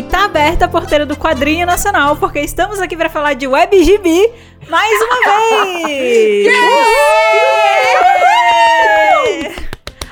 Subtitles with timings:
[0.00, 4.32] E tá aberta a porteira do Quadrinho Nacional, porque estamos aqui para falar de WebGB
[4.66, 5.16] mais uma
[5.84, 6.46] vez!
[6.46, 6.80] Yeah!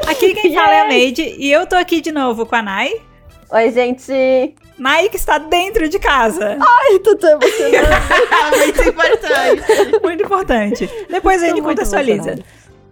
[0.06, 2.92] Aqui quem fala é a Neide e eu tô aqui de novo com a Nai.
[3.50, 4.54] Oi, gente!
[4.78, 6.58] Nai que está dentro de casa.
[6.60, 8.02] Ai, tô tão emocionada.
[8.58, 10.02] Muito importante.
[10.02, 10.90] Muito importante.
[11.08, 12.38] Depois a gente contextualiza.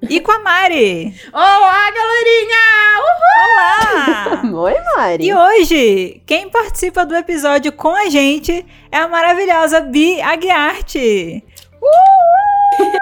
[0.09, 1.15] E com a Mari.
[1.33, 2.57] Olá, galerinha!
[2.99, 4.53] Uhul!
[4.53, 4.63] Olá!
[4.63, 5.27] Oi, Mari.
[5.27, 11.43] E hoje, quem participa do episódio com a gente é a maravilhosa Bi Aguiarte.
[11.83, 12.93] Uhul!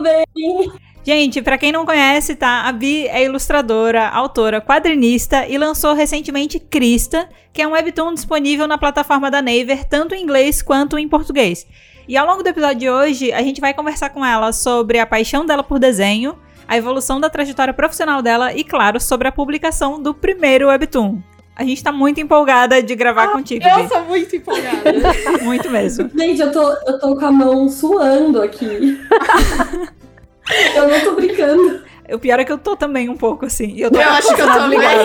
[0.00, 0.72] Bem.
[1.04, 2.62] Gente, para quem não conhece, tá?
[2.68, 8.68] A Bi é ilustradora, autora, quadrinista e lançou recentemente Crista, que é um webtoon disponível
[8.68, 11.66] na plataforma da Naver, tanto em inglês quanto em português.
[12.06, 15.06] E ao longo do episódio de hoje, a gente vai conversar com ela sobre a
[15.06, 20.00] paixão dela por desenho, a evolução da trajetória profissional dela e, claro, sobre a publicação
[20.00, 21.18] do primeiro webtoon.
[21.54, 23.88] A gente tá muito empolgada de gravar Ah, contigo, Eu Bi.
[23.88, 24.82] sou muito empolgada.
[25.44, 26.08] Muito mesmo.
[26.16, 28.98] Gente, eu tô, eu tô com a mão suando aqui.
[30.74, 31.82] eu não tô brincando.
[32.10, 33.74] O pior é que eu tô também um pouco assim.
[33.78, 35.04] Eu tô Eu acho que eu tô obrigada.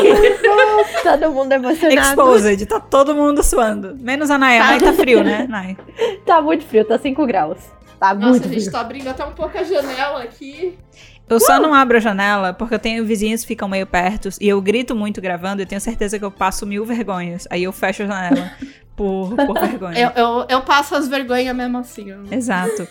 [1.03, 1.99] Todo mundo emocionado.
[1.99, 3.95] Exposed, tá todo mundo suando.
[3.99, 4.57] Menos a Nai.
[4.57, 5.77] A Nai tá frio, né, Nai?
[6.25, 7.57] Tá muito frio, tá 5 graus.
[7.99, 8.71] Tá Nossa, muito a gente frio.
[8.71, 10.77] tá abrindo até um pouco a janela aqui.
[11.29, 14.47] Eu só não abro a janela porque eu tenho vizinhos que ficam meio perto e
[14.47, 17.45] eu grito muito gravando e tenho certeza que eu passo mil vergonhas.
[17.49, 18.51] Aí eu fecho a janela
[18.95, 20.13] por, por vergonha.
[20.15, 22.09] Eu, eu, eu passo as vergonhas mesmo assim.
[22.11, 22.87] eu- Exato.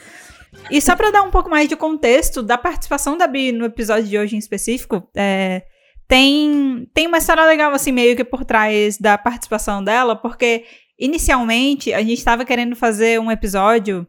[0.70, 4.04] E só pra dar um pouco mais de contexto da participação da Bi no episódio
[4.04, 5.62] de hoje em específico, é,
[6.08, 10.64] tem, tem uma história legal, assim, meio que por trás da participação dela, porque
[10.98, 14.06] inicialmente a gente tava querendo fazer um episódio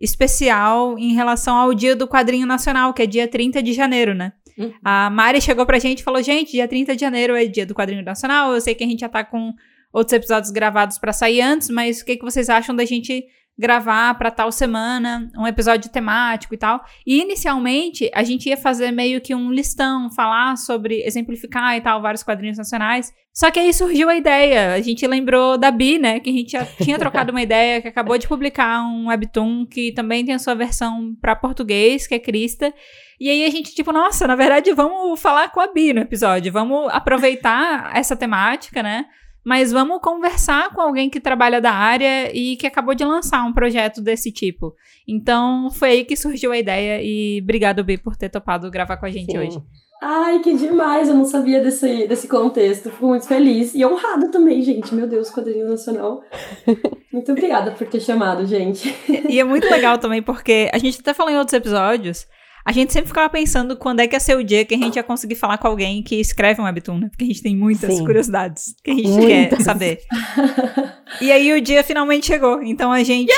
[0.00, 4.32] especial em relação ao dia do quadrinho nacional, que é dia 30 de janeiro, né?
[4.56, 4.72] Uhum.
[4.84, 7.74] A Mari chegou pra gente e falou: gente, dia 30 de janeiro é dia do
[7.74, 8.52] quadrinho nacional.
[8.52, 9.52] Eu sei que a gente já tá com
[9.92, 13.24] outros episódios gravados pra sair antes, mas o que, que vocês acham da gente
[13.56, 16.84] gravar pra tal semana um episódio temático e tal?
[17.06, 22.02] E inicialmente a gente ia fazer meio que um listão, falar sobre, exemplificar e tal,
[22.02, 23.12] vários quadrinhos nacionais.
[23.32, 24.74] Só que aí surgiu a ideia.
[24.74, 26.20] A gente lembrou da Bi, né?
[26.20, 29.90] Que a gente já tinha trocado uma ideia, que acabou de publicar um webtoon que
[29.92, 32.72] também tem a sua versão pra português, que é Crista.
[33.18, 36.52] E aí a gente, tipo, nossa, na verdade, vamos falar com a Bi no episódio.
[36.52, 39.06] Vamos aproveitar essa temática, né?
[39.44, 43.52] Mas vamos conversar com alguém que trabalha da área e que acabou de lançar um
[43.52, 44.74] projeto desse tipo.
[45.06, 47.00] Então, foi aí que surgiu a ideia.
[47.02, 49.38] E obrigado, Bi, por ter topado gravar com a gente Sim.
[49.38, 49.62] hoje.
[50.00, 51.08] Ai, que demais.
[51.08, 52.90] Eu não sabia desse, desse contexto.
[52.90, 53.74] Fico muito feliz.
[53.74, 54.94] E honrada também, gente.
[54.94, 56.22] Meu Deus, quadrinho nacional.
[57.12, 58.92] Muito obrigada por ter chamado, gente.
[59.28, 62.26] E é muito legal também porque a gente até falou em outros episódios.
[62.64, 64.96] A gente sempre ficava pensando quando é que ia ser o dia que a gente
[64.96, 67.08] ia conseguir falar com alguém que escreve um webtoon, né?
[67.10, 68.04] Porque a gente tem muitas Sim.
[68.04, 69.58] curiosidades que a gente Muitas.
[69.58, 69.98] quer saber.
[71.20, 72.62] E aí o dia finalmente chegou.
[72.62, 73.32] Então a gente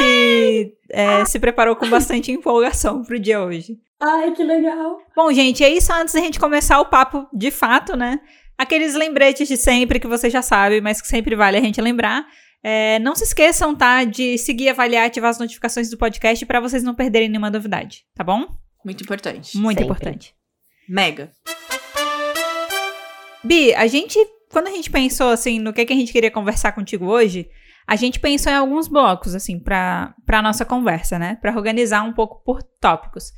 [0.90, 3.76] é, se preparou com bastante empolgação pro dia hoje.
[4.00, 4.98] Ai, que legal.
[5.14, 8.20] Bom, gente, é isso antes da gente começar o papo de fato, né?
[8.56, 12.26] Aqueles lembretes de sempre que você já sabe, mas que sempre vale a gente lembrar.
[12.62, 14.04] É, não se esqueçam, tá?
[14.04, 18.24] De seguir, avaliar, ativar as notificações do podcast pra vocês não perderem nenhuma novidade, tá
[18.24, 18.46] bom?
[18.86, 19.58] Muito importante.
[19.58, 19.84] Muito Sempre.
[19.84, 20.34] importante.
[20.88, 21.32] Mega.
[23.42, 24.16] Bi, a gente,
[24.48, 27.48] quando a gente pensou assim no que, que a gente queria conversar contigo hoje,
[27.84, 31.36] a gente pensou em alguns blocos assim pra para nossa conversa, né?
[31.42, 33.32] Pra organizar um pouco por tópicos.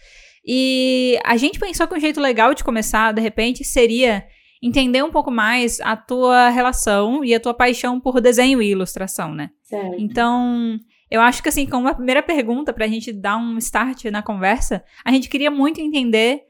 [0.46, 4.26] E a gente pensou que um jeito legal de começar, de repente, seria
[4.62, 9.34] entender um pouco mais a tua relação e a tua paixão por desenho e ilustração,
[9.34, 9.48] né?
[9.62, 9.96] Sério.
[9.98, 10.78] Então,
[11.10, 14.84] eu acho que assim, como uma primeira pergunta pra gente dar um start na conversa,
[15.04, 16.42] a gente queria muito entender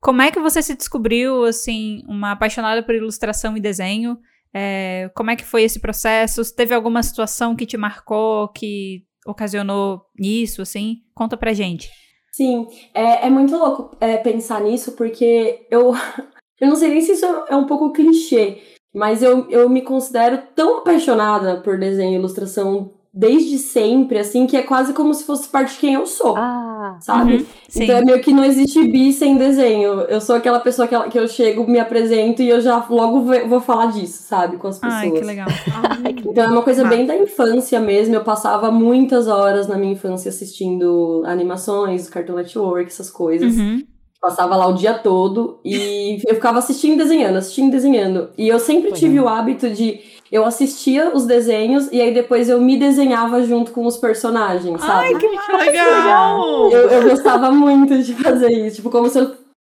[0.00, 4.18] como é que você se descobriu, assim, uma apaixonada por ilustração e desenho.
[4.54, 6.42] É, como é que foi esse processo?
[6.54, 10.98] Teve alguma situação que te marcou, que ocasionou isso, assim?
[11.14, 11.90] Conta pra gente.
[12.32, 15.92] Sim, é, é muito louco é, pensar nisso, porque eu,
[16.60, 18.58] eu não sei nem se isso é um pouco clichê,
[18.94, 24.58] mas eu, eu me considero tão apaixonada por desenho e ilustração desde sempre, assim, que
[24.58, 27.36] é quase como se fosse parte de quem eu sou, Ah, sabe?
[27.38, 27.46] Uhum.
[27.74, 30.02] Então é meio que não existe bi sem desenho.
[30.02, 33.22] Eu sou aquela pessoa que, ela- que eu chego, me apresento e eu já logo
[33.48, 34.58] vou falar disso, sabe?
[34.58, 35.02] Com as pessoas.
[35.02, 35.46] Ai, que legal.
[36.28, 38.14] Então é uma coisa bem da infância mesmo.
[38.14, 43.56] Eu passava muitas horas na minha infância assistindo animações, Cartoon Network, essas coisas.
[43.56, 43.82] Uhum.
[44.20, 48.28] Passava lá o dia todo e eu ficava assistindo e desenhando, assistindo e desenhando.
[48.36, 48.98] E eu sempre Legal.
[48.98, 50.00] tive o hábito de.
[50.30, 55.14] Eu assistia os desenhos e aí depois eu me desenhava junto com os personagens, sabe?
[55.14, 56.70] Ai, que legal!
[56.70, 58.76] eu, eu gostava muito de fazer isso.
[58.76, 59.34] Tipo, como se eu.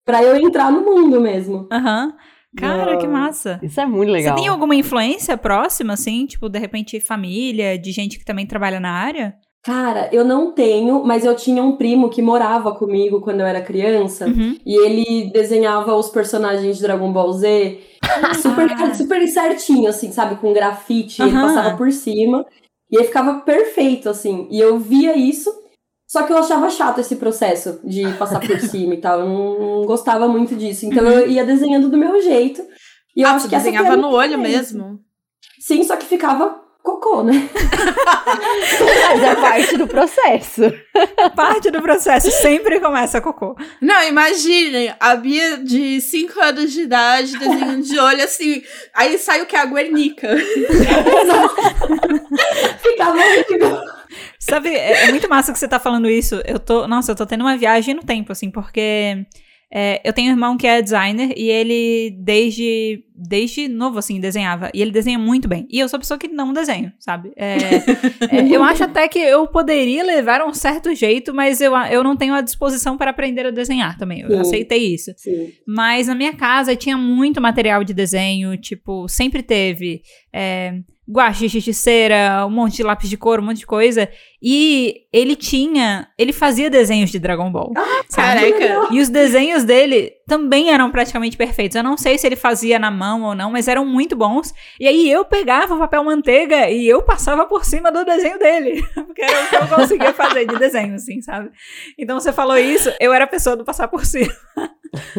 [0.05, 1.67] Pra eu entrar no mundo mesmo.
[1.73, 2.15] Aham.
[2.57, 3.61] Cara, que massa.
[3.63, 4.35] Isso é muito legal.
[4.35, 6.27] Você tem alguma influência próxima, assim?
[6.27, 9.35] Tipo, de repente, família, de gente que também trabalha na área?
[9.67, 13.61] Cara, eu não tenho, mas eu tinha um primo que morava comigo quando eu era
[13.61, 14.27] criança.
[14.27, 14.57] Uhum.
[14.65, 17.81] E ele desenhava os personagens de Dragon Ball Z
[18.41, 18.95] super, Ah.
[18.95, 20.37] super certinho, assim, sabe?
[20.37, 21.21] Com grafite.
[21.21, 21.49] Ele Aham.
[21.49, 22.47] passava por cima.
[22.89, 24.47] E aí ficava perfeito, assim.
[24.53, 25.53] E eu via isso.
[26.07, 29.19] Só que eu achava chato esse processo de passar por cima e tal.
[29.19, 30.87] Eu não, gostava muito disso.
[30.87, 32.63] Então eu ia desenhando do meu jeito.
[33.17, 35.01] E eu ah, acho que desenhava no olho mesmo.
[35.59, 37.51] Sim, só que ficava cocô, né?
[39.09, 40.63] Mas é parte do processo.
[41.35, 43.57] Parte do processo sempre começa cocô.
[43.81, 48.63] Não, imagine a Bia de 5 anos de idade desenhando de olho assim.
[48.95, 49.57] Aí sai o que?
[49.57, 50.29] A Guernica.
[52.81, 53.81] ficava horrível.
[54.39, 56.41] Sabe, é, é muito massa que você tá falando isso.
[56.47, 59.27] Eu tô, nossa, eu tô tendo uma viagem no tempo, assim, porque
[59.73, 64.71] é, eu tenho um irmão que é designer e ele, desde, desde novo, assim, desenhava.
[64.73, 65.67] E ele desenha muito bem.
[65.69, 67.33] E eu sou a pessoa que não desenho, sabe?
[67.37, 67.57] É,
[68.31, 72.17] é, eu acho até que eu poderia levar um certo jeito, mas eu, eu não
[72.17, 74.21] tenho a disposição para aprender a desenhar também.
[74.21, 74.41] Eu Sim.
[74.41, 75.13] aceitei isso.
[75.17, 75.53] Sim.
[75.67, 80.03] Mas na minha casa tinha muito material de desenho, tipo, sempre teve
[80.33, 80.75] é,
[81.09, 84.09] guache, cera, um monte de lápis de cor, um monte de coisa.
[84.43, 87.73] E ele tinha, ele fazia desenhos de Dragon Ball.
[88.09, 88.53] sabe?
[88.53, 88.95] Caraca.
[88.95, 91.77] E os desenhos dele também eram praticamente perfeitos.
[91.77, 94.53] Eu não sei se ele fazia na mão ou não, mas eram muito bons.
[94.79, 98.83] E aí eu pegava o papel manteiga e eu passava por cima do desenho dele.
[98.95, 101.51] Porque era o que eu conseguia fazer de desenho, assim, sabe?
[101.99, 104.33] Então você falou isso, eu era a pessoa do passar por cima.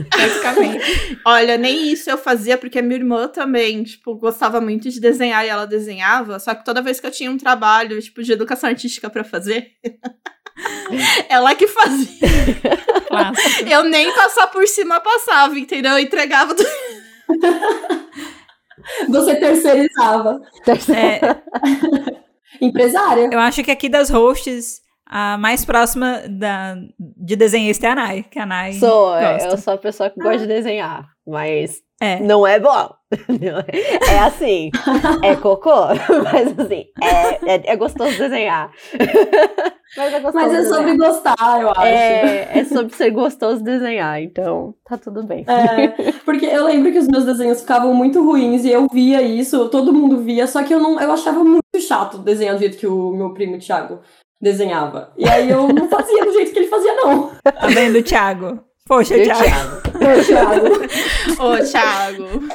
[0.10, 1.20] Basicamente.
[1.26, 5.50] Olha, nem isso eu fazia, porque minha irmã também, tipo, gostava muito de desenhar e
[5.50, 6.40] ela desenhava.
[6.40, 9.72] Só que toda vez que eu tinha um trabalho, tipo, de educação artística pra fazer,
[11.30, 12.28] ela que fazia.
[13.08, 13.70] Clássico.
[13.70, 15.94] Eu nem passar por cima passava, entendeu?
[15.94, 16.64] Eu entregava do...
[19.10, 20.42] Você terceirizava.
[20.96, 21.20] É,
[22.62, 23.30] Empresária.
[23.32, 28.26] eu acho que aqui das hosts, a mais próxima da, de desenhista é a Nai.
[28.30, 29.50] Que a Nai Sou, é, gosta.
[29.50, 32.20] eu sou a pessoa que gosta de desenhar, mas É.
[32.20, 32.90] não é bom.
[33.72, 34.70] É- É assim,
[35.24, 35.72] é cocô,
[36.32, 38.70] mas assim, é, é, é gostoso desenhar.
[39.96, 40.76] Mas é gostoso Mas é desenhar.
[40.78, 41.82] sobre gostar, eu acho.
[41.82, 45.46] É, é sobre ser gostoso desenhar, então tá tudo bem.
[45.48, 49.70] É, porque eu lembro que os meus desenhos ficavam muito ruins e eu via isso,
[49.70, 52.86] todo mundo via, só que eu não eu achava muito chato desenhar do jeito que
[52.88, 54.00] o meu primo Thiago
[54.42, 55.12] desenhava.
[55.18, 57.32] E aí eu não fazia do jeito que ele fazia, não.
[57.44, 58.64] Tá vendo, Thiago?
[58.86, 59.42] Poxa, Thiago.
[59.44, 59.86] Thiago?
[59.98, 60.76] Ô, Thiago,
[61.44, 62.48] Ô, Thiago.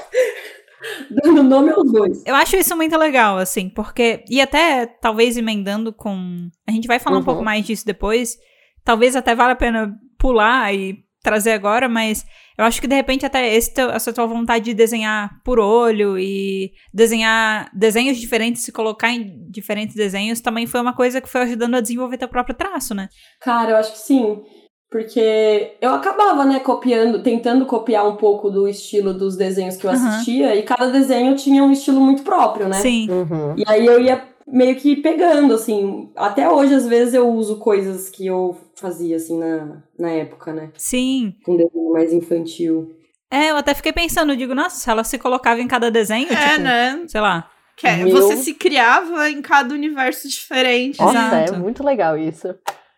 [1.11, 2.23] dando nome aos dois.
[2.27, 4.25] Eu acho isso muito legal, assim, porque.
[4.31, 6.49] E até talvez emendando com.
[6.67, 7.25] A gente vai falar um Uhum.
[7.25, 8.37] pouco mais disso depois.
[8.85, 12.25] Talvez até valha a pena pular e trazer agora, mas
[12.59, 16.19] eu acho que de repente até esse teu- essa tua vontade de desenhar por olho
[16.19, 21.43] e desenhar desenhos diferentes, se colocar em diferentes desenhos, também foi uma coisa que foi
[21.43, 23.09] ajudando a desenvolver teu próprio traço, né?
[23.41, 24.43] Cara, eu acho que sim.
[24.91, 29.91] Porque eu acabava, né, copiando, tentando copiar um pouco do estilo dos desenhos que eu
[29.91, 30.09] Aham.
[30.09, 32.77] assistia, e cada desenho tinha um estilo muito próprio, né?
[32.77, 33.09] Sim.
[33.11, 33.55] Uhum.
[33.57, 36.11] E aí eu ia meio que pegando, assim.
[36.15, 40.71] Até hoje, às vezes, eu uso coisas que eu fazia, assim, na, na época, né?
[40.77, 41.35] Sim.
[41.45, 42.95] Com desenho mais infantil.
[43.31, 46.31] É, eu até fiquei pensando, eu digo, nossa, se ela se colocava em cada desenho,
[46.31, 47.05] É, tipo, né?
[47.07, 47.49] sei lá.
[47.77, 51.01] Que é, Meu- Você se criava em cada universo diferente.
[51.01, 51.55] Nossa, Exato.
[51.55, 52.49] é muito legal isso.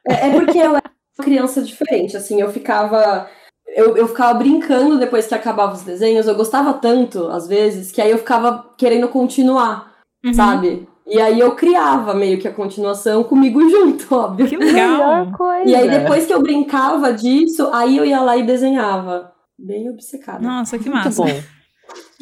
[0.06, 0.82] É, é porque eu era
[1.16, 3.30] uma criança diferente, assim, eu ficava.
[3.68, 8.00] Eu, eu ficava brincando depois que acabava os desenhos, eu gostava tanto, às vezes, que
[8.00, 9.94] aí eu ficava querendo continuar,
[10.24, 10.34] Uhum.
[10.34, 10.88] sabe?
[11.06, 14.46] E aí eu criava meio que a continuação comigo junto, óbvio.
[14.48, 15.30] Que legal.
[15.32, 15.68] Coisa.
[15.70, 19.32] E aí depois que eu brincava disso, aí eu ia lá e desenhava.
[19.58, 20.40] Bem obcecada.
[20.40, 21.22] Nossa, que Muito massa.
[21.22, 21.42] bom.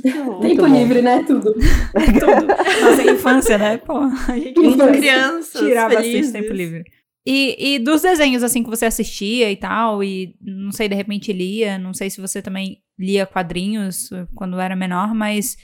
[0.02, 0.66] Tempo muito bom.
[0.68, 1.22] livre, né?
[1.22, 1.54] Tudo.
[1.54, 2.84] Tudo.
[2.84, 3.76] Nossa infância, né?
[3.78, 4.70] Pô, a gente Infância.
[4.86, 6.32] nunca Crianças tirar bastante felizes.
[6.32, 6.82] tempo livre.
[7.24, 11.32] E, e dos desenhos, assim, que você assistia e tal, e não sei, de repente
[11.32, 15.56] lia, não sei se você também lia quadrinhos quando era menor, mas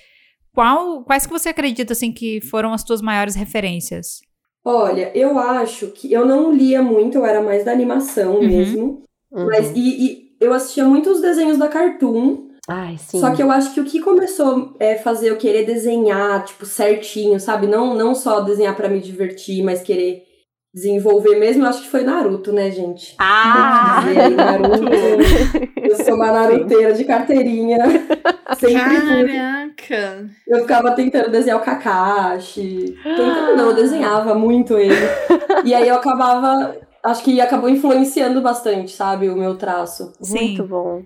[0.58, 4.18] qual, quais que você acredita, assim, que foram as tuas maiores referências?
[4.64, 8.48] Olha, eu acho que eu não lia muito, eu era mais da animação Uhum.
[8.48, 9.02] mesmo.
[9.30, 9.46] Uhum.
[9.46, 12.48] Mas e, e eu assistia muito os desenhos da Cartoon.
[12.66, 13.20] Ai, sim.
[13.20, 17.38] Só que eu acho que o que começou é fazer eu querer desenhar, tipo, certinho,
[17.38, 17.68] sabe?
[17.68, 20.24] Não, não só desenhar pra me divertir, mas querer
[20.78, 23.14] desenvolver mesmo, eu acho que foi Naruto, né, gente?
[23.18, 24.00] Ah!
[24.06, 24.85] Dizer Naruto.
[25.76, 27.78] Eu sou uma naruteira de carteirinha.
[28.58, 29.32] Sempre fui.
[29.37, 30.30] Caraca.
[30.47, 32.97] Eu ficava tentando desenhar o Kakashi.
[33.02, 34.94] Tentando não, eu desenhava muito ele.
[35.64, 36.76] E aí eu acabava.
[37.02, 40.12] Acho que acabou influenciando bastante, sabe, o meu traço.
[40.20, 40.49] Sim.
[40.49, 41.02] Muito bom.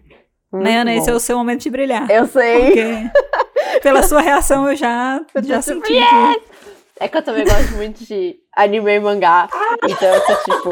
[0.52, 2.11] Muito Nayana, esse é o seu momento de brilhar.
[2.11, 2.67] Eu sei.
[2.67, 5.93] Porque pela sua reação eu já, Eu já tô senti.
[5.95, 6.43] tipo, que-!
[7.00, 9.49] É que eu também gosto muito de anime e mangá.
[9.88, 10.71] Então eu tô tipo,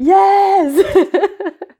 [0.00, 0.74] yes!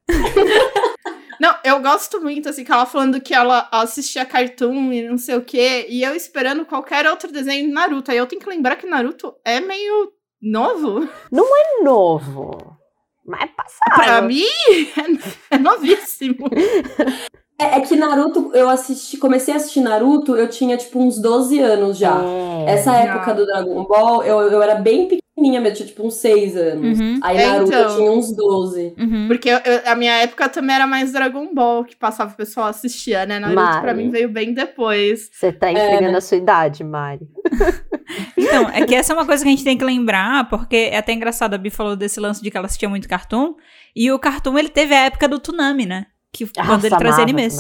[1.41, 5.35] Não, eu gosto muito, assim, que ela falando que ela assistia cartoon e não sei
[5.35, 8.13] o quê, e eu esperando qualquer outro desenho de Naruto.
[8.13, 11.03] Aí eu tenho que lembrar que Naruto é meio novo.
[11.03, 12.79] É novo.
[13.27, 13.95] Mas é passado.
[13.95, 14.45] Pra mim,
[15.51, 16.49] é novíssimo.
[17.63, 21.59] É, é que Naruto, eu assisti, comecei a assistir Naruto, eu tinha tipo uns 12
[21.61, 22.21] anos já.
[22.67, 22.73] É.
[22.73, 26.57] Essa época do Dragon Ball, eu, eu era bem pequenininha mesmo, tinha tipo uns 6
[26.57, 27.01] anos.
[27.01, 27.81] Uhum, Aí É, Naruto então.
[27.91, 28.95] eu tinha uns 12.
[28.99, 29.27] uhum.
[29.29, 32.67] Porque eu- eu- a minha época também era mais Dragon Ball, que passava o pessoal
[32.69, 33.39] assistia, né?
[33.39, 33.97] Naruto pra Mari.
[34.05, 35.31] mim veio bem depois.
[35.33, 37.27] Você tá entregando a sua idade, Mari.
[38.37, 40.99] Então, é que essa é uma coisa que a gente tem que lembrar, porque é
[40.99, 43.55] até engraçado, a Bi falou desse lance de que ela assistia muito cartoon,
[43.97, 46.07] e o cartoon, ele teve a época do Toonami, né?
[46.33, 47.57] Que quando ele trazia animes.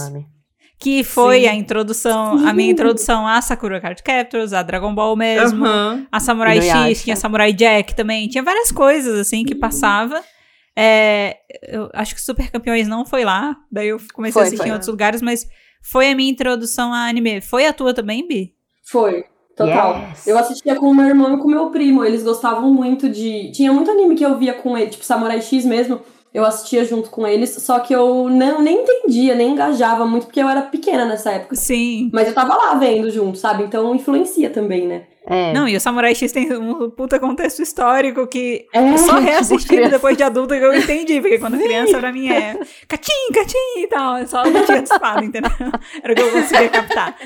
[0.79, 1.47] Que foi Sim.
[1.47, 6.07] a introdução, a minha introdução a Sakura Card Captors, a Dragon Ball mesmo, Aham.
[6.11, 6.61] a Samurai.
[6.61, 10.21] X, tinha Samurai Jack também, tinha várias coisas assim que passava.
[10.77, 11.37] É,
[11.69, 14.69] eu acho que Super Campeões não foi lá, daí eu comecei Foi, a assistir foi.
[14.71, 15.47] em outros lugares, mas
[15.83, 17.41] foi a minha introdução a anime.
[17.41, 18.55] Foi a tua também, Bi?
[18.85, 19.25] Foi,
[19.57, 19.99] total.
[19.99, 20.27] Yes.
[20.27, 22.05] Eu assistia com o meu irmão e com o meu primo.
[22.05, 23.53] Eles gostavam muito de.
[23.53, 26.01] Tinha muito anime que eu via com ele, tipo Samurai X mesmo.
[26.35, 30.41] Eu assistia junto com eles, só que eu não, nem entendia, nem engajava muito, porque
[30.41, 31.55] eu era pequena nessa época.
[31.55, 32.09] Sim.
[32.13, 33.65] Mas eu tava lá vendo junto, sabe?
[33.65, 35.03] Então influencia também, né?
[35.27, 35.53] É.
[35.53, 40.17] Não, e o Samurai X tem um puta contexto histórico que É, só reassistindo depois
[40.17, 42.59] de adulta que eu entendi, porque quando criança pra mim é
[42.89, 45.51] catim, catim e tal, é só lutinha de espada, entendeu?
[46.03, 47.17] Era o que eu conseguia captar.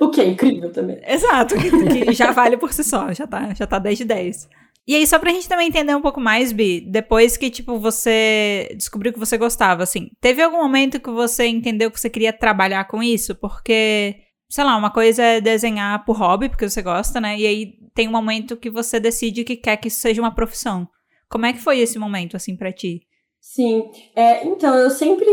[0.00, 0.98] o que é incrível também.
[1.06, 4.48] Exato, que, que já vale por si só, já tá, já tá 10 de 10.
[4.88, 8.74] E aí, só pra gente também entender um pouco mais, Bi, depois que, tipo, você
[8.74, 12.88] descobriu que você gostava, assim, teve algum momento que você entendeu que você queria trabalhar
[12.88, 13.34] com isso?
[13.34, 14.16] Porque,
[14.48, 17.38] sei lá, uma coisa é desenhar por hobby, porque você gosta, né?
[17.38, 20.88] E aí tem um momento que você decide que quer que isso seja uma profissão.
[21.28, 23.02] Como é que foi esse momento, assim, pra ti?
[23.42, 25.26] Sim, é, então eu sempre.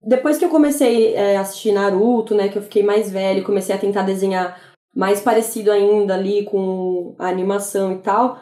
[0.00, 3.74] Depois que eu comecei é, a assistir Naruto, né, que eu fiquei mais velho, comecei
[3.74, 4.60] a tentar desenhar
[4.94, 8.38] mais parecido ainda ali com a animação e tal,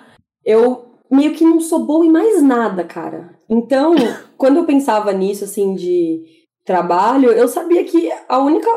[0.49, 3.37] eu meio que não sou boa em mais nada, cara.
[3.49, 3.95] Então,
[4.39, 6.23] quando eu pensava nisso, assim, de
[6.65, 8.69] trabalho, eu sabia que a única,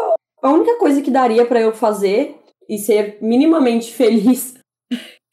[0.44, 2.36] a única coisa que daria pra eu fazer
[2.70, 4.56] e ser minimamente feliz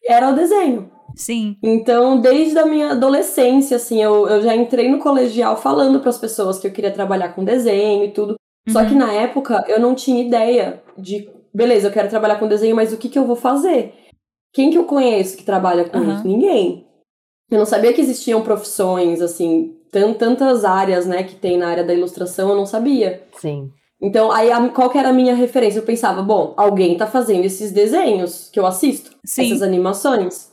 [0.06, 0.90] era o desenho.
[1.16, 1.56] Sim.
[1.62, 6.18] Então, desde a minha adolescência, assim, eu, eu já entrei no colegial falando para as
[6.18, 8.36] pessoas que eu queria trabalhar com desenho e tudo.
[8.68, 8.88] Só Uhum.
[8.88, 12.92] que na época eu não tinha ideia de, beleza, eu quero trabalhar com desenho, mas
[12.92, 13.92] o que, que eu vou fazer?
[14.58, 16.14] Quem que eu conheço que trabalha com Aham.
[16.16, 16.26] isso?
[16.26, 16.84] Ninguém.
[17.48, 21.84] Eu não sabia que existiam profissões, assim, tan- tantas áreas, né, que tem na área
[21.84, 23.22] da ilustração, eu não sabia.
[23.36, 23.70] Sim.
[24.02, 25.78] Então, aí, a- qual que era a minha referência?
[25.78, 29.46] Eu pensava, bom, alguém tá fazendo esses desenhos que eu assisto, Sim.
[29.46, 30.50] essas animações.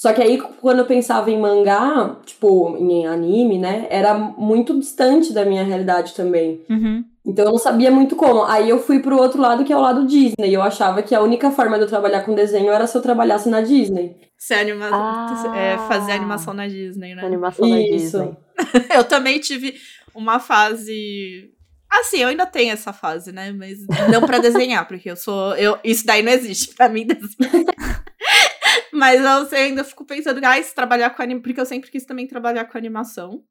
[0.00, 5.30] Só que aí, quando eu pensava em mangá, tipo, em anime, né, era muito distante
[5.30, 6.62] da minha realidade também.
[6.70, 7.04] Uhum.
[7.24, 8.42] Então, eu não sabia muito como.
[8.44, 10.52] Aí, eu fui pro outro lado, que é o lado Disney.
[10.52, 13.48] Eu achava que a única forma de eu trabalhar com desenho era se eu trabalhasse
[13.48, 14.16] na Disney.
[14.36, 15.54] Ser anima Ah.
[15.56, 17.24] é, fazer animação na Disney, né?
[17.24, 18.18] Animação Isso.
[18.18, 18.36] Disney.
[18.96, 19.74] Eu também tive
[20.14, 21.50] uma fase.
[21.88, 23.52] Assim, eu ainda tenho essa fase, né?
[23.52, 23.78] Mas
[24.10, 25.54] não pra desenhar, porque eu sou.
[25.56, 28.02] Eu, isso daí não existe pra mim desenhar.
[28.92, 29.20] Mas
[29.52, 32.64] eu ainda fico pensando, ah, se trabalhar com anime, porque eu sempre quis também trabalhar
[32.64, 33.42] com animação.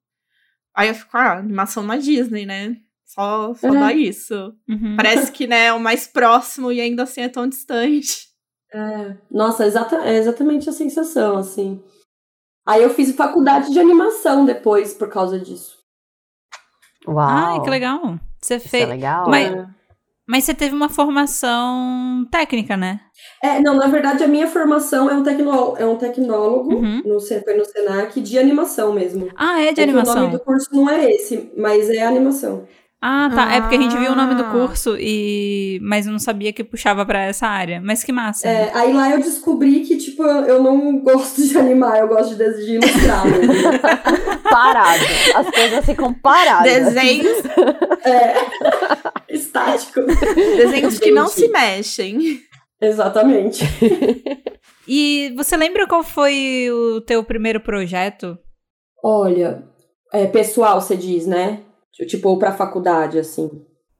[0.75, 2.77] Aí eu fico, ah, animação na Disney, né?
[3.13, 3.79] Só, só É.
[3.79, 4.53] dá isso.
[4.69, 4.95] Uhum.
[4.95, 8.27] Parece que, né, é o mais próximo e ainda assim é tão distante.
[9.29, 11.83] Nossa, exata, é exatamente a sensação, assim.
[12.65, 15.77] Aí, eu fiz faculdade de animação depois, por causa disso.
[17.07, 17.17] Uau.
[17.19, 18.17] Ai, que legal.
[18.39, 18.89] Você Isso é fez.
[18.89, 19.27] legal.
[19.29, 19.67] Mas- né?
[20.27, 23.01] Mas você teve uma formação técnica, né?
[23.43, 27.01] É, não, na verdade a minha formação é um, tecnó é um tecnólogo, Uhum.
[27.05, 29.27] no, foi no Senac, de animação mesmo.
[29.35, 30.29] Ah, é de É que O nome animação.
[30.31, 32.65] do curso não é esse, mas é animação.
[33.03, 33.55] Ah, tá.
[33.55, 34.51] É porque a gente viu o nome do Ah.
[34.51, 37.81] curso e mas eu não sabia que puxava pra essa área.
[37.83, 38.47] Mas que massa.
[38.47, 42.65] É, aí lá eu descobri que, tipo, eu não gosto de animar, eu gosto de,
[42.65, 43.23] de ilustrar.
[44.47, 45.03] Parado.
[45.35, 46.71] As coisas ficam paradas.
[46.93, 47.37] Desenhos,
[48.05, 48.35] é,
[49.33, 50.01] estático.
[50.57, 52.39] desenhos que não se mexem.
[52.79, 53.63] Exatamente.
[54.87, 58.37] E você lembra qual foi o teu primeiro projeto?
[59.03, 59.63] Olha,
[60.13, 61.61] é, pessoal, você diz, né?
[62.07, 63.49] Tipo, pra faculdade, assim.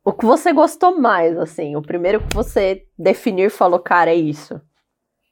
[0.04, 1.76] O que você gostou mais, assim?
[1.76, 4.60] O primeiro que você definir falou, cara, é isso.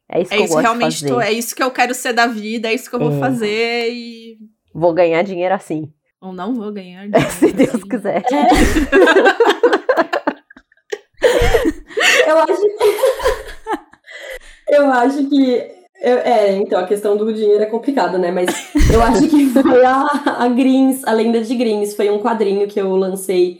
[0.07, 1.13] É isso É que eu isso gosto realmente, de fazer.
[1.13, 3.19] tô- é isso que eu quero ser da vida, é isso que eu vou É.
[3.19, 4.37] fazer e
[4.73, 5.91] Vou ganhar dinheiro assim.
[6.21, 7.07] Ou não vou ganhar
[7.39, 7.87] Se Deus assim.
[7.89, 8.23] quiser.
[12.27, 12.61] Eu acho
[14.69, 15.78] Eu acho que.
[16.01, 18.31] eu- é, então, a questão do dinheiro é complicada, né?
[18.31, 18.47] Mas
[18.93, 20.05] eu acho que foi a,
[20.39, 23.59] a Greens, a Lenda de Greens, foi um quadrinho que eu lancei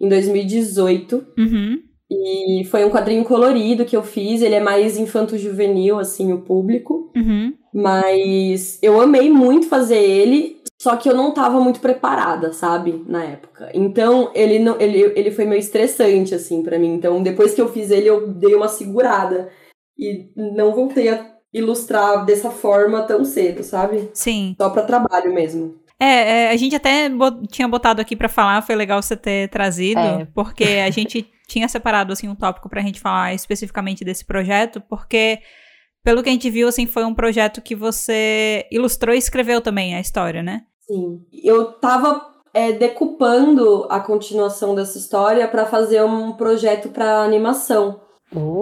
[0.00, 1.26] em 2018.
[1.38, 1.78] Uhum.
[2.10, 4.42] E foi um quadrinho colorido que eu fiz.
[4.42, 7.10] Ele é mais infanto-juvenil, assim, o público.
[7.16, 7.54] Uhum.
[7.72, 13.02] Mas eu amei muito fazer ele, só que eu não tava muito preparada, sabe?
[13.08, 13.70] Na época.
[13.74, 16.94] Então, ele, não, ele, ele foi meio estressante, assim, pra mim.
[16.94, 19.48] Então, depois que eu fiz ele, eu dei uma segurada.
[19.98, 24.10] E não voltei a ilustrar dessa forma tão cedo, sabe?
[24.12, 24.54] Sim.
[24.60, 25.76] Só pra trabalho mesmo.
[26.00, 29.48] É, é, a gente até bo- tinha botado aqui pra falar, foi legal você ter
[29.48, 30.26] trazido, É.
[30.34, 35.38] porque a gente tinha separado assim um tópico pra gente falar especificamente desse projeto, porque
[36.02, 39.94] pelo que a gente viu assim foi um projeto que você ilustrou e escreveu também
[39.94, 40.62] a história, né?
[40.80, 41.20] Sim.
[41.44, 42.20] Eu tava
[42.52, 48.00] é, decupando a continuação dessa história pra fazer um projeto pra animação.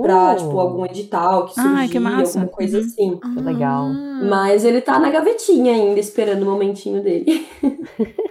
[0.03, 2.85] Pra, Uh, tipo, algum edital que surgia, Ai, que alguma coisa Uhum.
[2.85, 3.19] assim.
[3.35, 3.85] Que legal.
[3.87, 4.21] Ah.
[4.29, 7.47] Mas ele tá na gavetinha ainda, esperando o momentinho dele.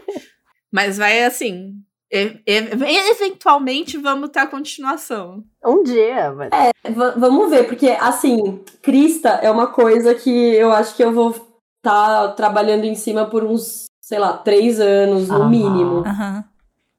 [0.71, 1.73] Mas vai assim.
[2.13, 5.43] e- e- eventualmente vamos ter a continuação.
[5.65, 6.49] Um dia, mas.
[6.83, 11.33] V- vamos ver, porque, assim, Crista é uma coisa que eu acho que eu vou
[11.77, 15.49] estar trabalhando em cima por uns, sei lá, três anos, no Aham.
[15.49, 16.03] mínimo.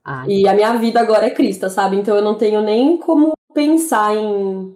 [0.05, 1.97] Ah, E a minha vida agora é Crista, sabe?
[1.97, 4.75] Então eu não tenho nem como pensar em,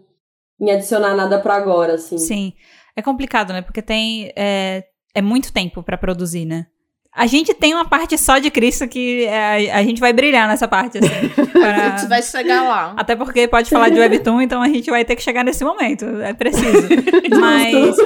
[0.60, 2.18] em adicionar nada pra agora, assim.
[2.18, 2.52] Sim.
[2.94, 3.62] É complicado, né?
[3.62, 4.32] Porque tem.
[4.36, 6.66] É, é muito tempo pra produzir, né?
[7.12, 10.68] A gente tem uma parte só de Cristo que é, a gente vai brilhar nessa
[10.68, 11.08] parte, assim.
[11.56, 12.94] A gente vai chegar lá.
[12.96, 16.04] Até porque pode falar de Webtoon, então a gente vai ter que chegar nesse momento.
[16.20, 16.86] É preciso.
[17.40, 17.96] Mas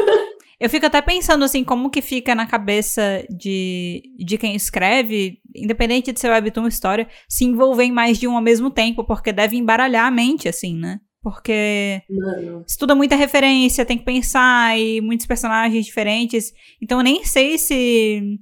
[0.60, 6.12] eu fico até pensando assim, como que fica na cabeça de, de quem escreve, independente
[6.12, 9.32] de ser Webtoon ou história, se envolver em mais de um ao mesmo tempo, porque
[9.32, 11.00] deve embaralhar a mente, assim, né?
[11.22, 12.62] Porque Mano.
[12.68, 16.52] estuda muita referência, tem que pensar, e muitos personagens diferentes.
[16.80, 18.38] Então eu nem sei se.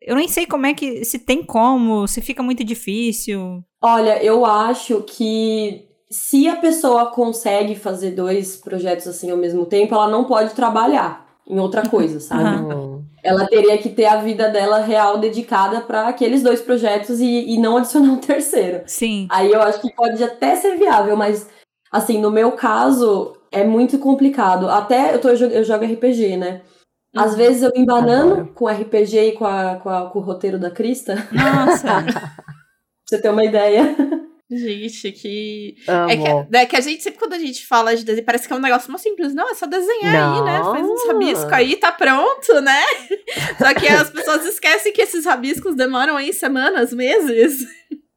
[0.00, 1.04] Eu nem sei como é que.
[1.04, 3.64] Se tem como, se fica muito difícil.
[3.80, 9.94] Olha, eu acho que se a pessoa consegue fazer dois projetos assim ao mesmo tempo,
[9.94, 12.42] ela não pode trabalhar em outra coisa, sabe?
[12.42, 12.74] Aham.
[12.76, 17.54] hum, Ela teria que ter a vida dela real dedicada para aqueles dois projetos e,
[17.54, 18.82] e não adicionar um terceiro.
[18.86, 19.26] Sim.
[19.30, 21.48] Aí eu acho que pode até ser viável, mas
[21.90, 24.68] assim, no meu caso, é muito complicado.
[24.68, 26.62] Até eu, tô, eu jogo- RPG, né?
[27.16, 28.52] Às vezes eu me embanando Adoro.
[28.54, 32.32] com RPG e com, a, com, a- com o roteiro da Crista, pra Nossa.
[33.06, 33.96] você ter uma ideia.
[34.48, 35.74] Gente, que.
[35.88, 36.10] amo.
[36.10, 38.52] É que, é que a gente, sempre quando a gente fala de desenho, parece que
[38.52, 39.34] é um negócio muito simples.
[39.34, 40.62] Não, é só desenhar aí, né?
[40.62, 41.12] Faz uns Não.
[41.12, 42.82] rabiscos aí, tá pronto, né?
[43.58, 47.66] Só que as pessoas esquecem que esses rabiscos demoram aí semanas, meses.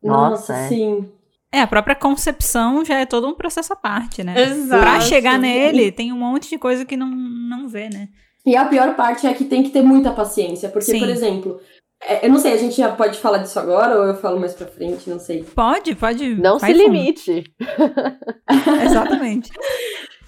[0.04, 0.68] Nossa, Nossa, é.
[0.68, 1.12] sim.
[1.52, 4.40] É, a própria concepção já é todo um processo à parte, né?
[4.40, 4.82] Exato.
[4.82, 8.10] Pra chegar nele, tem um monte de coisa que não, não vê, né?
[8.46, 11.00] E a pior parte é que tem que ter muita paciência, porque, Sim.
[11.00, 11.60] por exemplo,
[12.22, 14.68] eu não sei, a gente já pode falar disso agora ou eu falo mais pra
[14.68, 15.44] frente, não sei.
[15.44, 16.36] Pode, pode.
[16.36, 16.78] Não se fundo.
[16.78, 17.44] limite.
[18.86, 19.52] Exatamente.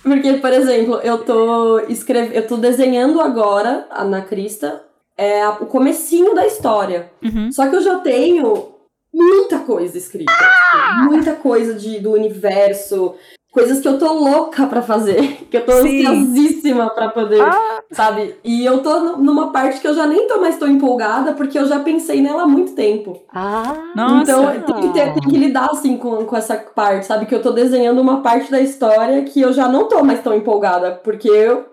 [0.03, 4.83] Porque, por exemplo, eu tô escrevendo, eu tô desenhando agora na Crista
[5.17, 7.11] é, o comecinho da história.
[7.23, 7.51] Uhum.
[7.51, 8.73] Só que eu já tenho
[9.13, 10.31] muita coisa escrita.
[10.31, 13.15] tipo, muita coisa de, do universo.
[13.51, 15.39] Coisas que eu tô louca pra fazer.
[15.51, 16.05] Que eu tô Sim.
[16.07, 17.83] ansiosíssima pra poder, Ah.
[17.91, 18.35] sabe?
[18.41, 21.59] E eu tô nu- numa parte que eu já nem tô mais tão empolgada, porque
[21.59, 23.21] eu já pensei nela há muito tempo.
[23.33, 24.21] Ah, Nossa.
[24.31, 27.25] Então tem que, ter- tem que lidar assim com, com essa parte, sabe?
[27.25, 30.33] Que eu tô desenhando uma parte da história que eu já não tô mais tão
[30.33, 31.65] empolgada, porque eu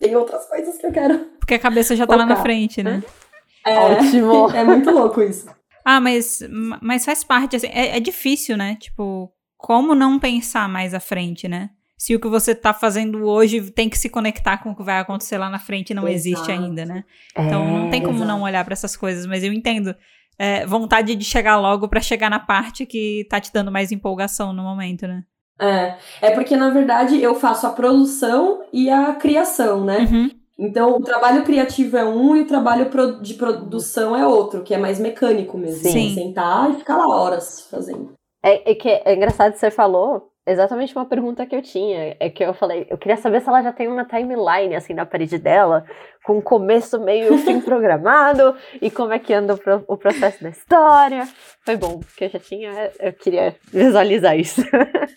[0.00, 1.18] tenho outras coisas que eu quero.
[1.40, 3.02] Porque a cabeça já tá lá na frente, né?
[3.66, 4.48] É, ótimo.
[4.54, 5.46] é muito louco isso.
[5.84, 6.40] Ah, mas,
[6.80, 8.76] mas faz parte, assim, é, é difícil, né?
[8.80, 9.30] Tipo,
[9.60, 11.70] como não pensar mais à frente, né?
[11.96, 14.98] Se o que você tá fazendo hoje tem que se conectar com o que vai
[14.98, 16.52] acontecer lá na frente não existe Exato.
[16.52, 17.04] ainda, né?
[17.36, 18.28] Então não tem como exato.
[18.28, 19.94] não olhar pra essas coisas, mas eu entendo.
[20.38, 24.54] é, vontade de chegar logo pra chegar na parte que tá te dando mais empolgação
[24.54, 25.24] no momento, né?
[25.60, 30.08] É, é porque, na verdade, eu faço a produção e a criação, né?
[30.10, 30.30] Uhum.
[30.58, 34.78] Então, o trabalho criativo é um e o trabalho de produção é outro, que é
[34.78, 35.90] mais mecânico mesmo.
[35.90, 36.14] Sim.
[36.14, 38.12] Sentar e ficar lá horas fazendo.
[38.42, 42.16] É, é que é engraçado que você falou exatamente uma pergunta que eu tinha.
[42.18, 45.06] É que eu falei, eu queria saber se ela já tem uma timeline assim na
[45.06, 45.84] parede dela,
[46.24, 49.96] com um começo, meio e fim programado, e como é que anda o, pro- o
[49.96, 51.28] processo da história.
[51.64, 52.90] Foi bom, porque eu já tinha.
[52.98, 54.62] Eu queria visualizar isso.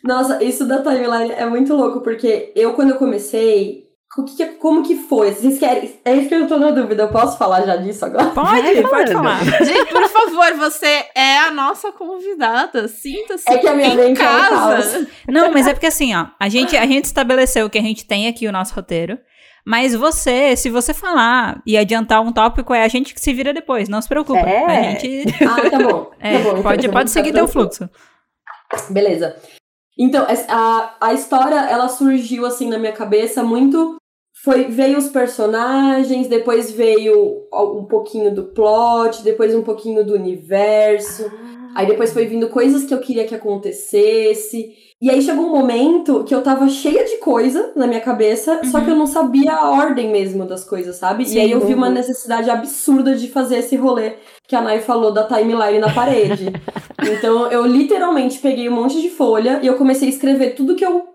[0.03, 3.82] Nossa, isso da timeline é muito louco, porque eu, quando eu comecei,
[4.17, 5.33] o que, como que foi?
[5.33, 5.99] Vocês querem.
[6.05, 7.03] É isso que eu tô na dúvida.
[7.03, 8.27] Eu posso falar já disso agora?
[8.29, 9.43] Pode, pode falar.
[9.43, 12.87] Gente, por favor, você é a nossa convidada.
[12.87, 15.07] Sinta-se É que a minha em mente é casa.
[15.27, 18.27] Não, mas é porque assim, ó, a gente, a gente estabeleceu que a gente tem
[18.27, 19.17] aqui o nosso roteiro.
[19.65, 23.53] Mas você, se você falar e adiantar um tópico, é a gente que se vira
[23.53, 24.39] depois, não se preocupa.
[24.39, 24.65] É.
[24.65, 25.23] A gente.
[25.43, 26.11] Ah, tá bom.
[26.19, 27.89] é, tá bom, então pode, eu pode vou seguir teu fluxo.
[28.89, 29.35] Beleza.
[29.97, 33.95] Então, a, a história, ela surgiu assim na minha cabeça muito.
[34.41, 41.31] Foi, veio os personagens, depois veio um pouquinho do plot, depois um pouquinho do universo.
[41.75, 44.73] Aí depois foi vindo coisas que eu queria que acontecesse.
[45.01, 48.79] E aí chegou um momento que eu tava cheia de coisa na minha cabeça, só
[48.79, 51.25] que eu não sabia a ordem mesmo das coisas, sabe?
[51.25, 51.93] Sim, e aí eu vi uma uhum.
[51.93, 54.13] necessidade absurda de fazer esse rolê
[54.47, 56.53] que a Nai falou da timeline na parede.
[57.03, 60.85] então eu literalmente peguei um monte de folha e eu comecei a escrever tudo que
[60.85, 61.12] eu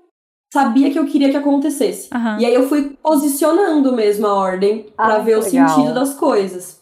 [0.52, 2.08] sabia que eu queria que acontecesse.
[2.12, 2.38] Aham.
[2.40, 5.68] E aí eu fui posicionando mesmo a ordem pra Ah, ver o legal.
[5.68, 6.78] sentido das coisas.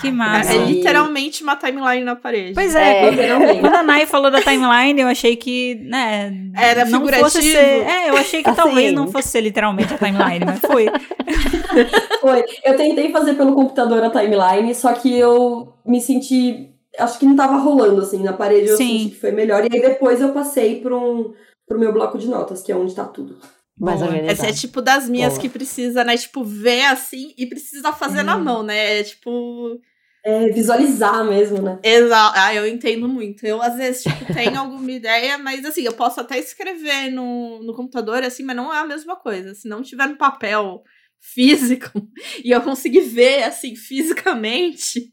[0.00, 0.52] Que massa.
[0.54, 2.54] é literalmente uma timeline na parede.
[2.54, 3.58] Pois é, É.
[3.60, 7.28] Quando a Nai falou da timeline, eu achei que, né, Era não figurativo.
[7.28, 8.62] fosse ser, é, eu achei que Assim.
[8.62, 10.86] talvez não fosse ser literalmente a timeline, mas foi.
[12.20, 12.44] Foi.
[12.64, 16.70] Eu tentei fazer pelo computador a timeline, só que eu me senti.
[16.98, 18.98] Acho que não tava rolando assim na parede, eu Sim.
[18.98, 19.64] senti que foi melhor.
[19.64, 21.32] E aí depois eu passei para um,
[21.68, 23.38] pro meu bloco de notas, que é onde tá tudo.
[23.80, 24.26] Organizado.
[24.28, 25.40] Essa é tipo das minhas Boa.
[25.42, 26.16] que precisa, né?
[26.16, 28.98] Tipo, ver assim e precisa fazer na mão, né?
[29.00, 29.78] É tipo.
[30.24, 31.78] É visualizar mesmo, né?
[31.82, 32.34] Exato.
[32.36, 33.46] Ah, eu entendo muito.
[33.46, 37.72] Eu, às vezes, tipo, tenho alguma ideia, mas assim, eu posso até escrever no, no
[37.72, 39.54] computador, assim, mas não é a mesma coisa.
[39.54, 40.82] Se não tiver no papel
[41.20, 41.90] físico
[42.44, 45.12] e eu conseguir ver, assim, fisicamente,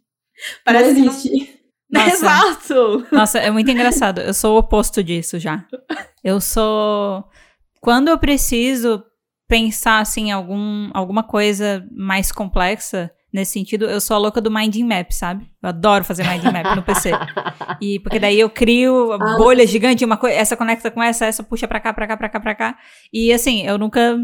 [0.63, 1.64] parece não que não- existe.
[1.95, 2.15] Nossa.
[2.15, 3.07] Exato!
[3.11, 4.21] Nossa, é muito engraçado.
[4.21, 5.63] Eu sou o oposto disso já.
[6.23, 7.23] Eu sou.
[7.81, 9.03] Quando eu preciso
[9.47, 14.49] pensar assim, em algum, alguma coisa mais complexa nesse sentido, eu sou a louca do
[14.49, 15.45] Minding Map, sabe?
[15.61, 17.11] Eu adoro fazer Minding Map no PC.
[17.81, 19.37] E porque daí eu crio Ah.
[19.37, 22.29] bolha gigante, uma coisa, essa conecta com essa, essa puxa pra cá, pra cá, pra
[22.29, 22.77] cá, pra cá.
[23.13, 24.17] E assim, eu nunca.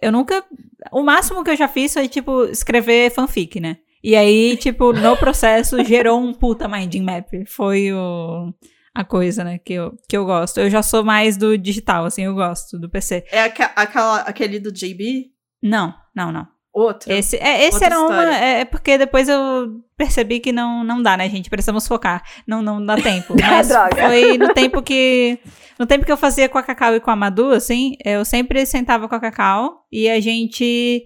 [0.00, 0.44] Eu nunca.
[0.92, 3.78] O máximo que eu já fiz foi, tipo, escrever fanfic, né?
[4.02, 7.26] E aí, tipo, no processo gerou um puta minding map.
[7.46, 8.52] Foi o,
[8.94, 10.60] a coisa, né, que eu, que eu gosto.
[10.60, 13.24] Eu já sou mais do digital, assim, eu gosto do PC.
[13.32, 15.26] É aca- aquela, aquele do JB?
[15.62, 16.46] Não, não, não.
[16.72, 17.10] Outro.
[17.12, 18.08] Esse, é, esse era uma.
[18.10, 18.30] história.
[18.38, 21.50] É, é porque depois eu percebi que não, não dá, né, gente?
[21.50, 22.22] Precisamos focar.
[22.46, 23.34] Não, não dá tempo.
[23.40, 23.96] Mas Droga.
[23.96, 25.40] foi no tempo que.
[25.76, 28.64] No tempo que eu fazia com a Cacau e com a Madu, assim, eu sempre
[28.64, 31.04] sentava com a Cacau e a gente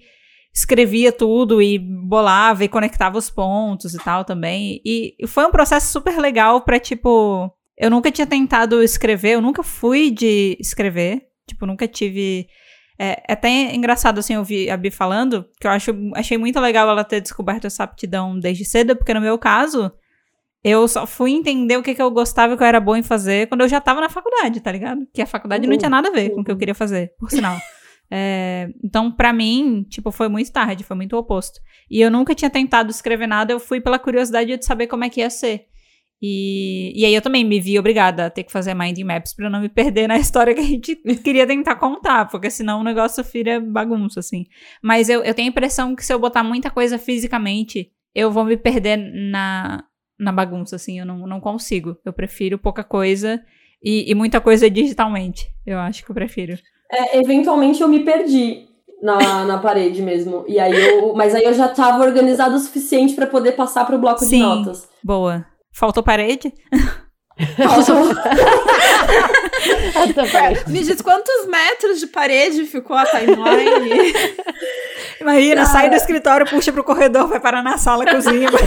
[0.54, 4.80] escrevia tudo e bolava e conectava os pontos e tal também.
[4.84, 7.50] E foi um processo super legal pra, tipo.
[7.78, 11.22] Eu nunca tinha tentado escrever, eu nunca fui de escrever.
[11.48, 12.46] Tipo, nunca tive.
[12.98, 16.88] É, é até engraçado, assim, ouvir a Bi falando, que eu acho, achei muito legal
[16.88, 19.90] ela ter descoberto essa aptidão desde cedo, porque no meu caso,
[20.62, 22.94] eu só fui entender o que, que eu gostava e o que eu era bom
[22.94, 25.00] em fazer quando eu já tava na faculdade, tá ligado?
[25.12, 25.78] Que a faculdade não Uhum.
[25.78, 27.56] tinha nada a ver com o que eu queria fazer, por sinal.
[28.14, 31.58] É, então, pra mim, tipo, foi muito tarde, foi muito oposto.
[31.90, 35.08] E eu nunca tinha tentado escrever nada, eu fui pela curiosidade de saber como é
[35.08, 35.64] que ia ser.
[36.20, 39.48] E, e aí eu também me vi obrigada a ter que fazer minding maps pra
[39.48, 40.94] não me perder na história que a gente
[41.24, 44.44] queria tentar contar, porque senão o negócio vira bagunça, assim.
[44.82, 48.44] Mas eu, eu tenho a impressão que se eu botar muita coisa fisicamente, eu vou
[48.44, 48.98] me perder
[49.30, 49.84] na,
[50.20, 51.96] na bagunça, assim, eu não, não consigo.
[52.04, 53.42] Eu prefiro pouca coisa
[53.82, 55.50] e, e muita coisa digitalmente.
[55.64, 56.58] Eu acho que eu prefiro.
[56.92, 58.66] É, eventualmente eu me perdi
[59.02, 60.44] na, na parede mesmo.
[60.46, 63.98] E aí eu, mas aí eu já tava organizado o suficiente pra poder passar pro
[63.98, 64.28] bloco Sim.
[64.28, 64.88] de notas.
[65.02, 65.44] Boa.
[65.74, 66.52] Faltou parede?
[69.96, 70.70] Essa parte.
[70.70, 74.12] Me diz quantos metros de parede ficou a timeline?
[75.20, 75.66] Imagina, Cara.
[75.66, 78.48] sai do escritório, puxa pro corredor, vai parar na sala, cozinha.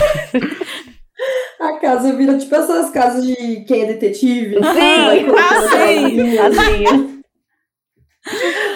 [1.59, 4.59] A casa vira tipo essas casas de quem é detetive.
[4.59, 4.73] Vai
[5.19, 6.35] Sim, colocando sim.
[6.35, 6.47] casinha.
[6.47, 7.14] assim.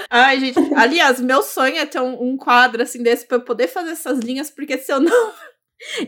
[0.09, 0.59] Ai, gente.
[0.75, 4.19] Aliás, meu sonho é ter um, um quadro assim desse pra eu poder fazer essas
[4.19, 5.33] linhas, porque se eu não.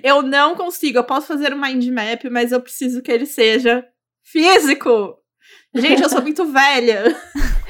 [0.03, 0.97] Eu não consigo.
[0.97, 3.87] Eu posso fazer um mind map, mas eu preciso que ele seja
[4.21, 5.15] físico.
[5.73, 7.15] Gente, eu sou muito velha.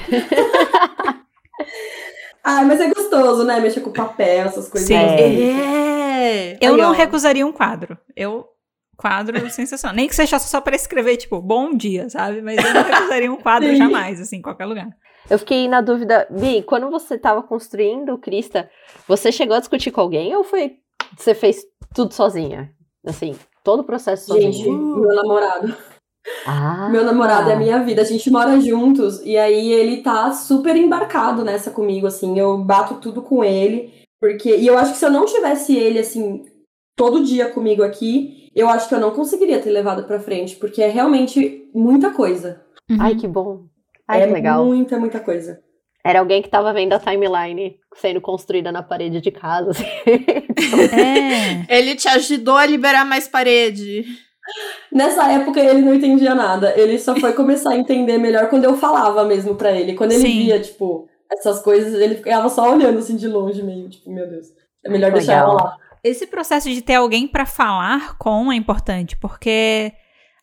[2.44, 3.60] Ah, mas é gostoso, né?
[3.60, 4.88] Mexer com papel, essas coisas.
[4.88, 4.96] Sim.
[4.96, 6.58] É.
[6.60, 6.92] Eu Aí, não ó.
[6.92, 7.98] recusaria um quadro.
[8.16, 8.48] Eu.
[8.98, 9.96] Quadro sensacional.
[9.96, 12.42] Nem que seja só pra escrever, tipo, bom dia, sabe?
[12.42, 14.88] Mas eu não recusaria um quadro jamais, assim, em qualquer lugar.
[15.30, 18.70] Eu fiquei na dúvida, Bi, quando você tava construindo o Krista,
[19.08, 20.78] você chegou a discutir com alguém ou foi
[21.18, 22.72] você fez tudo sozinha?
[23.06, 24.78] Assim, todo o processo Gente, sozinha?
[24.78, 25.76] meu namorado.
[26.46, 30.32] Ah, Meu namorado é a minha vida, a gente mora juntos e aí ele tá
[30.32, 32.38] super embarcado nessa comigo, assim.
[32.38, 34.56] Eu bato tudo com ele, porque.
[34.56, 36.46] E eu acho que se eu não tivesse ele, assim,
[36.96, 40.82] todo dia comigo aqui, eu acho que eu não conseguiria ter levado pra frente, porque
[40.82, 42.64] é realmente muita coisa.
[43.00, 43.64] Ai, que bom.
[44.08, 44.66] Ai, é que legal.
[44.66, 45.62] muita, muita coisa.
[46.04, 49.72] Era alguém que tava vendo a timeline sendo construída na parede de casa.
[49.72, 49.86] assim.
[50.96, 51.66] É.
[51.78, 54.04] Ele te ajudou a liberar mais parede.
[54.92, 56.74] Nessa época ele não entendia nada.
[56.78, 59.94] Ele só foi começar a entender melhor quando eu falava mesmo pra ele.
[59.94, 60.40] Quando ele Sim.
[60.40, 64.48] via, tipo, essas coisas, ele ficava só olhando assim de longe, meio, tipo, meu Deus.
[64.84, 65.78] É melhor deixar ela lá.
[66.04, 69.94] Esse processo de ter alguém pra falar com é importante, porque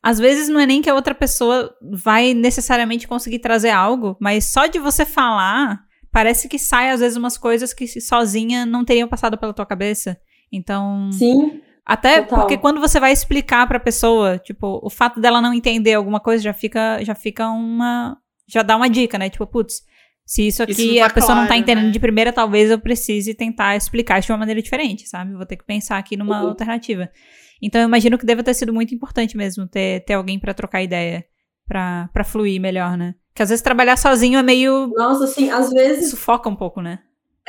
[0.03, 4.45] às vezes não é nem que a outra pessoa vai necessariamente conseguir trazer algo, mas
[4.47, 5.81] só de você falar,
[6.13, 10.17] parece que sai às vezes umas coisas que sozinha não teriam passado pela tua cabeça.
[10.53, 12.39] Então, Sim, até total.
[12.41, 16.43] porque quando você vai explicar pra pessoa, tipo, o fato dela não entender alguma coisa
[16.43, 19.29] já fica já fica uma já dá uma dica, né?
[19.29, 19.83] Tipo, putz,
[20.25, 21.91] se isso aqui Isso tá a pessoa não tá claro, entendendo né?
[21.91, 25.35] de primeira, talvez eu precise tentar explicar isso de uma maneira diferente, sabe?
[25.35, 26.49] Vou ter que pensar aqui numa Uhum.
[26.51, 27.11] alternativa.
[27.61, 30.83] Então eu imagino que deva ter sido muito importante mesmo ter, ter alguém pra trocar
[30.83, 31.25] ideia,
[31.67, 33.15] pra fluir melhor, né?
[33.29, 36.11] Porque às vezes trabalhar sozinho é meio nossa, assim, às vezes.
[36.11, 37.01] sufoca um pouco, né?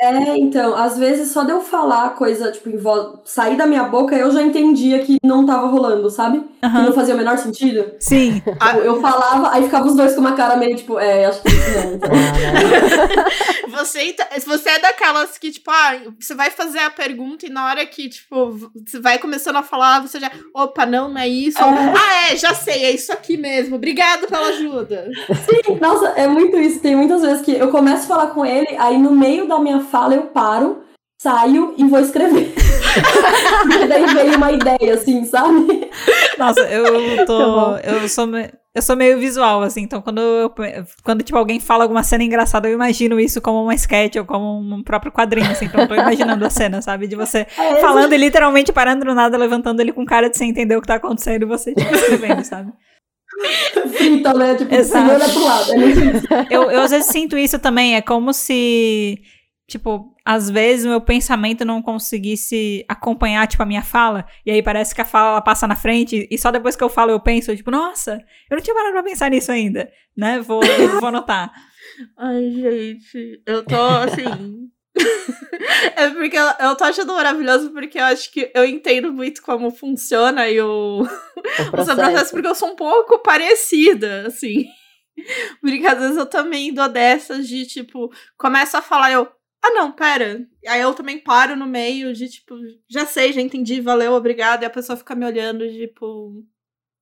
[0.02, 3.66] É, então, às vezes só de eu falar a coisa, tipo, em voz, sair da
[3.66, 6.40] minha boca, eu já entendia que não tava rolando, sabe?
[6.40, 6.82] Que Aham.
[6.84, 7.84] não fazia o menor sentido.
[8.00, 8.42] Sim.
[8.58, 11.48] Ah, Eu falava, aí ficavam os dois com uma cara meio, tipo, é, acho que
[11.50, 11.94] não.
[11.94, 12.10] Então.
[13.70, 17.66] Você, ent- você é daquelas que, tipo, ah, você vai fazer a pergunta e na
[17.66, 20.30] hora que, tipo, você vai começando a falar, você já.
[20.54, 21.58] Opa, não, não é isso.
[21.58, 21.62] É.
[21.62, 23.76] Ah, é, já sei, é isso aqui mesmo.
[23.76, 25.08] Obrigado pela ajuda.
[25.80, 26.80] Nossa, é muito isso.
[26.80, 29.80] Tem muitas vezes que eu começo a falar com ele, aí no meio da minha
[29.90, 30.82] fala eu paro,
[31.20, 32.54] saio e vou escrever.
[33.62, 35.90] Porque daí veio uma ideia, assim, sabe?
[36.38, 37.38] Nossa, eu Tá tô.
[37.38, 37.78] bom.
[37.82, 38.26] eu sou.
[38.72, 40.54] Eu sou meio visual, assim, então quando, eu,
[41.02, 44.60] quando tipo, alguém fala alguma cena engraçada, eu imagino isso como uma sketch ou como
[44.60, 47.08] um próprio quadrinho, assim, então eu tô imaginando a cena, sabe?
[47.08, 50.50] De você É falando e literalmente parando do nada, levantando ele com cara de sem
[50.50, 52.72] entender o que tá acontecendo e você, tipo, escrevendo, sabe?
[53.96, 54.54] frita, né?
[54.54, 55.14] Tipo, Exato.
[55.14, 55.72] olhar pro lado.
[55.72, 56.26] É isso.
[56.48, 59.18] Eu, eu às vezes sinto isso também, é como se,
[59.70, 64.62] tipo, às vezes o meu pensamento não conseguisse acompanhar, tipo, a minha fala, e aí
[64.62, 67.20] parece que a fala ela passa na frente, e só depois que eu falo eu
[67.20, 70.40] penso, tipo, nossa, eu não tinha parado pra pensar nisso ainda, né?
[70.40, 70.60] Vou,
[71.00, 71.52] vou anotar.
[72.18, 74.68] Ai, gente, eu tô assim.
[75.96, 79.70] é porque eu, eu tô achando maravilhoso porque eu acho que eu entendo muito como
[79.70, 81.96] funciona e o, O processo.
[81.96, 84.64] processo, porque eu sou um pouco parecida, assim.
[85.60, 89.28] Porque às vezes eu também dou dessas de, tipo, começo a falar, eu,
[89.62, 90.46] ah, não, pera.
[90.66, 92.54] Aí eu também paro no meio de, tipo,
[92.88, 94.62] já sei, já entendi, valeu, obrigado.
[94.62, 96.06] E a pessoa fica me olhando, tipo,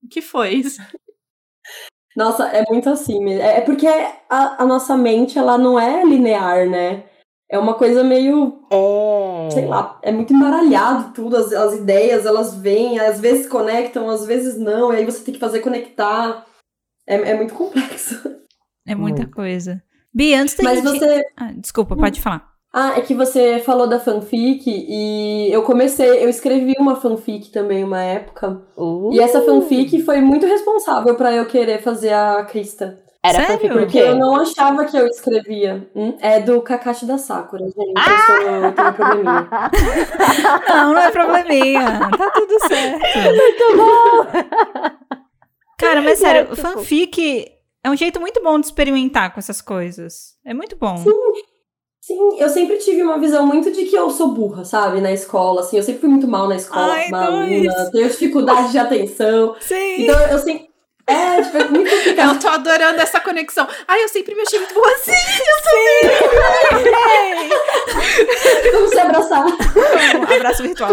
[0.03, 0.81] o que foi isso?
[2.15, 3.41] Nossa, é muito assim mesmo.
[3.41, 7.05] É é porque a, a nossa mente, ela não é linear, né?
[7.51, 9.49] É uma coisa meio, É.
[9.51, 14.25] sei lá, é muito embaralhado tudo, as, as ideias, elas vêm, às vezes conectam, às
[14.25, 16.45] vezes não, e aí você tem que fazer conectar.
[17.07, 18.15] É, é muito complexo.
[18.85, 19.35] É muita Muito.
[19.35, 19.83] coisa.
[20.11, 20.99] Bi, antes da Mas gente...
[20.99, 21.23] você.
[21.37, 22.48] Ah, desculpa, pode falar.
[22.71, 27.83] Ah, é que você falou da fanfic e eu comecei, eu escrevi uma fanfic também
[27.83, 28.61] uma época.
[28.77, 32.99] Uh, E essa fanfic foi muito responsável pra eu querer fazer a Krista.
[33.23, 33.73] Era Sério?
[33.73, 35.89] Porque eu não achava que eu escrevia.
[35.95, 37.93] Hum, É do Kakashi da Sakura, gente.
[37.97, 38.09] Ah!
[38.11, 39.49] Eu, sou, eu tenho um probleminha.
[40.69, 42.09] Não, não é probleminha.
[42.17, 42.99] Tá tudo certo.
[43.35, 44.89] Muito bom!
[45.77, 47.47] Cara, mas sério, tipo- fanfic
[47.83, 50.35] é um jeito muito bom de experimentar com essas coisas.
[50.45, 50.97] É muito bom.
[50.97, 51.11] Sim,
[52.37, 55.01] eu sempre tive uma visão muito de que eu sou burra, sabe?
[55.01, 55.77] Na escola, assim.
[55.77, 57.67] Eu sempre fui muito mal na escola, Ai, uma dois.
[57.67, 57.91] aluna.
[57.91, 59.55] Tenho dificuldade de atenção.
[59.59, 60.03] Sim.
[60.03, 60.69] Então eu sempre...
[61.07, 62.33] É, tipo, é muito complicado.
[62.35, 63.67] Eu tô adorando essa conexão.
[63.87, 65.11] Ai, eu sempre me achei muito boa assim.
[68.71, 69.45] Vamos se abraçar.
[69.45, 70.91] Um abraço virtual.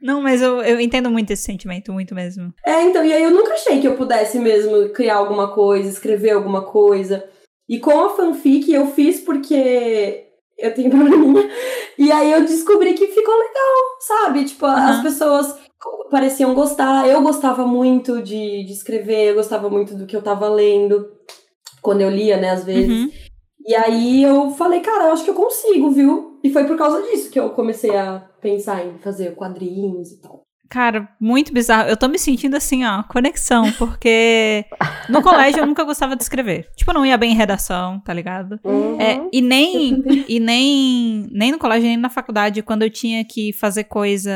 [0.00, 2.52] Não, mas eu, eu entendo muito esse sentimento, muito mesmo.
[2.64, 6.30] É, então, e aí eu nunca achei que eu pudesse mesmo criar alguma coisa, escrever
[6.30, 7.24] alguma coisa.
[7.68, 10.25] E com a fanfic eu fiz porque
[10.58, 11.48] eu tenho probleminha.
[11.98, 14.44] E aí eu descobri que ficou legal, sabe?
[14.44, 15.02] Tipo, as Aham.
[15.02, 15.58] pessoas
[16.10, 17.08] pareciam gostar.
[17.08, 21.10] Eu gostava muito de, de escrever, eu gostava muito do que eu tava lendo.
[21.82, 23.04] Quando eu lia, né, às vezes.
[23.04, 23.12] Uhum.
[23.66, 26.38] E aí eu falei, cara, eu acho que eu consigo, viu?
[26.42, 30.45] E foi por causa disso que eu comecei a pensar em fazer quadrinhos e tal.
[30.68, 31.88] Cara, muito bizarro.
[31.88, 34.64] Eu tô me sentindo assim, ó, conexão, porque
[35.08, 36.68] no colégio eu nunca gostava de escrever.
[36.76, 38.58] Tipo, eu não ia bem em redação, tá ligado?
[38.64, 39.00] Uhum.
[39.00, 43.52] É, e nem, e nem, nem no colégio, nem na faculdade, quando eu tinha que
[43.52, 44.32] fazer coisa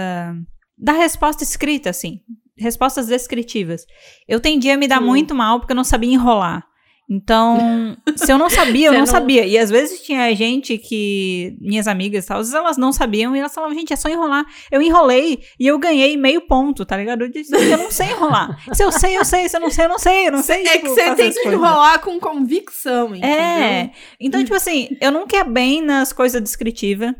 [0.79, 2.21] da resposta escrita, assim.
[2.57, 3.87] respostas descritivas.
[4.29, 5.07] Eu tendia a me dar Sim.
[5.07, 6.65] muito mal porque eu não sabia enrolar.
[7.13, 9.45] Então, se eu não sabia, eu não, não- sabia.
[9.45, 13.35] E às vezes tinha gente que, minhas amigas e tal, às vezes elas não sabiam
[13.35, 14.45] e elas falavam, gente, é só enrolar.
[14.71, 17.23] Eu enrolei e eu ganhei meio ponto, tá ligado?
[17.23, 18.57] Eu disse, eu não sei enrolar.
[18.73, 19.49] Se eu sei, eu sei.
[19.49, 20.29] Se eu não sei, eu não sei.
[20.29, 21.53] Eu não sei, É tipo, que você tem que coisas.
[21.53, 23.29] enrolar com convicção, entendeu?
[23.29, 23.91] É.
[24.21, 27.13] Então, tipo assim, eu nunca ia bem nas coisas descritivas.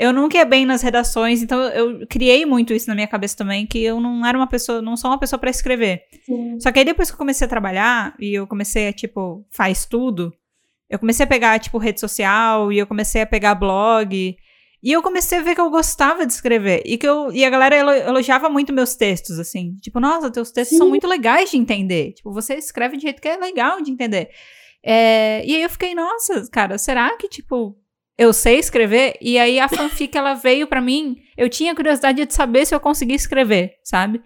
[0.00, 3.66] Eu nunca ia bem nas redações, então eu criei muito isso na minha cabeça também,
[3.66, 6.02] que eu não era uma pessoa, não sou uma pessoa pra escrever.
[6.24, 6.58] Sim.
[6.58, 9.84] Só que aí depois que eu comecei a trabalhar e eu comecei a, tipo, faz
[9.84, 10.32] tudo,
[10.88, 14.36] eu comecei a pegar, tipo, rede social e eu comecei a pegar blog.
[14.82, 16.82] E eu comecei a ver que eu gostava de escrever.
[16.86, 17.30] E que eu.
[17.30, 19.76] E a galera elo- elogiava muito meus textos, assim.
[19.82, 20.90] Tipo, nossa, teus textos são Sim.
[20.90, 22.12] muito legais de entender.
[22.14, 24.30] Tipo, você escreve de jeito que é legal de entender.
[24.82, 27.76] É, e aí eu fiquei, nossa, cara, será que, tipo,
[28.20, 29.16] eu sei escrever?
[29.20, 31.16] E aí a fanfic, ela veio pra mim.
[31.36, 34.22] Eu tinha curiosidade de saber se eu conseguia escrever, sabe?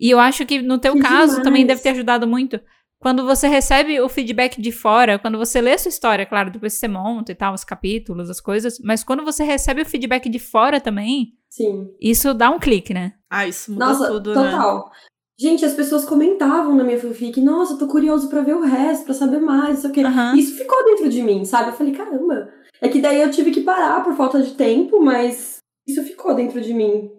[0.00, 1.66] E eu acho que no teu Que caso também demais.
[1.66, 2.58] deve ter ajudado muito.
[3.00, 6.72] Quando você recebe o feedback de fora, quando você lê a sua história, claro, depois
[6.72, 10.38] você monta e tal, os capítulos, as coisas, mas quando você recebe o feedback de
[10.40, 11.88] fora também, Sim.
[12.00, 13.12] isso dá um clique, né?
[13.30, 14.50] Ah, isso muda Nossa, tudo, né?
[14.50, 14.90] total.
[15.38, 19.04] Gente, as pessoas comentavam na minha fanfic, nossa, eu tô curioso pra ver o resto,
[19.04, 20.00] pra saber mais, não sei o quê.
[20.00, 20.34] Aham.
[20.36, 21.68] Isso ficou dentro de mim, sabe?
[21.70, 22.48] Eu falei, caramba.
[22.80, 26.60] É que daí eu tive que parar por falta de tempo, mas isso ficou dentro
[26.60, 27.10] de mim.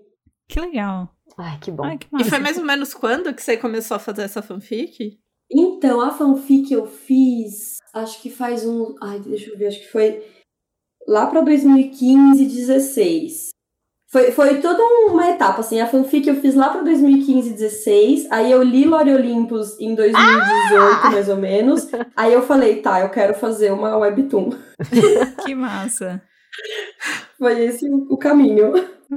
[0.47, 1.13] Que legal.
[1.37, 1.83] Ai, que bom.
[1.83, 5.19] Ai, que E foi mais ou menos quando que você começou a fazer essa fanfic?
[5.51, 8.95] Então, a fanfic eu fiz, acho que faz um.
[9.01, 10.23] Ai, deixa eu ver, acho que foi
[11.07, 13.49] lá pra 2015, 16.
[14.11, 15.79] Foi, foi toda uma etapa, assim.
[15.79, 18.27] A fanfic eu fiz lá pra 2015, 16.
[18.31, 21.87] Aí eu li Lore Olympus em 2018, mais ou menos.
[22.15, 24.49] Aí eu falei, tá, eu quero fazer uma webtoon.
[25.45, 26.21] Que massa.
[27.37, 28.73] Foi esse o, o caminho.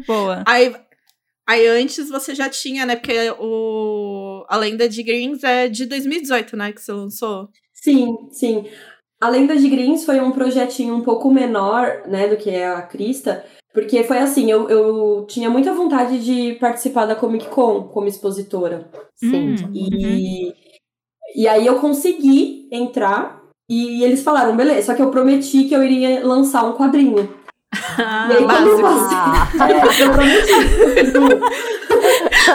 [0.06, 0.44] Boa.
[0.46, 0.74] Aí,
[1.48, 2.94] aí antes você já tinha, né?
[2.94, 6.70] Porque o A Lenda de Greens é de 2018, né?
[6.70, 7.48] Que você lançou.
[7.72, 8.66] Sim, sim.
[9.18, 12.82] A Lenda de Greens foi um projetinho um pouco menor, né, do que é a
[12.82, 18.06] Crista, porque foi assim, eu, eu tinha muita vontade de participar da Comic Con como
[18.08, 18.88] expositora.
[19.16, 19.54] Sim.
[19.54, 19.70] Hum.
[19.74, 20.52] E,
[21.36, 25.82] e aí eu consegui entrar e eles falaram, beleza, só que eu prometi que eu
[25.82, 27.32] iria lançar um quadrinho.
[27.98, 29.10] Ah, E aí, quando eu básico.
[29.58, 30.52] passei- É, eu prometi.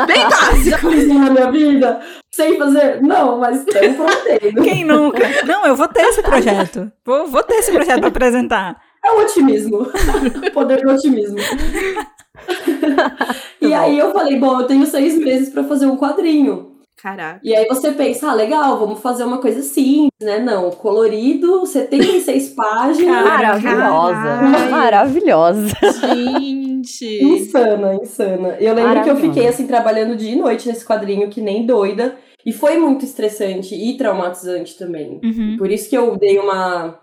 [0.06, 0.92] Bem Já básico.
[0.92, 2.00] fiz isso na minha vida?
[2.32, 3.02] Sem fazer?
[3.02, 4.62] Não, mas estamos prometendo.
[4.62, 5.24] Quem nunca?
[5.46, 6.92] Não, eu vou ter esse projeto.
[7.06, 8.80] Vou, vou ter esse projeto pra apresentar.
[9.08, 9.88] É o otimismo.
[10.48, 11.38] o poder do otimismo.
[13.62, 16.76] e aí eu falei, bom, eu tenho seis meses pra fazer um quadrinho.
[17.02, 17.40] Caraca.
[17.44, 20.40] E aí você pensa, ah, legal, vamos fazer uma coisa simples, né?
[20.40, 23.24] Não, colorido, 76 páginas.
[23.24, 24.14] Maravilhosa.
[24.14, 24.72] Caralho.
[24.72, 25.76] Maravilhosa.
[26.02, 27.24] Gente.
[27.24, 28.58] Insana, insana.
[28.60, 32.18] Eu lembro que eu fiquei assim trabalhando dia e noite nesse quadrinho que nem doida.
[32.44, 35.20] E foi muito estressante e traumatizante também.
[35.24, 35.56] Uhum.
[35.58, 37.00] Por isso que eu dei uma.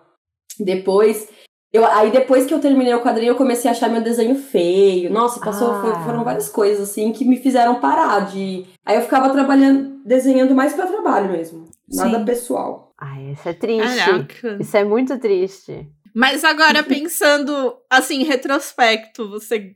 [0.59, 1.29] Depois.
[1.75, 5.13] Eu, aí depois que eu terminei o quadrinho, eu comecei a achar meu desenho feio.
[5.13, 5.81] Nossa, passou, Ah.
[5.81, 8.65] foi- foram várias coisas assim que me fizeram parar de.
[8.87, 11.69] Aí eu ficava trabalhando, desenhando mais pra trabalho mesmo.
[11.93, 12.25] Nada Sim.
[12.25, 12.93] pessoal.
[12.97, 13.99] Ai, isso é triste.
[13.99, 14.57] Caraca.
[14.61, 15.89] Isso é muito triste.
[16.15, 19.75] Mas agora, pensando assim, em retrospecto, você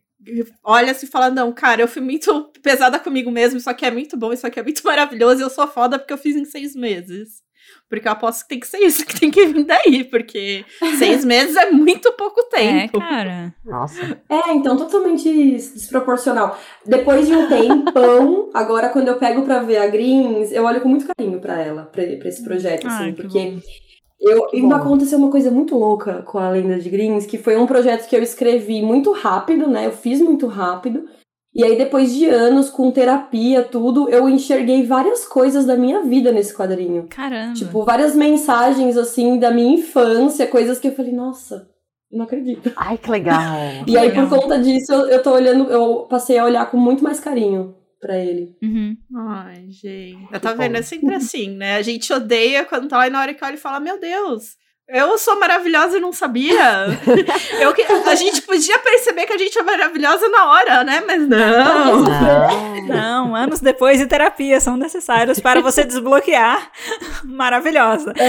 [0.62, 3.90] olha assim e fala: não, cara, eu fui muito pesada comigo mesmo, isso aqui é
[3.90, 6.44] muito bom, isso aqui é muito maravilhoso, e eu sou foda porque eu fiz em
[6.44, 7.42] seis meses.
[7.88, 10.64] Porque eu aposto que tem que ser isso que tem que vir daí, porque
[10.98, 12.98] seis meses é muito pouco É, tempo.
[12.98, 13.54] cara.
[13.64, 14.20] Nossa.
[14.28, 16.58] É, então totalmente desproporcional.
[16.84, 20.88] Depois de um tempão, agora quando eu pego pra ver a Greens, eu olho com
[20.88, 23.60] muito carinho pra ela, pra, pra esse projeto, assim, Ai, que porque bom.
[24.20, 24.82] eu, ainda bom.
[24.82, 28.14] aconteceu uma coisa muito louca com a Lenda de Greens, que foi um projeto que
[28.16, 29.86] eu escrevi muito rápido, né?
[29.86, 31.08] Eu fiz muito rápido.
[31.54, 36.30] E aí, depois de anos, com terapia, tudo, eu enxerguei várias coisas da minha vida
[36.30, 37.06] nesse quadrinho.
[37.08, 37.54] Caramba.
[37.54, 41.68] Tipo, várias mensagens, assim, da minha infância, coisas que eu falei, nossa,
[42.12, 42.70] eu não acredito.
[42.76, 43.42] Ai, que legal.
[43.86, 44.28] E aí, Legal.
[44.28, 47.74] por conta disso, eu, eu tô olhando, eu passei a olhar com muito mais carinho
[48.00, 48.56] pra ele.
[48.62, 48.96] Uhum.
[49.16, 50.28] Ai, gente.
[50.30, 50.76] Eu tá Que vendo?
[50.76, 51.76] É sempre assim, né?
[51.76, 54.56] A gente odeia quando tá lá e na hora que olha e fala: Meu Deus,
[54.88, 56.86] eu sou maravilhosa e não sabia.
[57.60, 61.02] eu, que- a gente podia perceber que a gente é maravilhosa na hora, né?
[61.06, 62.02] Mas não.
[62.02, 62.86] Não.
[62.86, 66.70] Não, anos depois de terapia são necessários para você desbloquear.
[67.24, 68.12] Maravilhosa.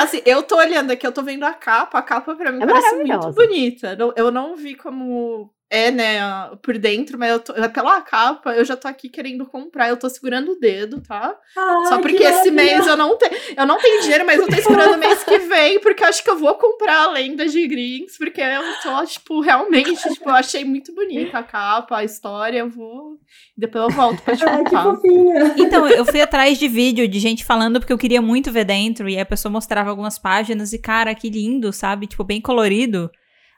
[0.00, 1.98] Assim, eu tô olhando aqui, eu tô vendo a capa.
[1.98, 3.96] A capa pra mim É parece muito bonita.
[4.14, 6.20] Eu não vi como é, né,
[6.62, 9.88] por dentro, mas eu tô, é pela capa, eu já tô aqui querendo comprar.
[9.88, 11.36] Eu tô segurando o dedo, tá?
[11.56, 13.36] Ai, Só porque esse mês eu não tenho.
[13.56, 16.22] Eu não tenho dinheiro, mas eu tô esperando o mês que vem, porque eu acho
[16.22, 20.34] que eu vou comprar a lenda de Greens, porque eu tô, tipo, realmente, tipo, eu
[20.34, 22.58] achei muito bonita a capa, a história.
[22.60, 23.18] Eu vou.
[23.56, 24.84] Depois eu volto pra te Ai, que contar.
[24.84, 25.54] fofinha.
[25.56, 29.08] Então, eu fui atrás de vídeo de gente falando porque eu queria muito ver dentro.
[29.08, 32.06] E a pessoa mostrava algumas páginas e, cara, que lindo, sabe?
[32.06, 33.10] Tipo, bem colorido.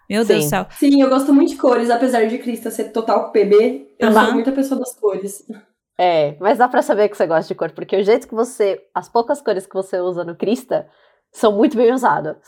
[0.09, 0.48] Meu Deus do Sim.
[0.48, 0.66] céu.
[0.78, 4.24] Sim, eu gosto muito de cores, apesar de Crista ser total PB, eu Aham.
[4.24, 5.44] sou muita pessoa das cores.
[5.98, 8.80] É, mas dá pra saber que você gosta de cor, porque o jeito que você.
[8.94, 10.88] As poucas cores que você usa no Crista
[11.32, 12.38] são muito bem usadas.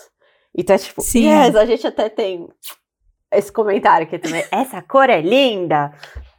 [0.57, 1.29] Então é tipo, Sim.
[1.29, 2.49] yes, a gente até tem
[3.33, 4.45] esse comentário aqui também.
[4.51, 5.93] Essa cor é linda!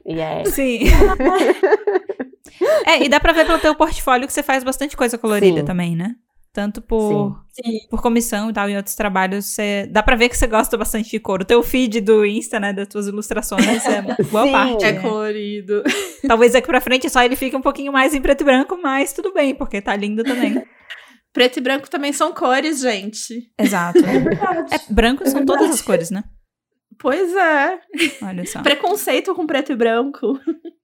[0.05, 0.43] E é.
[0.45, 0.85] Sim.
[2.87, 5.65] é, e dá pra ver pelo teu portfólio que você faz bastante coisa colorida Sim.
[5.65, 6.15] também, né?
[6.53, 7.87] Tanto por, Sim.
[7.89, 11.09] por comissão e tal, em outros trabalhos, você, dá pra ver que você gosta bastante
[11.09, 11.41] de cor.
[11.41, 14.51] O teu feed do Insta, né, das tuas ilustrações, é boa Sim.
[14.51, 14.83] parte.
[14.83, 14.99] É né?
[14.99, 15.81] colorido.
[16.27, 19.13] Talvez daqui pra frente só ele fique um pouquinho mais em preto e branco, mas
[19.13, 20.61] tudo bem, porque tá lindo também.
[21.31, 23.49] Preto e branco também são cores, gente.
[23.57, 23.99] Exato.
[23.99, 24.73] É verdade.
[24.73, 25.59] É, branco são verdade.
[25.59, 26.25] todas as cores, né?
[26.99, 27.79] Pois é.
[28.21, 28.61] Olha só.
[28.61, 30.37] Preconceito com preto e branco.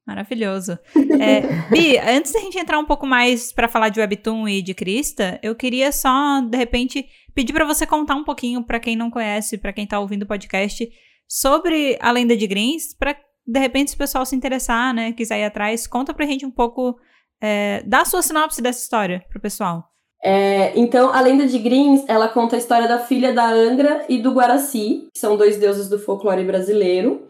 [0.07, 0.79] Maravilhoso.
[1.19, 4.73] É, Bi, antes da gente entrar um pouco mais pra falar de Webtoon e de
[4.73, 7.05] Krista, eu queria só, de repente,
[7.35, 10.27] pedir pra você contar um pouquinho, pra quem não conhece, pra quem tá ouvindo o
[10.27, 10.89] podcast,
[11.27, 15.41] sobre a lenda de Greens, pra, de repente, se o pessoal se interessar, né, quiser
[15.41, 16.97] ir atrás, conta pra gente um pouco,
[17.41, 19.83] é, dá a sua sinopse dessa história pro pessoal.
[20.23, 24.17] É, então, a lenda de Greens, ela conta a história da filha da Angra e
[24.17, 27.26] do Guaraci, que são dois deuses do folclore brasileiro.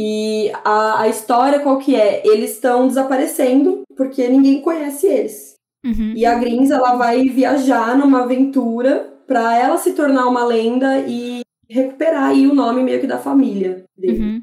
[0.00, 2.24] E a, a história qual que é?
[2.24, 5.56] Eles estão desaparecendo porque ninguém conhece eles.
[5.84, 6.12] Uhum.
[6.14, 11.40] E a Greens, ela vai viajar numa aventura pra ela se tornar uma lenda e
[11.68, 14.22] recuperar aí o nome meio que da família dele.
[14.22, 14.42] Uhum.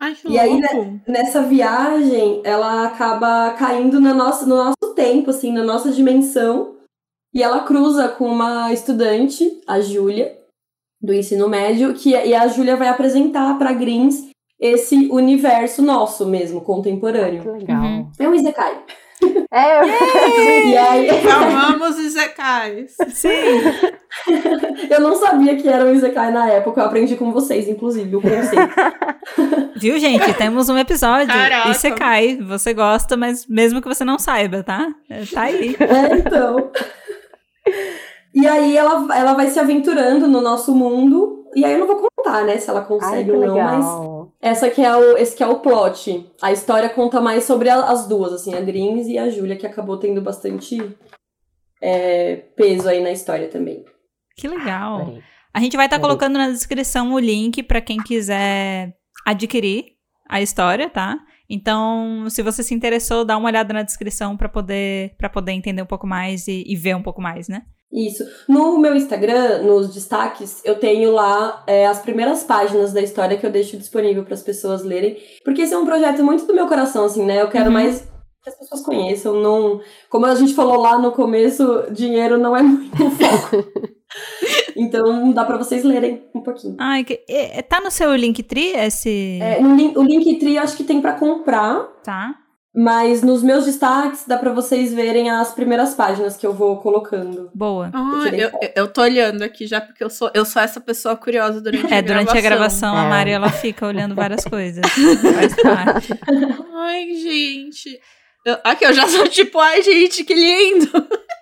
[0.00, 1.00] Ai, E aí, louco.
[1.08, 6.76] Nessa viagem, ela acaba caindo no nosso, no nosso tempo, assim, na nossa dimensão.
[7.34, 10.38] E ela cruza com uma estudante, a Júlia,
[11.02, 14.33] do ensino médio, que, e a Júlia vai apresentar pra Greens
[14.66, 17.52] esse universo nosso mesmo, Que contemporâneo.
[17.52, 17.82] legal.
[17.82, 18.10] Uhum.
[18.18, 18.78] É um Isekai.
[19.52, 19.80] É,
[20.66, 22.94] E aí, Amamos os Zekais.
[23.10, 23.28] Sim.
[24.90, 28.20] eu não sabia que era um Isekai na época, eu aprendi com vocês, inclusive, o
[28.20, 28.74] conceito.
[29.76, 30.32] Viu, gente?
[30.34, 31.68] Temos um episódio Caraca.
[32.20, 34.88] e você gosta, mas mesmo que você não saiba, tá?
[35.10, 35.76] É, Tá aí.
[35.80, 36.70] É, então.
[38.34, 41.44] E aí ela, ela vai se aventurando no nosso mundo.
[41.54, 43.76] E aí eu não vou contar, né, se ela Ai, consegue que ou não, mas
[43.76, 44.23] legal.
[44.44, 46.30] Essa que é o, esse que é o plot.
[46.42, 49.66] A história conta mais sobre a- as duas, assim, a Greens e a Júlia, que
[49.66, 50.94] acabou tendo bastante
[51.80, 53.84] é, peso aí na história também.
[54.36, 55.14] Que legal.
[55.52, 56.16] A gente vai estar Adorei.
[56.16, 59.92] colocando na descrição o link pra quem quiser adquirir
[60.28, 61.18] a história, tá?
[61.48, 65.82] Então, se você se interessou, dá uma olhada na descrição pra poder para poder entender
[65.82, 67.62] um pouco mais e, e ver um pouco mais, né?
[67.92, 68.24] Isso.
[68.48, 73.46] No meu Instagram, nos destaques, eu tenho lá é, as primeiras páginas da história que
[73.46, 75.16] eu deixo disponível para as pessoas lerem.
[75.44, 77.40] Porque esse é um projeto muito do meu coração, assim, né?
[77.40, 77.72] Eu quero Uhum.
[77.72, 78.00] mais
[78.42, 79.40] que as pessoas conheçam.
[79.40, 79.80] Não...
[80.10, 83.64] Como a gente falou lá no começo, dinheiro não é muito foco.
[84.76, 86.76] então dá para vocês lerem um pouquinho.
[86.78, 89.38] Ai, que, é, é- tá no seu Linktree esse.
[89.40, 91.80] É, no link, o Linktree acho que tem para comprar.
[92.02, 92.34] Tá.
[92.76, 97.48] Mas nos meus destaques dá para vocês verem as primeiras páginas que eu vou colocando.
[97.54, 97.88] Boa.
[97.94, 101.14] Ah, eu, eu, eu tô olhando aqui já, porque eu sou, eu sou essa pessoa
[101.16, 103.08] curiosa durante a É, durante a gravação a É.
[103.08, 104.82] Mari ela fica olhando várias coisas.
[104.90, 106.12] Faz parte.
[106.74, 107.96] Ai, gente.
[108.44, 110.90] Eu, aqui eu já sou tipo, ai, gente, que lindo.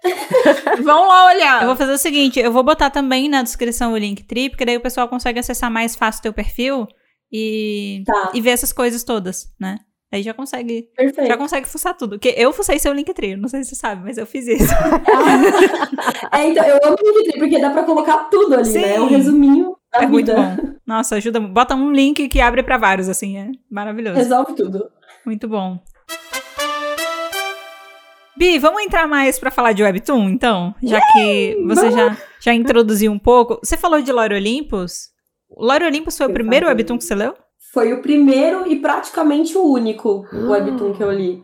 [0.82, 1.62] Vão lá olhar.
[1.62, 4.76] Eu vou fazer o seguinte, eu vou botar também na descrição o Linktree, porque daí
[4.76, 6.86] o pessoal consegue acessar mais fácil o teu perfil
[7.32, 9.78] e, Tá, e ver essas coisas todas, né?
[10.12, 11.26] Aí já consegue, perfeito.
[11.26, 12.18] já consegue fuçar tudo.
[12.18, 14.74] Porque eu fucei seu Linktree, não sei se você sabe, mas eu fiz isso.
[16.32, 18.80] é, então, eu amo o Linktree, porque dá pra colocar tudo ali, Sim.
[18.82, 19.00] né?
[19.00, 20.56] Um resuminho da É muito vida.
[20.60, 20.72] bom.
[20.86, 21.40] Nossa, ajuda.
[21.40, 24.16] Bota um link que abre pra vários, assim, é maravilhoso.
[24.16, 24.90] Resolve tudo.
[25.24, 25.78] Muito bom.
[28.36, 30.74] Bi, vamos entrar mais pra falar de Webtoon, então?
[30.82, 33.58] Já que você já, já introduziu um pouco.
[33.62, 35.10] Você falou de Lore Olympus?
[35.56, 36.76] Lore Olympus foi o Por primeiro favor.
[36.78, 37.34] Webtoon que você leu?
[37.72, 41.42] Foi o primeiro e praticamente o único webtoon que eu li.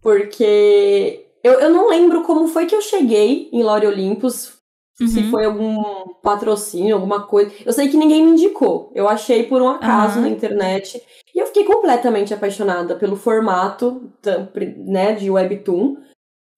[0.00, 4.60] Porque eu, eu não lembro como foi que eu cheguei em Lore Olympus.
[4.96, 5.30] Se Uhum.
[5.30, 5.82] foi algum
[6.22, 7.50] patrocínio, alguma coisa.
[7.64, 8.92] Eu sei que ninguém me indicou.
[8.94, 10.22] Eu achei por um acaso Aham.
[10.22, 11.02] na internet.
[11.34, 14.12] E eu fiquei completamente apaixonada pelo formato
[14.76, 15.96] né, de webtoon.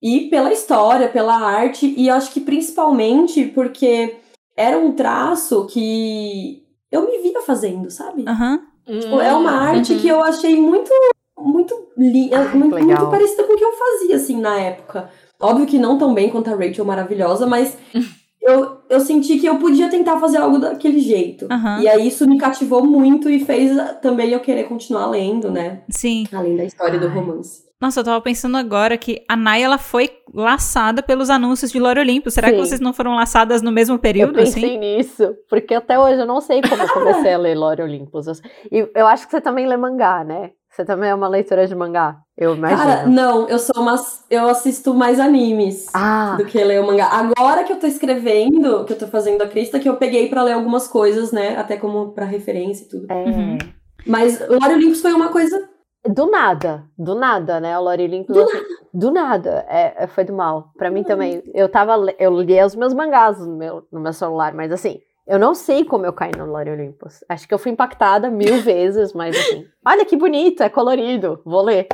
[0.05, 1.95] E pela história, pela arte.
[1.97, 4.17] E acho que principalmente porque
[4.55, 8.25] era um traço que eu me via fazendo, sabe?
[8.29, 8.61] Aham.
[8.87, 9.99] Tipo, é uma arte Uhum.
[9.99, 10.91] que eu achei muito,
[11.39, 12.87] muito, li- Ai, muito, legal.
[12.99, 15.09] muito parecida com o que eu fazia, assim, na época.
[15.41, 17.79] Óbvio que não tão bem quanto a Rachel maravilhosa, mas
[18.43, 21.47] eu, eu senti que eu podia tentar fazer algo daquele jeito.
[21.51, 21.81] Aham.
[21.81, 25.83] E aí isso me cativou muito e fez também eu querer continuar lendo, né?
[25.89, 26.27] Sim.
[26.31, 27.15] Além da história do Ai.
[27.15, 27.65] romance.
[27.85, 32.01] Nossa, eu tava pensando agora que a Nai, ela foi laçada pelos anúncios de Lore
[32.01, 32.33] Olympus.
[32.33, 32.61] Será que Sim.
[32.65, 34.79] vocês não foram laçadas no mesmo Eu período, pensei assim?
[34.79, 38.41] nisso, porque até hoje eu não sei como eu comecei a ler Lore Olympus.
[38.73, 40.53] E eu acho que você também lê mangá, né?
[40.71, 42.81] Você também é uma leitora de mangá, eu imagino.
[42.83, 43.95] Cara, não, eu sou uma.
[44.31, 45.87] Eu assisto mais animes.
[45.95, 47.07] ah, do que ler o mangá.
[47.13, 50.43] Agora que eu tô escrevendo, que eu tô fazendo a Crista, que eu peguei pra
[50.43, 51.57] ler algumas coisas, né?
[51.59, 53.07] Até como pra referência e tudo.
[53.11, 53.25] é.
[53.25, 53.59] Uhum.
[54.07, 55.69] Mas Lore Olympus foi uma coisa.
[56.07, 57.79] Do nada, do nada, né?
[57.79, 58.59] O Lore Olympus, assim,
[58.93, 60.71] do nada, é, é- foi do mal.
[60.77, 64.53] Pra mim também, eu tava, eu lia os meus mangás no meu, no meu celular,
[64.53, 67.25] mas assim, eu não sei como eu caí no Lore Olympus.
[67.29, 71.63] Acho que eu fui impactada mil vezes, mas assim, olha que bonito, é colorido, vou
[71.63, 71.89] ler.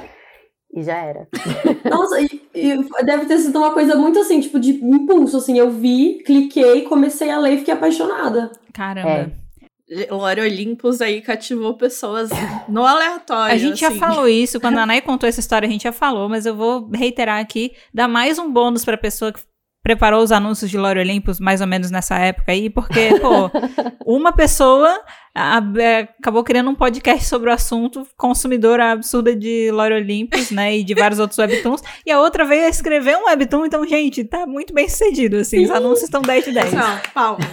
[0.74, 1.28] E já era.
[1.88, 5.58] Nossa, e, e deve ter sido uma coisa muito assim, tipo, de impulso, assim.
[5.58, 8.50] Eu vi, cliquei, comecei a ler e fiquei apaixonada.
[8.72, 9.08] Caramba.
[9.08, 9.30] É.
[10.10, 12.30] Lore Olympus aí cativou pessoas
[12.68, 13.54] no aleatório.
[13.54, 13.98] A gente já assim.
[13.98, 16.88] falou isso, quando a Nai contou essa história, a gente já falou, mas eu vou
[16.94, 19.40] reiterar aqui, dar mais um bônus pra pessoa que
[19.82, 23.50] preparou os anúncios de Lore Olympus mais ou menos nessa época aí, porque, pô,
[24.06, 25.00] uma pessoa
[25.34, 30.76] a- é, acabou criando um podcast sobre o assunto, consumidora absurda de Lore Olympus, né,
[30.76, 34.22] e de vários outros webtoons, e a outra veio a escrever um webtoon, então, gente,
[34.22, 36.72] tá muito bem sucedido, assim, os anúncios estão 10 de 10.
[36.74, 37.38] Não, palma.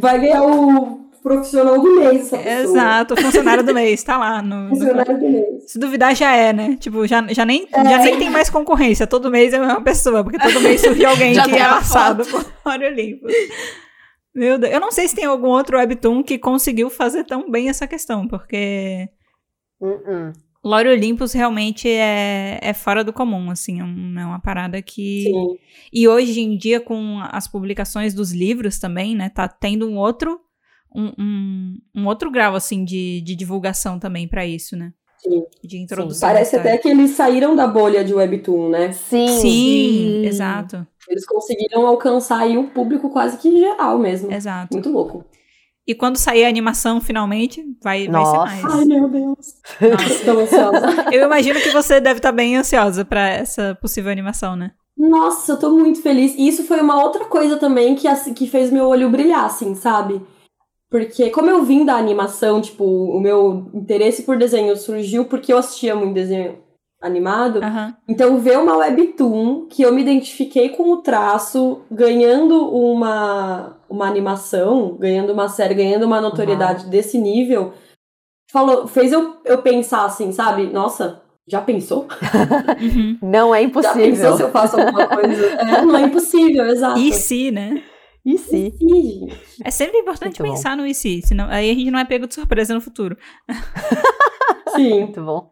[0.00, 2.62] Vai ganhar o profissional do mês, essa pessoa.
[2.62, 5.70] Exato, o funcionário do mês, tá lá no, no Funcionário do mês.
[5.70, 6.76] Se duvidar, já é, né?
[6.80, 9.06] Tipo, já, já, nem, já nem tem mais concorrência.
[9.06, 12.24] Todo mês é a mesma pessoa, porque todo mês surge alguém que é a laçado
[12.26, 13.32] por Lore Olympus.
[14.34, 14.72] Meu Deus.
[14.72, 18.26] Eu não sei se tem algum outro webtoon que conseguiu fazer tão bem essa questão,
[18.26, 19.08] porque
[19.80, 20.32] Uh-uh.
[20.64, 23.80] Lore Olympus realmente é, é fora do comum, assim.
[23.80, 25.24] É, é uma parada que...
[25.24, 25.58] Sim.
[25.92, 29.28] E hoje em dia, com as publicações dos livros também, né?
[29.28, 30.40] Tá tendo um outro...
[30.94, 34.92] Um, um, um outro grau, assim, de, de divulgação também pra isso, né?
[35.18, 35.44] Sim.
[35.64, 36.28] De introdução.
[36.28, 36.74] Parece da história.
[36.74, 38.92] até que eles saíram da bolha de Webtoon, né?
[38.92, 39.28] Sim.
[39.28, 40.26] Sim, Sim.
[40.26, 44.32] exato, Eles conseguiram alcançar aí um público quase que geral mesmo.
[44.32, 44.74] exato.
[44.74, 45.24] Muito louco.
[45.86, 48.64] E quando sair a animação, finalmente, vai, vai ser mais.
[48.64, 49.54] Ai, meu Deus.
[49.80, 50.24] Nossa.
[50.24, 51.06] Tô ansiosa.
[51.10, 54.72] Eu imagino que você deve estar bem ansiosa pra essa possível animação, né?
[54.96, 56.34] Nossa, eu tô muito feliz.
[56.36, 59.74] E isso foi uma outra coisa também que, assim, que fez meu olho brilhar, assim,
[59.74, 60.20] sabe?
[60.88, 65.58] Porque como eu vim da animação, tipo, o meu interesse por desenho surgiu porque eu
[65.58, 66.58] assistia muito desenho
[67.00, 67.60] animado.
[67.62, 67.96] Aham.
[68.08, 74.96] Então ver uma webtoon que eu me identifiquei com o traço, ganhando uma, uma animação,
[74.98, 77.74] ganhando uma série, ganhando uma notoriedade desse nível,
[78.50, 80.66] falou, fez eu, eu pensar assim, sabe?
[80.66, 82.06] Nossa, já pensou?
[82.82, 83.18] Uhum.
[83.22, 84.36] Não é Já pensou impossível.
[84.36, 85.46] se eu faço alguma coisa?
[85.60, 86.98] É, não é impossível, exato.
[86.98, 87.82] E se, né?
[88.24, 89.38] E gente.
[89.64, 90.56] É sempre importante Muito bom.
[90.56, 93.16] pensar no e se, senão aí a gente não é pego de surpresa no futuro.
[94.74, 95.00] Sim.
[95.00, 95.50] Muito bom.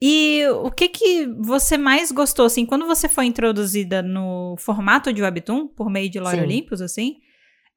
[0.00, 5.22] E o que que você mais gostou, assim, quando você foi introduzida no formato de
[5.22, 6.42] webtoon, por meio de Lore Sim.
[6.42, 7.16] Olympus, assim,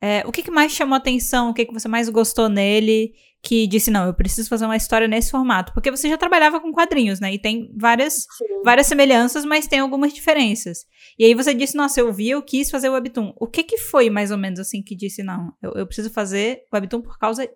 [0.01, 3.67] é, o que que mais chamou atenção, o que que você mais gostou nele, que
[3.67, 5.74] disse, não, eu preciso fazer uma história nesse formato?
[5.74, 8.63] Porque você já trabalhava com quadrinhos, né, e tem várias, Sim.
[8.65, 10.80] várias semelhanças, mas tem algumas diferenças.
[11.17, 13.34] E aí você disse, nossa, eu vi, eu quis fazer webtoon.
[13.38, 16.63] O que que foi, mais ou menos, assim, que disse, não, eu, eu preciso fazer
[16.74, 17.49] webtoon por causa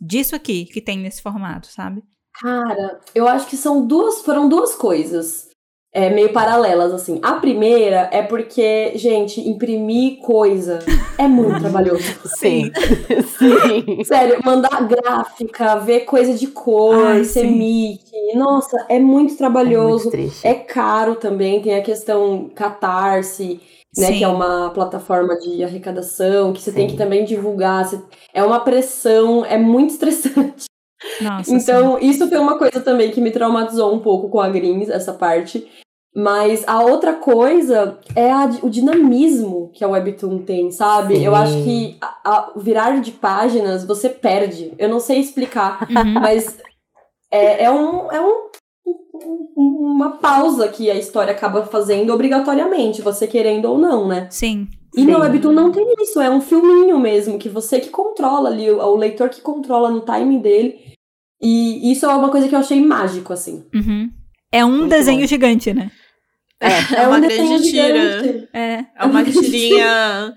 [0.00, 2.02] disso aqui, que tem nesse formato, sabe?
[2.40, 5.48] Cara, eu acho que são duas, foram duas coisas
[5.94, 7.20] é, meio paralelas, assim.
[7.22, 10.78] A primeira é porque, gente, imprimir coisa
[11.18, 12.02] é muito trabalhoso.
[12.38, 12.70] Sim.
[13.38, 14.02] Sim.
[14.04, 18.00] Sério, mandar gráfica, ver coisa de cor, Ai, semic,
[18.34, 20.04] nossa, é muito É trabalhoso.
[20.04, 20.46] muito triste.
[20.46, 23.60] É caro também, tem a questão Catarse,
[23.96, 24.18] né, Sim.
[24.18, 26.94] que é uma plataforma de arrecadação, que você tem Sim.
[26.94, 27.84] que também divulgar.
[27.84, 28.00] você-
[28.32, 30.64] É uma pressão, é muito estressante.
[31.20, 31.56] Nossa, sim.
[31.56, 35.12] Então, isso foi uma coisa também que me traumatizou um pouco com a Greens, essa
[35.12, 35.66] parte.
[36.14, 41.16] Mas a outra coisa é a o dinamismo que a Webtoon tem, sabe?
[41.16, 41.24] Sim.
[41.24, 44.74] Eu acho que a, a- o virar de páginas você perde.
[44.78, 46.20] Eu não sei explicar, Uhum.
[46.20, 46.58] mas
[47.30, 48.46] é, é, um, é um,
[49.56, 54.28] um- uma pausa que a história acaba fazendo obrigatoriamente, você querendo ou não, né?
[54.30, 54.68] Sim.
[54.94, 55.20] E no Sim.
[55.22, 58.96] Webtoon não tem isso, é um filminho mesmo, que você que controla ali, o, o
[58.96, 60.91] leitor que controla no timing dele.
[61.42, 63.64] E isso é uma coisa que eu achei mágico, assim.
[63.74, 64.10] Uhum.
[64.52, 65.26] É um Muito desenho bom.
[65.26, 65.90] gigante, né?
[66.60, 68.20] É, uma um grande desenho tira.
[68.22, 68.48] gigante.
[68.52, 68.84] É.
[68.96, 70.34] É uma tirinha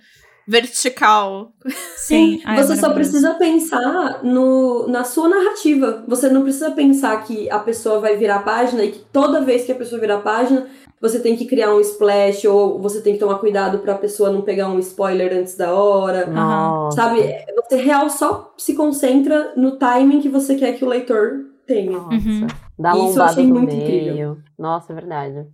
[0.47, 1.53] vertical.
[1.97, 6.03] Sim, Ai, você só precisa pensar no, na sua narrativa.
[6.08, 9.66] Você não precisa pensar que a pessoa vai virar a página e que toda vez
[9.66, 10.68] que a pessoa virar a página,
[11.08, 14.41] você tem que criar um splash ou você tem que tomar cuidado pra pessoa não
[14.41, 16.26] pegar um spoiler antes da hora.
[16.26, 16.95] Nossa.
[16.97, 17.22] Sabe?
[17.68, 21.91] Você real só se concentra no timing que você quer que o leitor tenha.
[21.91, 22.16] Nossa.
[22.16, 22.47] Uhum.
[22.78, 23.82] Dá Isso eu achei muito meio.
[23.84, 24.38] incrível.
[24.58, 25.45] Nossa, é verdade.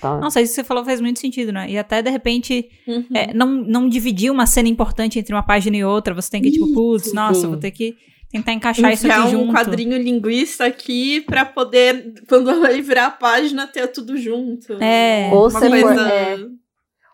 [0.00, 0.18] Tá.
[0.18, 1.70] Nossa, isso que você falou faz muito sentido, né?
[1.70, 3.04] E até, de repente, Uhum.
[3.14, 6.14] é, não, não dividir uma cena importante entre uma página e outra.
[6.14, 7.46] Você tem que, tipo, putz, nossa, sim.
[7.48, 7.94] vou ter que
[8.34, 9.52] tentar encaixar isso aqui um junto.
[9.52, 14.74] quadrinho linguista aqui pra poder, quando ele virar a página, ter tudo junto.
[14.82, 15.30] É.
[15.32, 16.08] Ou você coisa...
[16.08, 16.36] é.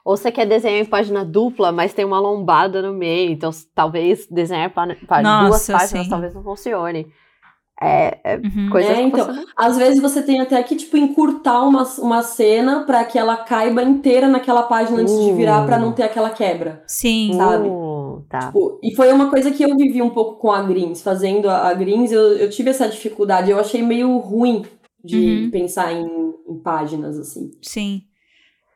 [0.03, 3.31] Ou você quer desenhar em página dupla, mas tem uma lombada no meio.
[3.33, 6.09] Então, talvez desenhar pá- duas páginas sim.
[6.11, 7.07] talvez não funcione.
[7.83, 8.69] É, é Uhum.
[8.71, 12.85] coisa É, então, você Às vezes você tem até que, tipo, encurtar uma, uma cena
[12.85, 15.67] pra que ela caiba inteira naquela página antes de virar Uh.
[15.67, 16.83] pra não ter aquela quebra.
[16.87, 17.33] Sim.
[17.39, 17.69] sabe?
[17.69, 17.90] Uh,
[18.31, 18.47] tá.
[18.47, 21.03] Tipo, E foi uma coisa que eu vivi um pouco com a Greens.
[21.03, 23.51] Fazendo a, a Greens, eu, eu tive essa dificuldade.
[23.51, 24.65] Eu achei meio ruim
[25.05, 25.51] de Uhum.
[25.51, 26.07] pensar em,
[26.49, 27.51] em páginas, assim.
[27.61, 28.03] Sim.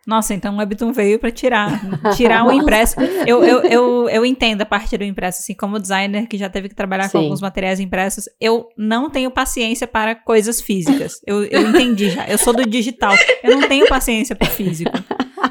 [0.07, 1.81] Nossa, então o Webtoon veio pra tirar,
[2.15, 2.97] tirar o impresso.
[3.27, 6.69] Eu, eu, eu, eu entendo a parte do impresso, assim, como designer que já teve
[6.69, 7.25] que trabalhar com Sim.
[7.25, 11.15] alguns materiais impressos, eu não tenho paciência para coisas físicas.
[11.27, 12.27] Eu, eu entendi já.
[12.29, 13.15] Eu sou do digital.
[13.43, 14.93] Eu não tenho paciência para físico.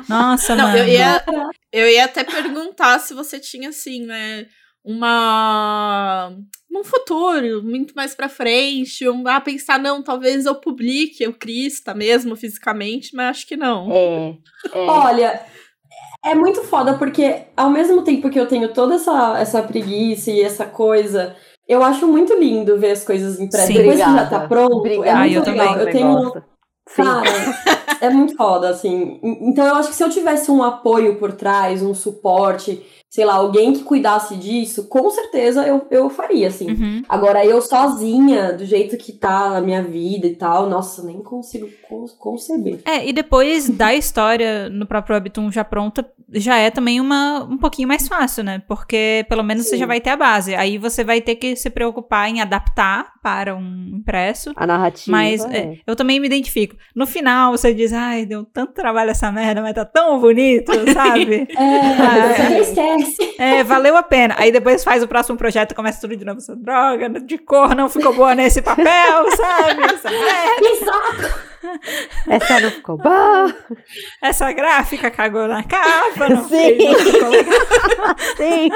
[0.09, 0.77] Nossa, Não, mano.
[0.77, 1.23] eu ia,
[1.71, 4.45] eu ia até perguntar se você tinha, assim, né,
[4.83, 6.31] uma...
[6.75, 11.93] Um futuro, muito mais pra frente, um, ah, pensar, não, talvez eu publique o Crista
[11.93, 13.91] mesmo, fisicamente, mas acho que não.
[13.91, 14.29] É,
[14.73, 14.79] é.
[14.79, 15.39] Olha,
[16.25, 20.41] é muito foda, porque ao mesmo tempo que eu tenho toda essa, essa preguiça e
[20.41, 21.35] essa coisa,
[21.67, 23.67] eu acho muito lindo ver as coisas impressas.
[23.67, 23.73] Sim.
[23.77, 25.07] Depois que já tá pronto, Obrigada.
[25.09, 25.67] é Ah, muito eu legal.
[25.67, 25.85] também.
[25.85, 26.43] Eu tenho.
[26.95, 27.23] Cara,
[28.01, 29.19] é muito foda, assim.
[29.23, 33.35] Então eu acho que se eu tivesse um apoio por trás, um suporte, sei lá,
[33.35, 36.71] alguém que cuidasse disso, com certeza eu, eu faria, assim.
[36.71, 37.03] Uhum.
[37.07, 41.69] Agora, eu sozinha, do jeito que tá a minha vida e tal, nossa, nem consigo
[41.87, 42.79] con- conceber.
[42.83, 47.59] É, e depois da história no próprio Webtoon já pronta, já é também uma, um
[47.59, 48.63] pouquinho mais fácil, né?
[48.67, 49.81] Porque pelo menos você Sim.
[49.81, 50.55] já vai ter a base.
[50.55, 54.53] Aí você vai ter que se preocupar em adaptar para um impresso.
[54.55, 55.15] A narrativa.
[55.15, 55.57] Mas é.
[55.57, 56.75] é, eu também me identifico.
[56.95, 61.47] No final você diz, ai, deu tanto trabalho essa merda, mas tá tão bonito, sabe?
[61.55, 63.02] É, você até esquece.
[63.37, 64.35] É, valeu a pena.
[64.37, 66.37] Aí depois faz o próximo projeto e começa tudo de novo.
[66.39, 68.85] Essa droga de cor não ficou boa nesse papel,
[69.35, 69.83] sabe?
[69.83, 71.35] Essa, merda.
[72.29, 73.55] Essa não ficou boa.
[74.21, 76.49] essa gráfica cagou na capa, não, Sim.
[76.49, 77.59] fez, não ficou legal.
[78.37, 78.69] Sim.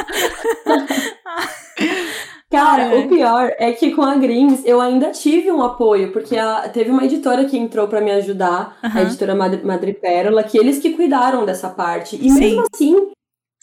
[2.49, 2.99] Cara, É.
[2.99, 6.89] o pior é que com a Greens eu ainda tive um apoio, porque a- teve
[6.89, 10.91] uma editora que entrou pra me ajudar, a editora Madre, Madre Pérola, que eles que
[10.91, 12.15] cuidaram dessa parte.
[12.15, 12.39] E Sim.
[12.39, 13.11] mesmo assim,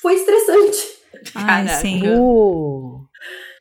[0.00, 0.98] foi estressante.
[1.34, 1.80] Ai, Caraca.
[1.80, 2.02] sim.
[2.08, 3.04] Uh.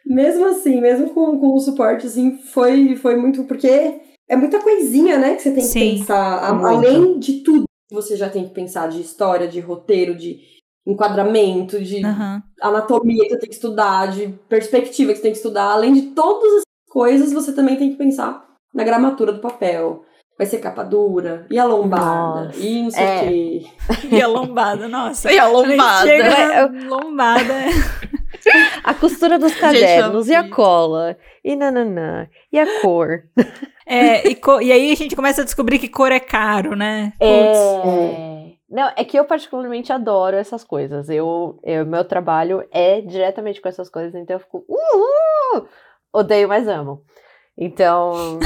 [0.06, 3.44] Mesmo assim, mesmo com, com o suporte, assim, foi, foi muito.
[3.46, 5.98] Porque é muita coisinha, né, que você tem que Sim.
[6.00, 6.54] pensar.
[6.54, 6.68] Muito.
[6.68, 10.40] além de tudo que você já tem que pensar de história, de roteiro, de
[10.86, 12.44] enquadramento, de Aham.
[12.62, 15.72] anatomia que você tem que estudar, de perspectiva que você tem que estudar.
[15.72, 20.04] Além de todas as coisas, você também tem que pensar na gramatura do papel.
[20.38, 22.60] Vai ser capa dura, e a lombada, Nossa.
[22.60, 23.18] e não sei É.
[23.18, 23.64] o quê.
[24.16, 25.30] E a lombada, nossa.
[25.34, 26.08] E a lombada.
[26.08, 27.54] Chega lombada.
[28.84, 31.16] A costura dos cadernos e a cola.
[31.46, 32.28] E nananã.
[32.52, 33.24] E a cor.
[33.86, 37.14] É, e, co- e aí a gente começa a descobrir que cor é caro, né?
[37.18, 37.60] Putz.
[37.88, 38.54] É.
[38.70, 41.10] Não, é que eu particularmente adoro essas coisas.
[41.10, 45.68] Eu, eu, meu trabalho é diretamente com essas coisas, então eu fico, uhul!
[46.12, 47.02] Odeio, mas amo.
[47.58, 48.40] Então,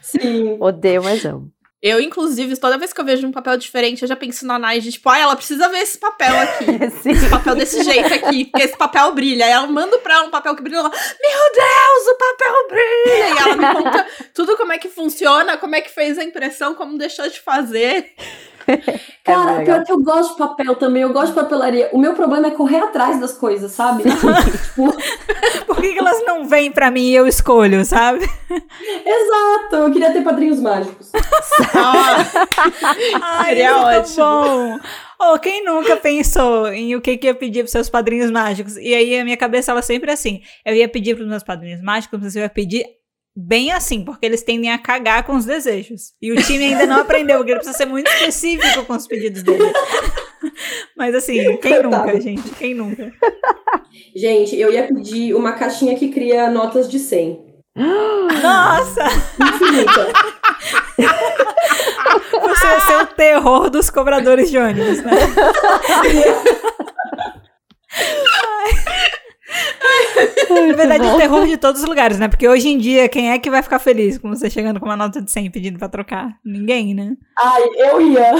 [0.00, 0.56] Sim.
[0.60, 1.52] odeio, mas amo.
[1.82, 4.78] Eu, inclusive, toda vez que eu vejo um papel diferente, eu já penso na Nai
[4.78, 6.64] de tipo, ah, ela precisa ver esse papel aqui.
[7.02, 7.10] Sim.
[7.10, 9.44] Esse papel desse jeito aqui, porque esse papel brilha.
[9.44, 10.78] Aí ela manda pra ela um papel que brilha.
[10.78, 13.28] Ela, Meu Deus, o papel brilha!
[13.28, 16.76] E ela me conta tudo como é que funciona, como é que fez a impressão,
[16.76, 18.14] como deixou de fazer.
[19.24, 21.88] É Cara, pior que eu gosto de papel também, eu gosto de papelaria.
[21.92, 24.02] O meu problema é correr atrás das coisas, sabe?
[24.10, 24.92] tipo,
[25.66, 28.28] Por que, que elas não vêm pra mim e eu escolho, sabe?
[28.50, 31.12] exato, eu queria ter padrinhos mágicos.
[31.72, 32.16] Ah,
[33.22, 34.16] Ai, Seria é tão ótimo.
[34.24, 34.80] bom.
[35.20, 38.76] Oh, quem nunca pensou em o que, que ia pedir pros seus padrinhos mágicos?
[38.76, 40.40] E aí a minha cabeça, ela sempre é assim.
[40.66, 42.84] Eu ia pedir pros meus padrinhos mágicos, mas eu ia pedir
[43.34, 46.12] bem assim, porque eles tendem a cagar com os desejos.
[46.20, 49.42] E o time ainda não aprendeu, porque ele precisa ser muito específico com os pedidos
[49.42, 49.72] dele.
[50.96, 52.50] Mas assim, quem nunca, gente?
[52.50, 53.12] Quem nunca?
[54.14, 57.52] Gente, eu ia pedir uma caixinha que cria notas de 100.
[57.74, 59.04] Nossa!
[59.40, 60.12] Infinita.
[62.42, 65.12] Você ia ser o terror dos cobradores de ônibus, né?
[70.50, 72.28] Na verdade, o terror de todos os lugares, né?
[72.28, 74.96] Porque hoje em dia, quem é que vai ficar feliz com você chegando com uma
[74.96, 76.38] nota de 100 pedindo pra trocar?
[76.44, 77.16] Ninguém, né?
[77.38, 78.30] Ai, eu ia.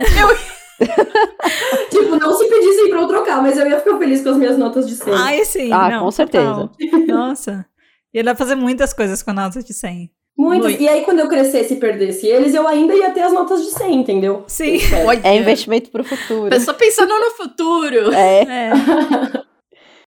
[0.00, 0.58] Eu ia.
[1.90, 4.56] tipo, não se pedissem pra eu trocar, mas eu ia ficar feliz com as minhas
[4.56, 5.12] notas de 100.
[5.14, 5.72] Ai, sim.
[5.72, 6.44] Ah, não, com certeza.
[6.44, 6.70] total.
[7.06, 7.66] Nossa.
[8.14, 10.10] E ele vai fazer muitas coisas com a nota de 100.
[10.36, 10.68] Muitas.
[10.70, 10.82] Muito.
[10.82, 13.72] E aí, quando eu crescesse e perdesse eles, eu ainda ia ter as notas de
[13.72, 14.44] 100, entendeu?
[14.46, 14.78] Sim.
[15.24, 16.48] É investimento pro futuro.
[16.48, 18.14] Pessoa pensando no futuro.
[18.14, 18.42] É.
[18.42, 19.47] É.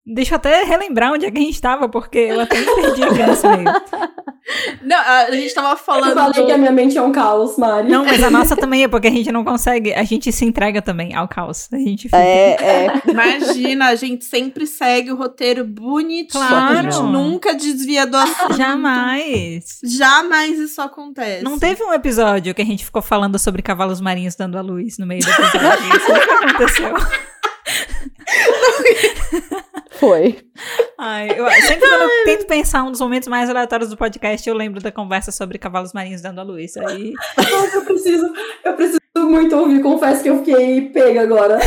[0.03, 3.03] Deixa eu até relembrar onde é que a gente tava, porque eu até me perdi
[3.03, 3.65] aqui nesse meio.
[4.81, 6.15] Não, a gente tava Eu falando.
[6.15, 7.87] falei do- que a minha mente é um caos, Mari.
[7.87, 10.81] Não, mas a nossa também é porque a gente não consegue, a gente se entrega
[10.81, 11.69] também ao caos.
[11.71, 12.17] A gente fica.
[12.17, 13.01] É, é.
[13.07, 16.43] Imagina, a gente sempre segue o roteiro bonitinho.
[16.47, 16.79] Claro.
[16.79, 18.55] A gente nunca desvia do assunto.
[18.57, 19.65] Jamais.
[19.83, 21.43] Jamais isso acontece.
[21.43, 24.97] Não teve um episódio que a gente ficou falando sobre cavalos marinhos dando a luz
[24.97, 25.97] no meio do episódio.
[25.97, 26.95] Isso nunca aconteceu.
[29.91, 30.39] Foi.
[30.97, 34.55] Ai, eu, sempre quando eu tento pensar um dos momentos mais aleatórios do podcast, eu
[34.55, 36.77] lembro da conversa sobre cavalos marinhos dando a luz.
[36.77, 38.31] Aí, Nossa, eu preciso,
[38.63, 39.81] eu preciso muito ouvir.
[39.81, 41.59] Confesso que eu fiquei pega agora.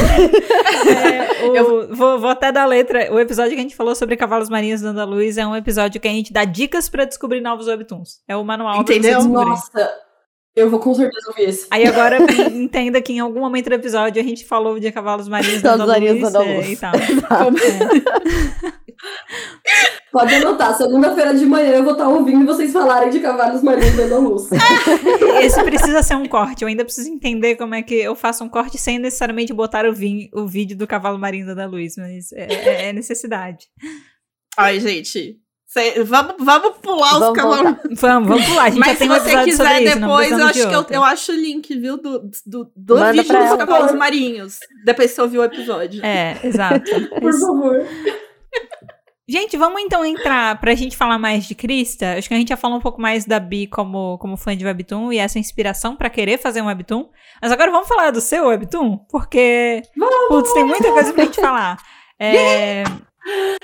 [0.88, 3.12] é, o- vou, vou até dar a letra.
[3.12, 6.00] O episódio que a gente falou sobre cavalos marinhos dando a luz é um episódio
[6.00, 8.20] que a gente dá dicas pra descobrir novos webtoons.
[8.28, 9.24] É o manual pra você Entendeu?
[9.24, 9.92] Nossa,
[10.56, 11.66] eu vou com certeza ouvir esse.
[11.70, 12.18] Aí agora
[12.52, 15.90] entenda que em algum momento do episódio a gente falou de cavalos marinhos Cavalos dando
[15.90, 16.68] a marinhos luz, dando a é, luz.
[16.70, 16.92] e tal.
[20.12, 24.14] Pode anotar, segunda-feira de manhã eu vou estar ouvindo vocês falarem de cavalos marinhos dando
[24.14, 24.48] a luz.
[25.42, 26.62] Esse precisa ser um corte.
[26.62, 29.92] Eu ainda preciso entender como é que eu faço um corte sem necessariamente botar o,
[29.92, 33.66] vi- o vídeo do cavalo marinho dando a luz, mas é, é- é necessidade.
[34.56, 35.36] Ai, gente.
[35.74, 37.76] Cê- vamos, vamos pular os Vamos cavalos.
[38.00, 38.64] Vamos, vamos pular.
[38.64, 40.74] A gente Mas já se tem você quiser sobre isso, depois, eu acho de que
[40.74, 41.96] eu, eu acho o link, viu?
[41.96, 43.56] Do, do, do Manda vídeo dos ela.
[43.58, 44.58] cavalos marinhos.
[44.84, 46.04] Depois que você ouvir o episódio.
[46.04, 46.90] É, exato.
[47.20, 47.84] Por favor.
[49.26, 52.16] Gente, vamos então entrar pra gente falar mais de Krista.
[52.18, 54.66] Acho que a gente já falou um pouco mais da Bi como, como fã de
[54.66, 57.08] Webtoon e essa inspiração pra querer fazer um Webtoon.
[57.40, 59.80] Mas agora vamos falar do seu Webtoon, porque,
[60.28, 61.78] putz, tem muita coisa pra gente falar.
[62.20, 62.84] É...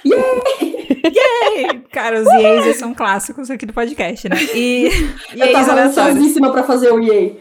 [0.05, 1.81] Yay!
[1.93, 4.37] Cara, os Yeas são clássicos aqui do podcast, né?
[4.55, 4.89] E,
[5.35, 7.39] e Eu tava ansiosíssima pra fazer o yay.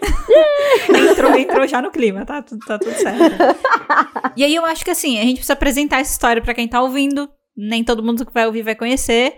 [1.12, 3.36] Entrou, entrou já no clima, tá, tudo- tá tudo certo.
[4.36, 6.82] E aí eu acho que assim, a gente precisa apresentar essa história pra quem tá
[6.82, 7.30] ouvindo.
[7.56, 9.34] Nem todo mundo que vai ouvir vai conhecer.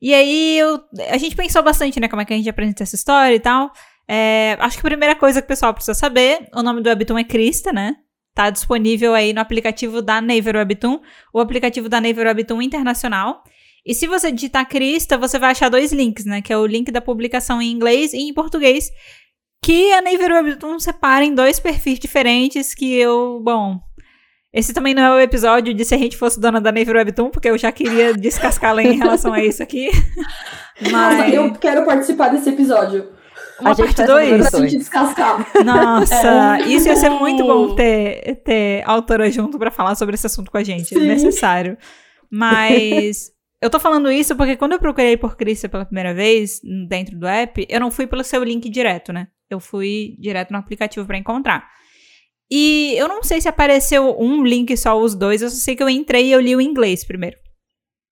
[0.00, 0.80] E aí eu,
[1.10, 3.70] a gente pensou bastante, né, como é que a gente apresenta essa história e tal.
[4.08, 7.18] É, acho que a primeira coisa que o pessoal precisa saber, o nome do Webtoon
[7.18, 7.96] é Krista, né?
[8.36, 11.00] Tá disponível aí no aplicativo da Naver Webtoon,
[11.32, 13.42] o aplicativo da Naver Webtoon Internacional.
[13.82, 16.42] E se você digitar Krista, você vai achar dois links, né?
[16.42, 18.90] Que é o link da publicação em inglês e em português,
[19.62, 23.80] que a Naver Webtoon separa em dois perfis diferentes que eu, bom,
[24.52, 27.30] esse também não é o episódio de se a gente fosse dona da Naver Webtoon,
[27.30, 29.88] porque eu já queria descascá-la em relação a isso aqui.
[30.92, 33.16] Nossa, Mas eu quero participar desse episódio.
[33.60, 34.32] Uma A gente parte faz 2.
[34.40, 35.64] uma Pra gente descascar.
[35.64, 40.50] Nossa, isso ia ser muito bom ter, ter autora junto pra falar sobre esse assunto
[40.50, 40.94] com a gente.
[40.94, 41.06] É Sim.
[41.06, 41.76] necessário.
[42.30, 43.30] Mas
[43.62, 47.26] eu tô falando isso porque quando eu procurei por Krista pela primeira vez dentro do
[47.26, 49.28] app, eu não fui pelo seu link direto, né?
[49.48, 51.68] Eu fui direto no aplicativo pra encontrar.
[52.50, 55.82] E eu não sei se apareceu um link só os dois, eu só sei que
[55.82, 57.36] eu entrei e eu li o inglês primeiro,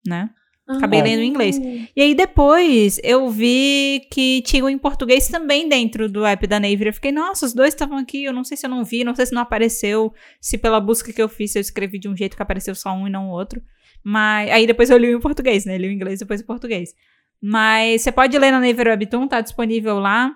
[0.06, 0.28] né?
[0.66, 1.60] Acabei lendo em inglês.
[1.94, 6.86] E aí depois eu vi que tinha em português também dentro do app da Naver.
[6.86, 8.24] Eu fiquei, nossa, os dois estavam aqui.
[8.24, 10.12] Eu não sei se eu não vi, não sei se não apareceu.
[10.40, 13.06] Se pela busca que eu fiz eu escrevi de um jeito que apareceu só um
[13.06, 13.62] e não o outro.
[14.02, 15.76] Mas aí depois eu li em português, né?
[15.76, 16.94] Li o inglês depois em português.
[17.40, 20.34] Mas você pode ler na Naver Webtoon, tá disponível lá.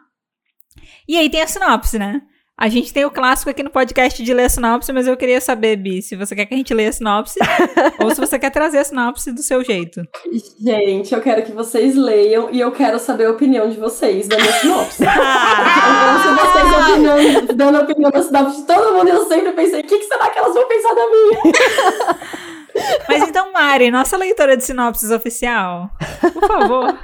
[1.08, 2.20] E aí tem a sinopse, né?
[2.60, 5.40] A gente tem o clássico aqui no podcast de ler a sinopse, mas eu queria
[5.40, 7.38] saber, Bi, se você quer que a gente leia a sinopse
[8.02, 10.02] ou se você quer trazer a sinopse do seu jeito.
[10.60, 14.36] Gente, eu quero que vocês leiam e eu quero saber a opinião de vocês da
[14.36, 15.04] minha sinopse.
[15.06, 16.18] Ah!
[16.28, 19.28] Eu quero saber vocês opinião, dando a opinião da sinopse de todo mundo e eu
[19.28, 21.40] sempre pensei, o que, que será que elas vão pensar da minha?
[23.08, 25.90] Mas então, Mari, nossa leitora de sinopses oficial,
[26.32, 26.98] por favor.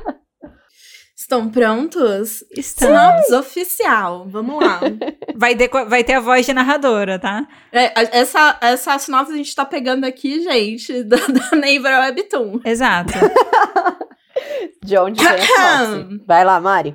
[1.25, 2.45] Estão prontos?
[2.61, 4.29] Sinopse oficial.
[4.29, 4.81] Vamos lá.
[5.35, 5.57] Vai
[5.89, 7.49] vai ter a voz de narradora, tá?
[7.73, 12.61] É, essa, essa sinopse a gente tá pegando aqui, gente, da, da Neighbor Webtoon.
[12.63, 13.15] Exato.
[14.85, 16.25] De onde vem a sinopse?
[16.27, 16.95] Vai lá, Mari.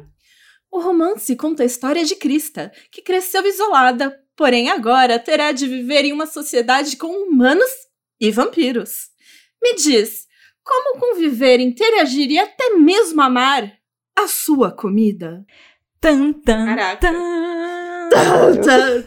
[0.72, 6.06] O romance conta a história de Krista, que cresceu isolada, porém agora terá de viver
[6.06, 7.72] em uma sociedade com humanos
[8.22, 9.08] e vampiros.
[9.62, 10.28] Me diz,
[10.64, 13.79] como conviver, interagir e até mesmo amar
[14.24, 15.46] a sua comida?
[16.02, 16.98] Tan, tan, Caraca.
[17.12, 19.04] tan.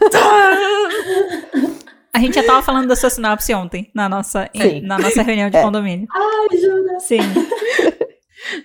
[2.13, 4.81] A gente já tava falando da sua sinopse ontem, na nossa, Sim.
[4.81, 5.61] na nossa reunião de É.
[5.63, 6.07] condomínio.
[6.13, 6.99] Ai, jura?
[6.99, 7.17] Sim.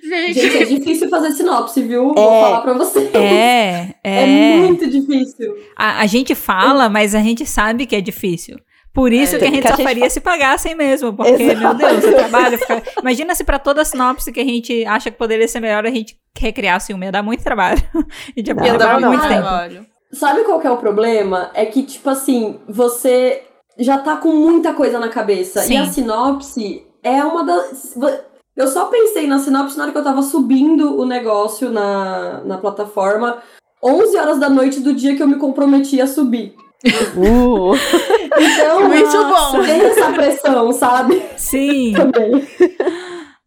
[0.03, 2.11] Gente, Gente, é difícil fazer sinopse, viu?
[2.11, 2.15] É.
[2.15, 3.11] Vou falar pra você.
[3.15, 4.57] É, É é.
[4.57, 5.55] muito difícil.
[5.77, 8.59] A, a gente fala, mas a gente sabe que é difícil.
[8.99, 11.13] Por isso É, que a gente que a só gente faria se pagassem mesmo.
[11.13, 11.61] Porque, Exato.
[11.61, 12.83] meu Deus, o trabalho fica...
[13.01, 16.19] Imagina se pra toda sinopse que a gente acha que poderia ser melhor, a gente
[16.37, 17.05] recriasse uma.
[17.05, 17.81] Ia dar muito trabalho.
[17.95, 19.29] A gente ia Não, muito não.
[19.29, 19.29] tempo.
[19.43, 19.87] trabalho.
[20.13, 21.49] Sabe qual que é o problema?
[21.55, 23.43] É que, tipo assim, você
[23.79, 25.61] já tá com muita coisa na cabeça.
[25.61, 25.75] Sim.
[25.75, 27.97] E a sinopse é uma das.
[28.57, 32.59] Eu só pensei na sinopse na hora que eu tava subindo o negócio na, na
[32.59, 33.39] plataforma,
[33.81, 36.53] 11 horas da noite do dia que eu me comprometi a subir.
[37.17, 37.75] Uh,
[38.41, 39.63] Então, Muito bom.
[39.65, 41.23] tem essa pressão, sabe?
[41.37, 41.93] Sim.
[41.97, 42.47] Também.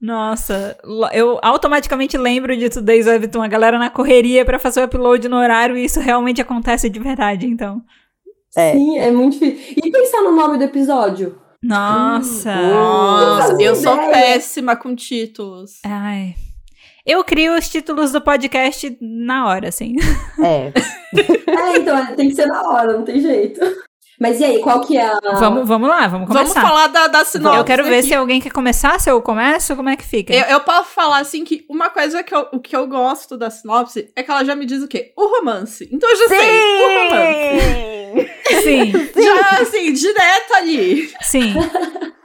[0.02, 0.76] Nossa,
[1.14, 5.38] eu automaticamente lembro de Today's Webtoon, a galera na correria pra fazer o upload no
[5.38, 7.82] horário e isso realmente acontece de verdade, então.
[8.58, 8.74] É.
[8.74, 9.76] Sim, é muito difícil.
[9.86, 11.40] E pensar no nome do episódio.
[11.64, 12.54] Nossa.
[12.56, 15.74] Nossa, fazia eu sou péssima com títulos.
[15.86, 16.34] Ai.
[17.06, 19.96] Eu crio os títulos do podcast na hora, assim.
[20.44, 20.72] é.
[21.18, 23.60] É, então, é, tem que ser na hora, não tem jeito.
[24.20, 25.20] Mas e aí, qual que é a.
[25.40, 26.62] Vamos, vamos lá, vamos Vamos começar.
[26.62, 27.58] falar da, da sinopse.
[27.58, 28.08] eu quero ver aqui.
[28.10, 30.32] se alguém quer começar, se eu começo, como é que fica?
[30.32, 33.50] Eu, eu posso falar assim que uma coisa que eu, o que eu gosto da
[33.50, 35.12] sinopse é que ela já me diz o quê?
[35.18, 35.90] O romance.
[35.92, 38.32] Então eu já sei, o romance.
[38.64, 38.92] Sim,
[39.24, 41.12] Já, assim, direto ali.
[41.22, 41.54] sim.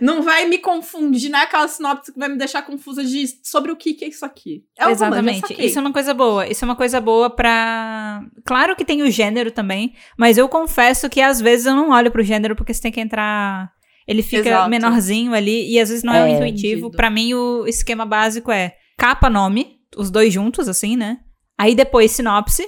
[0.00, 3.70] Não vai me confundir, não é aquela sinopse que vai me deixar confusa de sobre
[3.70, 4.64] o que, que é isso aqui.
[4.76, 5.40] É romance, Exatamente.
[5.40, 5.66] saquei.
[5.66, 6.48] Isso é uma coisa boa.
[6.48, 8.22] Isso é uma coisa boa pra.
[8.44, 12.10] Claro que tem o gênero também, mas eu confesso que às vezes eu não olho
[12.10, 13.70] pro gênero porque você tem que entrar.
[14.06, 14.68] Ele fica Exato.
[14.68, 16.90] menorzinho ali e às vezes não é, É, o intuitivo.
[16.90, 21.18] Pra mim, o esquema básico é capa, nome, os dois juntos, assim, né?
[21.56, 22.66] Aí depois sinopse.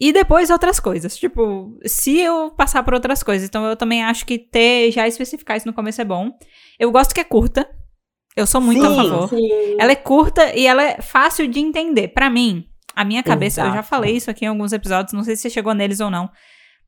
[0.00, 1.16] E depois outras coisas.
[1.16, 3.48] Tipo, se eu passar por outras coisas.
[3.48, 6.30] Então eu também acho que ter, já especificar isso no começo é bom.
[6.78, 7.68] Eu gosto que é curta.
[8.36, 8.96] Eu sou muito a Sim.
[8.96, 9.28] favor.
[9.28, 9.48] Sim.
[9.80, 12.08] Ela é curta e ela é fácil de entender.
[12.08, 13.88] Pra mim, a minha cabeça, eu já Exato.
[13.88, 16.30] falei isso aqui em alguns episódios, não sei se você chegou neles ou não,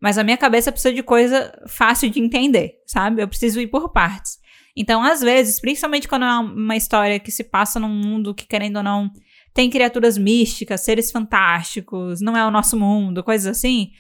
[0.01, 3.23] mas a minha cabeça precisa de coisa fácil de entender, sabe?
[3.23, 4.39] Eu preciso ir por partes.
[4.77, 8.77] Então, às vezes, principalmente quando é uma história que se passa num mundo que, querendo
[8.77, 9.11] ou não,
[9.53, 13.91] tem criaturas místicas, seres fantásticos, não é o nosso mundo, coisas assim.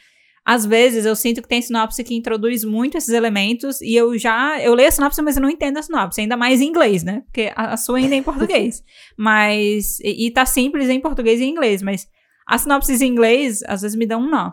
[0.44, 4.60] Às vezes eu sinto que tem sinopse que introduz muito esses elementos e eu já.
[4.60, 7.22] Eu leio a sinopse, mas eu não entendo a sinopse, ainda mais em inglês, né?
[7.26, 8.82] Porque a, a sua ainda é em português.
[9.16, 10.00] mas.
[10.00, 12.06] E, e tá simples em português e em inglês, mas
[12.46, 14.52] as sinopses em inglês às vezes me dão um nó.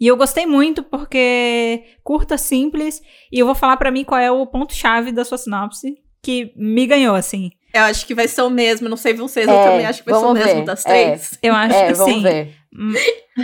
[0.00, 3.00] E eu gostei muito porque curta, simples,
[3.32, 6.86] e eu vou falar pra mim qual é o ponto-chave da sua sinopse que me
[6.86, 7.50] ganhou, assim.
[7.76, 10.10] Eu acho que vai ser o mesmo, não sei vocês, eu É, também acho que
[10.10, 10.64] vai ser o mesmo ver.
[10.64, 10.88] das É.
[10.88, 11.38] três.
[11.42, 12.22] Eu acho É, que vamos sim.
[12.22, 12.54] ver.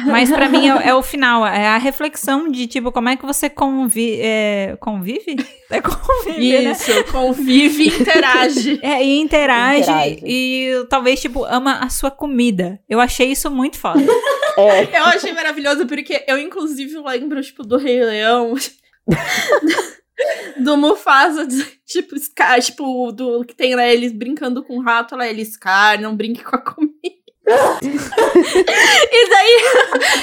[0.07, 3.24] Mas pra mim é, é o final, é a reflexão de tipo como é que
[3.24, 5.37] você convi é, convive?
[5.70, 6.72] É convive, né?
[6.72, 8.78] Isso, convive e interage.
[8.85, 10.20] É, e interage, Interage.
[10.22, 12.78] e talvez tipo ama a sua comida.
[12.87, 14.03] Eu achei isso muito foda.
[14.59, 18.55] É, Eu achei maravilhoso porque eu, inclusive, lembro, tipo, do Rei Leão.
[20.58, 21.46] do Mufasa,
[21.86, 26.00] tipo, Scar, tipo, do que tem lá eles brincando com o rato, lá ele Scar,
[26.00, 27.22] não brinque com a comida.
[27.82, 29.60] e daí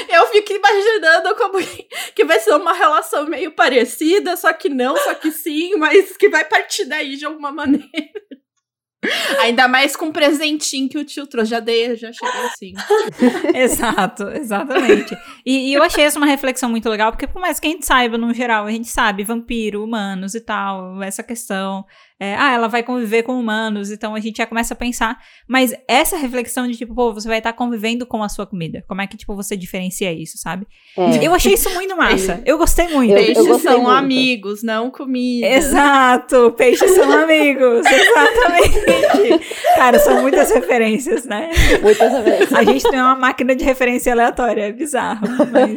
[0.18, 1.60] eu fico imaginando como
[2.16, 6.30] que vai ser uma relação meio parecida, só que não, só que sim, mas que
[6.30, 7.90] vai partir daí de alguma maneira.
[9.40, 11.52] Ainda mais com o presentinho que o tio trouxe.
[11.52, 12.74] Já dei, já cheguei assim.
[13.56, 15.18] Exato, exatamente.
[15.46, 17.86] E, e eu achei essa uma reflexão muito legal, porque por mais que a gente
[17.86, 21.86] saiba, no geral, a gente sabe vampiro, humanos e tal, essa questão.
[22.20, 25.18] É, ah, ela vai conviver com humanos, então a gente já começa a pensar.
[25.48, 28.84] Mas essa reflexão de tipo, pô, você vai estar convivendo com a sua comida.
[28.88, 30.68] Como é que, tipo, você diferencia isso, sabe?
[30.98, 31.26] é.
[31.26, 32.42] Eu achei isso muito massa.
[32.46, 33.12] Eu gostei muito.
[33.12, 33.96] Eu- Peixes gostei são muito.
[33.98, 35.48] amigos, não comida.
[35.48, 39.46] Exato, peixes são amigos, exatamente.
[39.76, 41.50] Cara, são muitas referências, né?
[41.82, 42.54] Muitas referências.
[42.54, 45.26] A gente tem uma máquina de referência aleatória, é bizarro.
[45.52, 45.76] Mas...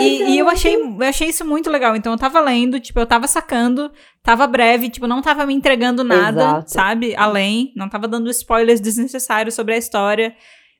[0.00, 1.94] E, e eu achei, eu achei isso muito legal.
[1.96, 3.90] Então eu tava lendo, tipo, eu tava sacando,
[4.22, 6.70] tava breve, tipo, não tava me entregando nada, Exato.
[6.70, 7.14] sabe?
[7.16, 10.34] Além, não tava dando spoilers desnecessários sobre a história.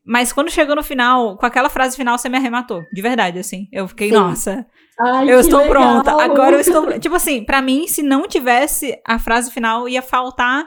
[0.06, 2.82] Mas quando chegou no final, com aquela frase final, você me arrematou.
[2.92, 3.68] De verdade, assim.
[3.70, 4.14] Eu fiquei, Sim.
[4.14, 4.66] nossa,
[4.98, 6.02] Ai, eu estou legal.
[6.02, 6.22] pronta.
[6.22, 6.98] Agora eu estou.
[6.98, 10.66] Tipo assim, pra mim, se não tivesse a frase final, ia faltar.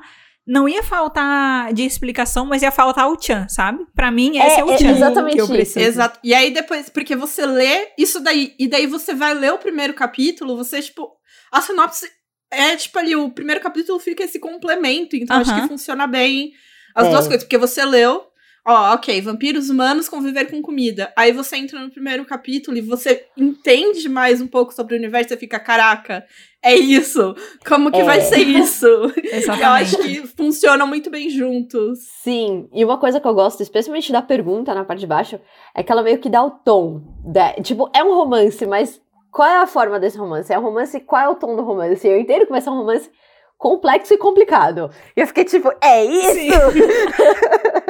[0.51, 3.85] Não ia faltar de explicação, mas ia faltar o Chan, sabe?
[3.95, 5.53] Pra mim, esse é, É, o é Chan exatamente que eu isso.
[5.53, 5.79] preciso.
[5.79, 6.19] Exato.
[6.21, 9.93] E aí depois, porque você lê isso daí, e daí você vai ler o primeiro
[9.93, 11.09] capítulo, você, tipo,
[11.53, 12.05] a sinopse
[12.51, 15.61] é, tipo, ali, o primeiro capítulo fica esse complemento, então acho Aham.
[15.61, 16.51] que funciona bem
[16.93, 17.09] as É.
[17.09, 18.25] duas coisas, porque você leu,
[18.65, 21.11] ó, ok, vampiros humanos conviver com comida.
[21.17, 25.29] Aí você entra no primeiro capítulo e você entende mais um pouco sobre o universo,
[25.29, 26.23] você fica, caraca,
[26.63, 27.33] é isso.
[27.67, 28.03] Como que É.
[28.03, 28.85] vai ser isso?
[29.23, 29.61] Exatamente.
[29.63, 31.99] Eu acho que funcionam muito bem juntos.
[32.23, 35.39] Sim, e uma coisa que eu gosto, especialmente da pergunta na parte de baixo,
[35.75, 37.01] é que ela meio que dá o tom.
[37.25, 39.01] Da, tipo, é um romance, mas
[39.31, 40.51] qual é a forma desse romance?
[40.53, 42.07] É um romance, qual é o tom do romance?
[42.07, 43.09] Eu entendo que vai ser um romance
[43.57, 44.89] complexo e complicado.
[45.15, 46.53] E eu fiquei tipo, é isso?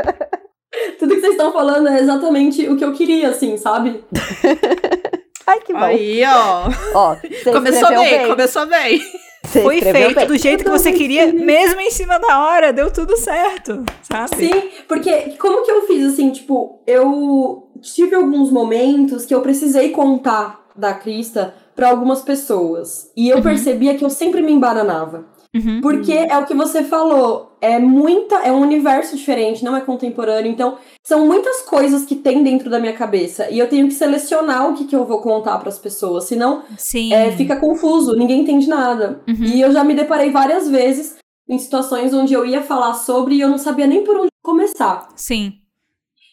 [1.02, 4.04] Tudo que vocês estão falando é exatamente o que eu queria, assim, sabe?
[5.48, 5.80] Ai, que bom.
[5.80, 6.70] Aí, ó.
[6.94, 7.16] Ó,
[7.52, 9.02] Começou escreveu bem, começou bem.
[9.44, 10.28] Você Foi feito bem.
[10.28, 14.36] do jeito que você queria, mesmo em cima da hora, deu tudo certo, sabe?
[14.36, 19.90] Sim, porque como que eu fiz assim, tipo, eu tive alguns momentos que eu precisei
[19.90, 23.12] contar da Crista pra algumas pessoas.
[23.18, 23.44] E eu Uhum.
[23.44, 25.26] percebia que eu sempre me embananava.
[25.54, 25.82] Uhum.
[25.82, 30.50] Porque é o que você falou, é muita, é um universo diferente, não é contemporâneo,
[30.50, 34.70] então são muitas coisas que tem dentro da minha cabeça e eu tenho que selecionar
[34.70, 36.64] o que, que eu vou contar pras pessoas, senão
[37.12, 39.22] é, fica confuso, ninguém entende nada.
[39.28, 39.44] Uhum.
[39.44, 41.18] E eu já me deparei várias vezes
[41.50, 45.10] em situações onde eu ia falar sobre e eu não sabia nem por onde começar.
[45.18, 45.54] Sim.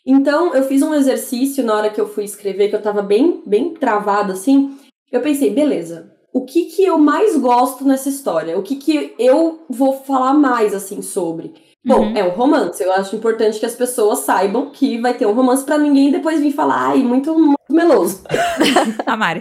[0.07, 3.43] Então, eu fiz um exercício na hora que eu fui escrever, que eu tava bem,
[3.45, 4.79] bem travada assim.
[5.11, 8.59] Eu pensei, beleza, o que que eu mais gosto nessa história?
[8.59, 11.53] O que que eu vou falar mais, assim, sobre?
[11.87, 12.17] Bom, Uhum.
[12.17, 12.83] é um romance.
[12.83, 16.41] Eu acho importante que as pessoas saibam que vai ter um romance pra ninguém depois
[16.41, 18.23] vir falar, ai, muito, muito meloso.
[19.07, 19.41] A Mari.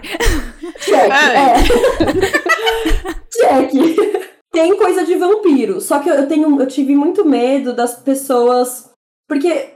[0.80, 1.54] Check, é.
[3.30, 4.38] Check.
[4.52, 8.90] Tem coisa de vampiro, só que eu tenho, eu tive muito medo das pessoas,
[9.28, 9.70] porque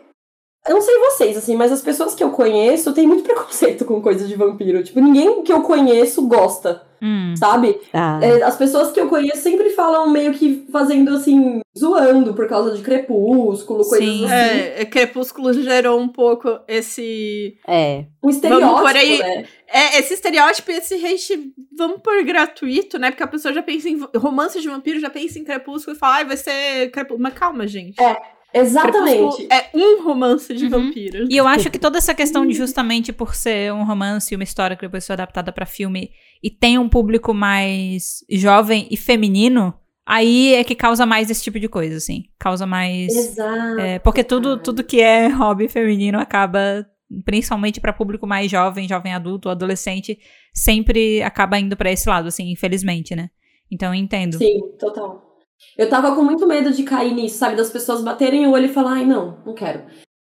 [0.68, 4.00] eu não sei vocês assim, mas as pessoas que eu conheço têm muito preconceito com
[4.00, 4.82] coisa de vampiro.
[4.82, 7.34] Tipo, ninguém que eu conheço gosta, Hum.
[7.36, 7.80] sabe?
[7.92, 12.46] Ah, É, as pessoas que eu conheço sempre falam meio que fazendo assim, zoando por
[12.46, 14.24] causa de crepúsculo, coisas Sim.
[14.24, 14.32] assim.
[14.32, 17.56] É, Crepúsculo gerou um pouco esse.
[17.66, 18.04] é.
[18.22, 19.18] Um estereótipo, por aí.
[19.18, 19.44] né?
[19.66, 23.10] É, esse estereótipo e esse hate, vamos por gratuito, né?
[23.10, 26.14] Porque a pessoa já pensa em romance de vampiro, já pensa em Crepúsculo e fala,
[26.16, 27.20] ai, vai ser Crepúsculo.
[27.22, 28.00] Mas calma, gente.
[28.00, 28.16] É,
[28.55, 29.46] Exatamente.
[29.50, 30.70] É um romance de Uhum.
[30.70, 31.26] vampiro.
[31.30, 34.44] E eu acho que toda essa questão de justamente por ser um romance e uma
[34.44, 36.11] história que depois foi adaptada pra filme
[36.42, 39.72] e tem um público mais jovem e feminino,
[40.05, 42.24] aí é que causa mais esse tipo de coisa, assim.
[42.38, 43.14] Causa mais.
[43.14, 43.80] Exato.
[43.80, 46.84] É, porque tudo, tudo que é hobby feminino acaba,
[47.24, 50.18] principalmente pra público mais jovem, jovem adulto, adolescente,
[50.53, 53.30] sempre acaba indo pra esse lado, assim, infelizmente, né?
[53.70, 54.36] Então eu entendo.
[54.36, 55.32] Sim, total.
[55.76, 57.56] Eu tava com muito medo de cair nisso, sabe?
[57.56, 59.82] Das pessoas baterem o olho e falar, ai, não, não quero.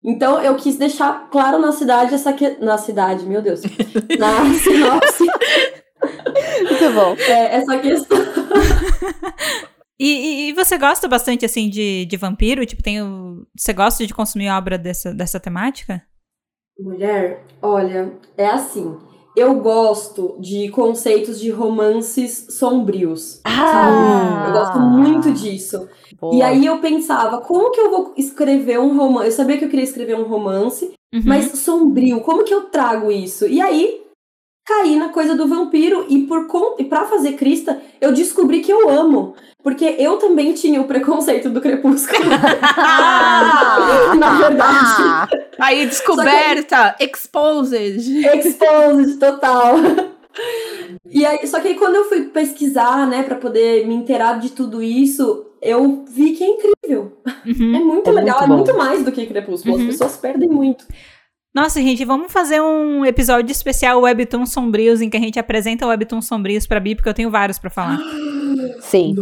[0.04, 2.50] Então eu quis deixar claro na cidade essa que...
[2.62, 3.60] Na cidade, meu Deus.
[4.18, 7.14] Na sinopse, Muito bom.
[7.18, 8.18] é, essa questão.
[9.98, 12.64] E, e- e você gosta bastante, assim, de, de vampiro?
[12.64, 13.46] Tipo, tem o...
[13.56, 16.02] Você gosta de consumir obra dessa, dessa temática?
[16.78, 18.96] Mulher, olha, é assim.
[19.36, 23.40] Eu gosto de conceitos de romances sombrios.
[23.44, 24.44] Ah!
[24.48, 25.88] Eu gosto muito disso.
[26.20, 26.34] Boa.
[26.34, 29.26] E aí eu pensava, como que eu vou escrever um romance?
[29.26, 31.22] Eu sabia que eu queria escrever um romance, Uhum.
[31.24, 32.20] mas sombrio.
[32.20, 33.46] Como que eu trago isso?
[33.46, 34.00] E aí
[34.64, 36.46] caí na coisa do vampiro e por
[36.78, 41.50] e para fazer Crista, eu descobri que eu amo, porque eu também tinha o preconceito
[41.50, 42.24] do crepúsculo.
[42.62, 44.14] Ah!
[44.18, 45.28] na verdade, Ah!
[45.58, 48.26] Aí, descoberta, exposed.
[48.36, 49.76] exposed total.
[51.10, 54.50] E aí, só que aí quando eu fui pesquisar, né, para poder me inteirar de
[54.50, 57.12] tudo isso, eu vi que é incrível.
[57.44, 57.76] Uhum.
[57.76, 59.74] É muito É legal, muito é muito mais do que crepúsculo.
[59.74, 59.80] Uhum.
[59.82, 60.86] As pessoas perdem muito.
[61.52, 66.26] Nossa, gente, vamos fazer um episódio especial Webtoons Sombrios, em que a gente apresenta Webtoons
[66.26, 67.98] Sombrios pra Bi, porque eu tenho vários pra falar.
[68.80, 69.16] Sim.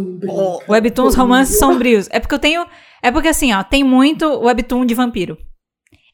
[0.67, 2.07] Webtoons Romances Sombrios.
[2.11, 2.65] É porque eu tenho.
[3.01, 5.37] É porque assim, ó, tem muito Webtoon de vampiro.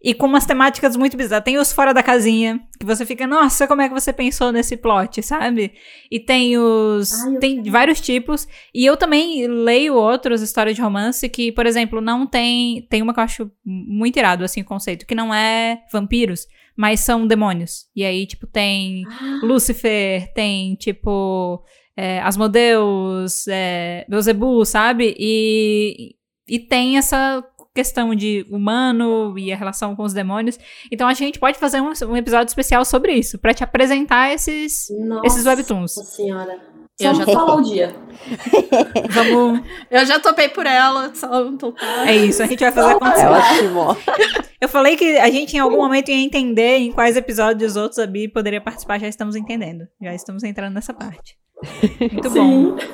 [0.05, 1.43] E com umas temáticas muito bizarras.
[1.43, 4.77] Tem os fora da casinha, que você fica, nossa, como é que você pensou nesse
[4.77, 5.73] plot, sabe?
[6.11, 7.11] E tem os.
[7.23, 8.47] Ai, tem vários tipos.
[8.71, 12.85] E eu também leio outros histórias de romance que, por exemplo, não tem.
[12.87, 16.45] Tem uma que eu acho muito irado, assim, o conceito, que não é vampiros,
[16.77, 17.87] mas são demônios.
[17.95, 19.01] E aí, tipo, tem.
[19.41, 21.63] Lúcifer, tem tipo
[21.97, 25.15] é, Asmodeus, é, Beelzebub, sabe?
[25.17, 26.15] E,
[26.47, 27.43] e tem essa
[27.75, 30.57] questão de humano e a relação com os demônios.
[30.91, 34.87] Então a gente pode fazer um, um episódio especial sobre isso, pra te apresentar esses,
[35.05, 35.91] Nossa esses webtoons.
[36.15, 36.73] senhora.
[36.97, 37.93] Eu Só já já falar o dia.
[39.11, 39.61] Vamos.
[39.91, 42.07] Eu já topei por ela, só não topar.
[42.07, 43.25] É isso, a gente vai fazer É acontecer.
[43.27, 43.97] ótimo.
[44.61, 48.07] Eu falei que a gente em algum momento ia entender em quais episódios outros a
[48.07, 49.85] Bi poderia participar, já estamos entendendo.
[50.01, 51.35] Já estamos entrando nessa parte.
[51.99, 52.77] Muito bom.
[52.79, 52.87] Sim.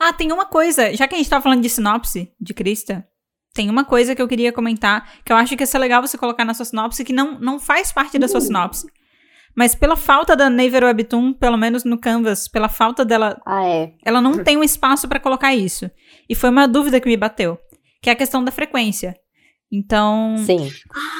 [0.00, 3.06] Ah, tem uma coisa, já que a gente tá falando de sinopse de Krista,
[3.54, 6.16] tem uma coisa que eu queria comentar, que eu acho que ia ser legal você
[6.16, 8.46] colocar na sua sinopse, que não, não faz parte da sua Uhum.
[8.46, 8.86] sinopse.
[9.54, 13.92] Mas pela falta da Naver Webtoon, pelo menos no Canvas, pela falta dela, Ah, é.
[14.04, 15.90] ela não tem um espaço pra colocar isso.
[16.28, 17.58] E foi uma dúvida que me bateu,
[18.02, 19.14] que é a questão da frequência.
[19.70, 20.70] Então, Sim.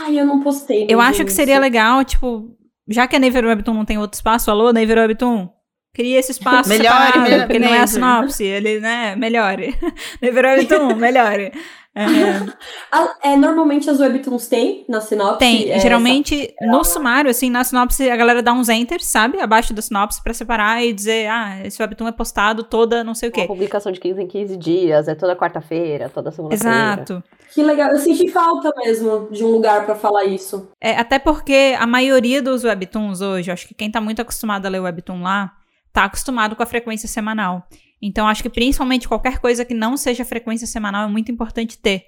[0.01, 0.87] Ai, eu não postei.
[0.89, 1.37] eu acho que isso.
[1.37, 2.57] seria legal, tipo,
[2.89, 5.49] já que a Naver Webtoon não tem outro espaço, alô, Naver Webtoon,
[5.95, 9.75] cria esse espaço Melhore, separado, melhor- porque não é a sinopse, ele, né, melhore.
[10.23, 11.53] Naver Webtoon, melhore.
[11.95, 12.05] É,
[13.33, 15.39] é, normalmente as webtoons têm na sinopse.
[15.39, 19.75] tem, é, geralmente, no sumário, assim, na sinopse, a galera dá uns enter, sabe, abaixo
[19.75, 23.33] da sinopse, pra separar e dizer, ah, esse Webtoon é postado toda não sei o
[23.33, 23.47] Uma quê.
[23.47, 26.75] publicação de 15 em 15 dias, é toda quarta-feira, toda segunda-feira.
[26.75, 27.23] Exato.
[27.53, 27.91] Que legal.
[27.91, 30.71] Eu senti falta mesmo de um lugar pra falar isso.
[30.81, 34.71] É, até porque a maioria dos webtoons hoje, acho que quem tá muito acostumado a
[34.71, 35.53] ler webtoon lá,
[35.93, 37.67] tá acostumado com a frequência semanal.
[38.03, 42.03] Então, acho que principalmente qualquer coisa que não seja frequência semanal é muito importante ter.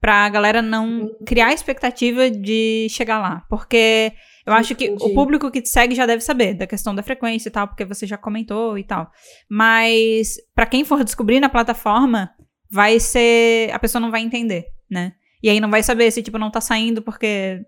[0.00, 3.44] Pra galera não criar a expectativa de chegar lá.
[3.50, 4.12] Porque
[4.46, 5.14] eu acho que o Entendi.
[5.14, 8.06] público que te segue já deve saber da questão da frequência e tal, porque você
[8.06, 9.10] já comentou e tal.
[9.50, 12.30] Mas, pra quem for descobrir na plataforma,
[12.70, 13.70] vai ser.
[13.72, 15.12] A pessoa não vai entender, né?
[15.42, 17.60] E aí não vai saber se, tipo, não tá saindo porque.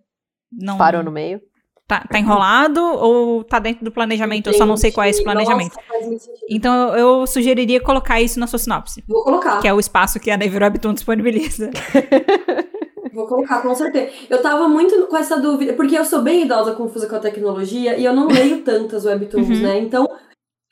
[0.51, 1.41] Não, Parou no meio.
[1.89, 4.49] Tá, tá enrolado ou tá dentro do planejamento?
[4.49, 5.35] Eu só não sei qual é esse Entendi.
[5.35, 5.76] planejamento.
[6.11, 6.30] Nossa.
[6.49, 9.61] Então eu, sugeriria colocar isso na sua sinopse, Vou colocar.
[9.61, 11.70] que é o espaço que a Naver Webtoon disponibiliza.
[13.14, 14.11] Vou colocar, com certeza.
[14.30, 17.99] Eu tava muito com essa dúvida, porque eu sou bem idosa, confusa com a tecnologia,
[17.99, 19.62] e eu não leio tantas webtoons, Uhum.
[19.62, 19.78] né?
[19.80, 20.09] Então,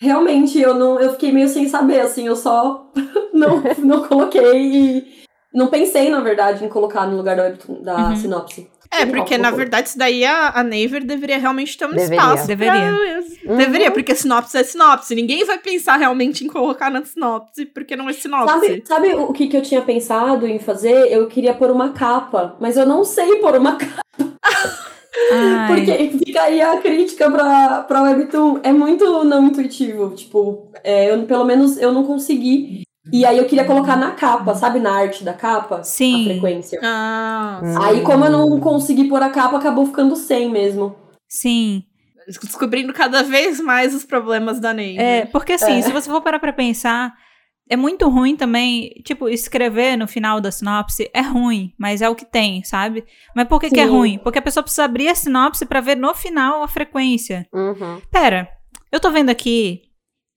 [0.01, 2.91] realmente, eu não eu fiquei meio sem saber, assim, eu só
[3.35, 5.07] não, não coloquei e
[5.53, 8.17] não pensei, na verdade, em colocar no lugar da webtoon, da Uhum.
[8.17, 8.71] sinopse.
[8.93, 12.17] É, porque na verdade isso daí a, a Naver deveria realmente ter um Deveria.
[12.17, 12.47] espaço.
[12.47, 12.73] Deveria.
[12.75, 13.21] pra-
[13.53, 13.57] Uhum.
[13.57, 15.15] Deveria, porque sinopse é sinopse.
[15.15, 18.53] Ninguém vai pensar realmente em colocar na sinopse, porque não é sinopse.
[18.53, 21.11] Sabe, sabe o que, que eu tinha pensado em fazer?
[21.11, 24.03] Eu queria pôr uma capa, mas eu não sei pôr uma capa,
[25.33, 28.61] Ai, porque fica aí a crítica pra, pra webtoon.
[28.63, 32.83] É muito não intuitivo, tipo, é, eu, pelo menos eu não consegui.
[33.13, 35.83] E aí eu queria colocar na capa, sabe, na arte da capa?
[35.83, 36.23] Sim.
[36.23, 36.81] A frequência.
[36.83, 37.83] Ah, Hum.
[37.83, 40.95] Aí, como eu não consegui pôr a capa, acabou ficando sem mesmo.
[41.29, 41.85] sim.
[42.27, 45.01] descobrindo cada vez mais os problemas da Naver.
[45.01, 45.83] É, porque assim, É.
[45.83, 47.13] se você for parar pra pensar,
[47.69, 52.15] é muito ruim também, tipo, escrever no final da sinopse é ruim, mas é o
[52.15, 53.05] que tem, sabe?
[53.35, 53.91] Mas por que, que é Sim.
[53.91, 54.19] ruim?
[54.19, 57.45] Porque a pessoa precisa abrir a sinopse pra ver no final a frequência.
[57.53, 58.01] Uhum.
[58.13, 58.49] Pera,
[58.93, 59.83] eu tô vendo aqui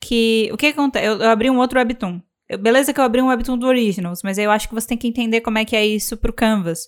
[0.02, 0.50] que.
[0.52, 1.06] O que acontece?
[1.06, 2.20] Eu, eu abri um outro webtoon.
[2.60, 4.98] Beleza que eu abri um webtoon do Originals, mas aí eu acho que você tem
[4.98, 6.88] que entender como é que é isso pro Canvas.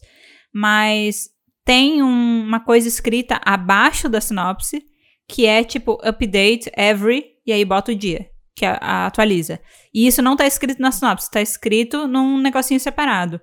[0.54, 1.30] Mas
[1.66, 4.84] tem um- uma coisa escrita abaixo da sinopse,
[5.28, 9.60] que é tipo update every, e aí bota o dia, que a- a- atualiza.
[9.94, 13.42] E isso não tá escrito na sinopse, tá escrito num negocinho separado.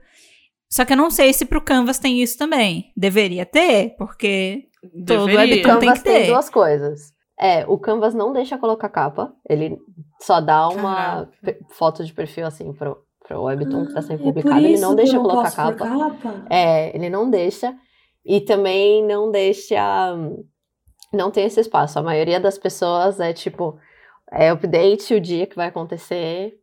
[0.70, 2.92] Só que eu não sei se pro Canvas tem isso também.
[2.96, 4.64] Deveria ter, porque
[5.06, 5.56] todo Deveria.
[5.56, 6.26] webtoon tem que tem ter.
[6.28, 7.12] duas coisas.
[7.42, 9.76] É, o Canvas não deixa colocar capa, ele
[10.20, 11.28] só dá uma
[11.70, 14.94] foto de perfil assim pro, pro webtoon que tá sendo É publicado, por ele não
[14.94, 15.76] deixa não colocar capa.
[15.76, 16.46] capa.
[16.48, 17.74] É, ele não deixa.
[18.24, 20.14] E também não deixa.
[21.12, 21.98] Não tem esse espaço.
[21.98, 23.76] A maioria das pessoas é tipo.
[24.30, 26.56] É update o dia que vai acontecer.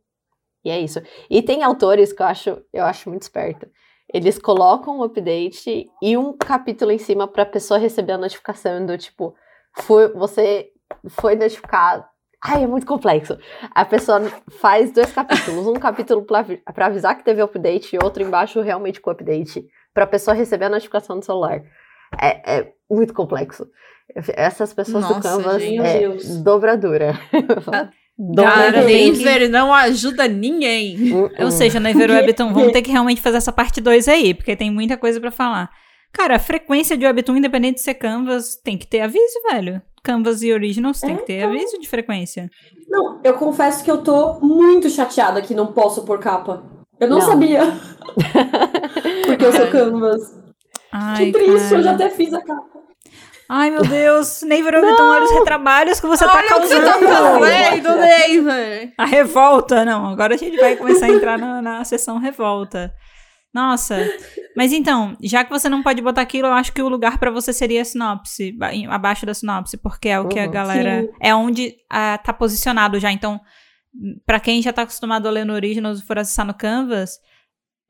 [0.64, 1.02] E é isso.
[1.28, 3.68] E tem autores que eu acho, eu acho muito esperto.
[4.12, 8.96] Eles colocam o update e um capítulo em cima pra pessoa receber a notificação do
[8.96, 9.34] tipo.
[9.78, 10.68] Foi, você
[11.08, 12.04] foi notificado.
[12.42, 13.38] Ai, é muito complexo.
[13.74, 14.20] A pessoa
[14.60, 15.66] faz dois capítulos.
[15.66, 20.34] Um capítulo pra avisar que teve update e outro embaixo realmente com update pra pessoa
[20.34, 21.62] receber a notificação do celular.
[22.20, 23.66] É, é muito complexo.
[24.14, 25.80] Essas pessoas do Nossa, Canvas gente.
[25.80, 26.42] é Deus.
[26.42, 27.18] dobradura.
[28.36, 31.14] Cara, Naver não ajuda ninguém.
[31.14, 31.50] Hum, Ou hum.
[31.50, 34.70] seja, na Never Webtoon, vamos ter que realmente fazer essa parte 2 aí, porque tem
[34.70, 35.70] muita coisa pra falar.
[36.12, 39.80] Cara, a frequência de Webtoon, independente de ser Canvas, tem que ter aviso, velho.
[40.02, 42.50] Canvas e Originals tem É, que ter aviso de frequência.
[42.88, 46.62] Não, eu confesso que eu tô muito chateada que não posso pôr capa.
[46.98, 47.26] Eu não, Não.
[47.26, 47.60] sabia.
[49.26, 50.20] Porque eu sou canvas.
[50.92, 51.76] Ai, que triste, cara.
[51.76, 52.80] eu já até fiz a capa.
[53.48, 54.42] Ai, meu Deus.
[54.42, 56.84] Never Webtoon, olha os retrabalhos que você tá Olha o que você causando.
[56.84, 56.92] tá
[57.40, 58.92] fazendo, Naver!
[58.96, 60.06] A revolta, não.
[60.06, 62.92] Agora a gente vai começar a entrar na, na sessão revolta.
[63.52, 63.96] Nossa.
[64.56, 67.30] Mas então, já que você não pode botar aquilo, eu acho que o lugar pra
[67.30, 68.56] você seria a sinopse,
[68.88, 70.50] abaixo da sinopse, porque é o que a Uhum.
[70.50, 71.02] galera.
[71.02, 71.08] Sim.
[71.20, 73.10] É onde ah, tá posicionado já.
[73.10, 73.40] Então,
[74.24, 77.18] pra quem já tá acostumado a ler no Originals e for acessar no Canvas,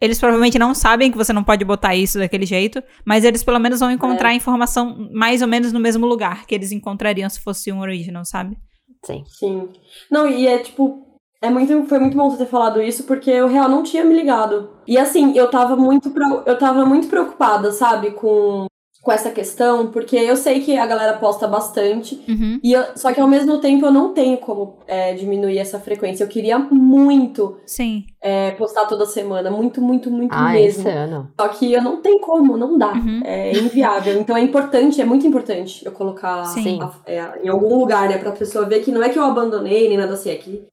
[0.01, 3.59] eles provavelmente não sabem que você não pode botar isso daquele jeito, mas eles pelo
[3.59, 7.39] menos vão encontrar a informação mais ou menos no mesmo lugar que eles encontrariam se
[7.41, 8.57] fosse um Original, sabe?
[9.05, 9.24] Sim.
[9.27, 9.69] Sim.
[10.11, 11.07] Não, e é tipo.
[11.43, 14.15] É muito, foi muito bom você ter falado isso, porque eu real não tinha me
[14.15, 14.71] ligado.
[14.87, 16.12] E assim, eu tava muito,
[16.45, 18.67] eu tava muito preocupada, sabe, com,
[19.03, 22.61] com essa questão, porque eu sei que a galera posta bastante, Uhum.
[22.62, 26.23] e eu- só que ao mesmo tempo eu não tenho como é, diminuir essa frequência.
[26.25, 28.05] Eu queria muito Sim.
[28.21, 30.83] é, postar toda semana, muito, muito, muito Ah, mesmo.
[30.87, 31.31] insano.
[31.41, 32.93] Só que eu não tenho como, não dá.
[32.93, 33.23] Uhum.
[33.25, 34.21] É inviável.
[34.21, 36.79] Então é importante, é muito importante eu colocar Sim.
[36.83, 38.19] a- é, em algum lugar, né?
[38.19, 40.67] Pra pessoa ver que não é que eu abandonei nem nada assim, é que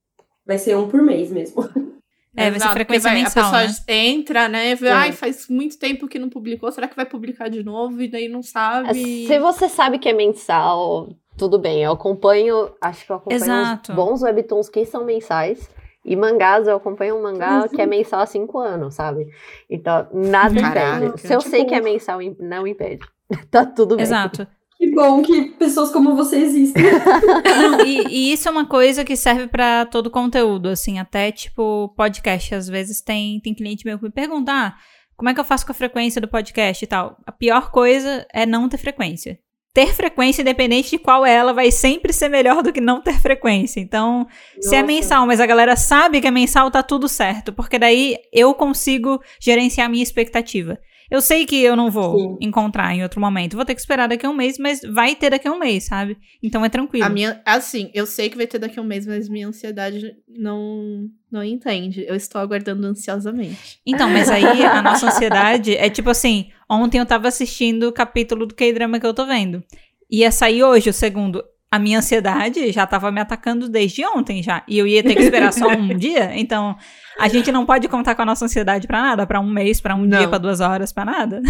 [0.48, 1.64] vai ser um por mês mesmo.
[2.40, 3.65] É, vai ser frequência porque mensal, A né?
[3.65, 4.76] pessoa entra, né?
[4.76, 4.91] Vê, É.
[4.91, 7.99] ai, faz muito tempo que não publicou, será que vai publicar de novo?
[7.99, 9.26] E daí não sabe.
[9.26, 11.82] Se você sabe que é mensal, tudo bem.
[11.84, 13.91] Eu acompanho, acho que eu acompanho Exato.
[13.94, 15.68] bons webtoons que são mensais.
[16.06, 17.69] E mangás, eu acompanho um mangá Uhum.
[17.69, 19.26] que é mensal há cinco anos, sabe?
[19.68, 21.06] Então, nada Caraca.
[21.07, 21.22] impede.
[21.22, 23.03] Se eu Tipo- sei que é mensal, não impede.
[23.49, 24.03] tá tudo bem.
[24.03, 24.48] Exato.
[24.77, 26.83] Que bom que pessoas como você existem.
[27.61, 31.93] Não, e, e isso é uma coisa que serve pra todo conteúdo, assim, até tipo
[31.97, 32.53] podcast.
[32.53, 34.75] Às vezes tem, tem cliente meu que me pergunta: ah,
[35.15, 37.17] como é que eu faço com a frequência do podcast e tal?
[37.25, 39.39] A pior coisa é não ter frequência.
[39.73, 43.19] Ter frequência, independente de qual é ela, vai sempre ser melhor do que não ter
[43.19, 43.79] frequência.
[43.79, 44.27] Então,
[44.61, 44.93] se é Nossa.
[44.93, 47.51] mensal, mas a galera sabe que é mensal, tá tudo certo.
[47.51, 50.79] Porque daí eu consigo gerenciar a minha expectativa.
[51.09, 52.38] Eu sei que eu não vou Sim.
[52.41, 53.55] encontrar em outro momento.
[53.55, 55.85] Vou ter que esperar daqui a um mês, mas vai ter daqui a um mês,
[55.85, 56.17] sabe?
[56.43, 57.05] Então é tranquilo.
[57.05, 60.15] A minha, assim, eu sei que vai ter daqui a um mês, mas minha ansiedade
[60.27, 62.05] não, não entende.
[62.07, 63.79] Eu estou aguardando ansiosamente.
[63.85, 68.45] Então, mas aí a nossa ansiedade é tipo assim: ontem eu tava assistindo o capítulo
[68.45, 69.63] do K-drama que eu tô vendo.
[70.09, 71.43] Ia sair hoje o segundo.
[71.69, 74.64] A minha ansiedade já tava me atacando desde ontem já.
[74.68, 76.31] E eu ia ter que esperar só um dia.
[76.39, 76.76] Então,
[77.19, 79.94] a gente não pode contar com a nossa ansiedade pra nada, Pra um mês, pra
[79.95, 80.18] um Não.
[80.18, 81.41] dia, pra duas horas, pra nada.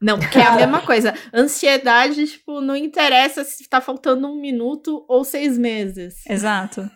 [0.00, 1.14] Não, porque é a mesma coisa.
[1.32, 6.26] Ansiedade, tipo, não interessa se tá faltando um minuto ou seis meses.
[6.28, 6.90] Exato.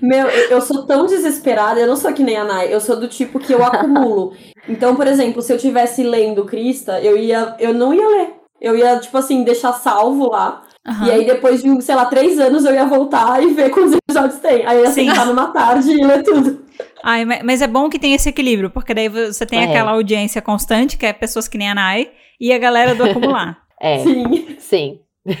[0.00, 2.96] Meu, eu eu sou tão desesperada, eu não sou que nem a Nai, eu sou
[2.98, 4.34] do tipo que eu acumulo.
[4.66, 8.34] Então, por exemplo, se eu tivesse lendo Crista, eu ia, eu não ia ler.
[8.58, 10.62] Eu ia, tipo assim, deixar salvo lá.
[10.86, 11.06] Aham.
[11.06, 14.38] E aí, depois de, sei lá, três anos, eu ia voltar e ver quantos episódios
[14.40, 14.66] tem.
[14.66, 15.08] Aí eu ia Sim.
[15.08, 16.62] sentar numa tarde e ler tudo.
[17.02, 19.64] Ai, ma- mas é bom que tem esse equilíbrio, porque daí você tem É.
[19.64, 23.58] aquela audiência constante, que é pessoas que nem a Nai, e a galera do acumular.
[23.80, 24.56] É, Sim.
[24.58, 25.00] sim.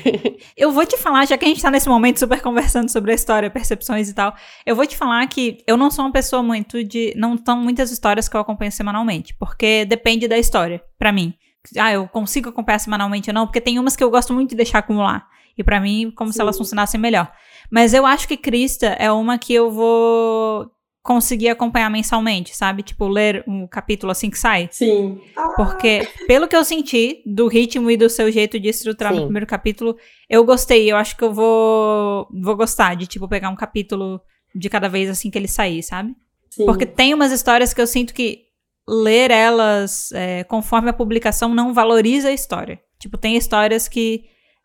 [0.56, 3.14] Eu vou te falar, já que a gente tá nesse momento super conversando sobre a
[3.14, 4.34] história, percepções e tal,
[4.66, 7.14] eu vou te falar que eu não sou uma pessoa muito de.
[7.16, 11.32] Não são muitas histórias que eu acompanho semanalmente, porque depende da história, pra mim.
[11.78, 14.56] Ah, eu consigo acompanhar semanalmente ou não, porque tem umas que eu gosto muito de
[14.56, 15.26] deixar acumular.
[15.56, 16.42] E pra mim, como se Sim.
[16.42, 17.30] elas funcionassem melhor.
[17.70, 20.70] Mas eu acho que Krista é uma que eu vou
[21.02, 22.82] conseguir acompanhar mensalmente, sabe?
[22.82, 24.68] Tipo, ler um capítulo assim que sai.
[24.72, 25.20] Sim.
[25.54, 29.18] Porque, pelo que eu senti do ritmo e do seu jeito de estruturar Sim.
[29.20, 29.96] no primeiro capítulo,
[30.30, 30.90] eu gostei.
[30.90, 34.18] Eu acho que eu vou, vou gostar de, tipo, pegar um capítulo
[34.54, 36.14] de cada vez assim que ele sair, sabe?
[36.50, 36.64] Sim.
[36.64, 38.44] Porque tem umas histórias que eu sinto que
[38.88, 42.80] ler elas é, conforme a publicação não valoriza a história.
[42.98, 44.24] Tipo, tem histórias que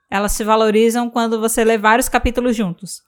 [0.09, 3.01] elas se valorizam quando você lê vários capítulos juntos.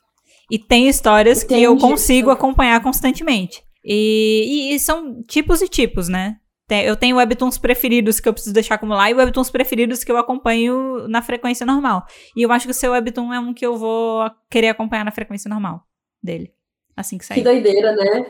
[0.49, 1.91] E tem histórias que eu Entendi.
[1.91, 3.63] consigo acompanhar constantemente.
[3.83, 6.37] E, e- e são tipos e tipos, né?
[6.67, 10.17] Tem- Eu tenho webtoons preferidos que eu preciso deixar acumular e webtoons preferidos que eu
[10.17, 12.05] acompanho na frequência normal.
[12.35, 15.11] E eu acho que o seu webtoon é um que eu vou querer acompanhar na
[15.11, 15.81] frequência normal
[16.23, 16.51] dele.
[16.95, 17.37] Assim que sair.
[17.39, 18.25] Que doideira, né?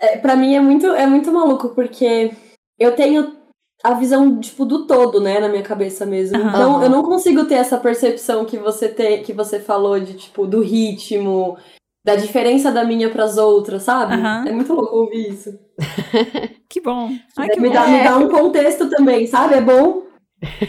[0.00, 2.30] É, pra mim é muito, é muito maluco, porque
[2.78, 3.36] eu tenho
[3.82, 6.36] a visão, tipo, do todo, né, na minha cabeça mesmo.
[6.36, 6.48] Aham.
[6.48, 10.46] Então, eu não consigo ter essa percepção que você tem, que você falou de, tipo,
[10.46, 11.56] do ritmo,
[12.04, 14.14] da diferença da minha pras outras, sabe?
[14.14, 14.44] Aham.
[14.46, 15.58] É muito louco ouvir isso.
[16.70, 17.10] Que bom.
[17.36, 17.74] Ai, que me, bom.
[17.74, 19.54] dá, me dá um contexto também, sabe?
[19.54, 20.02] É bom.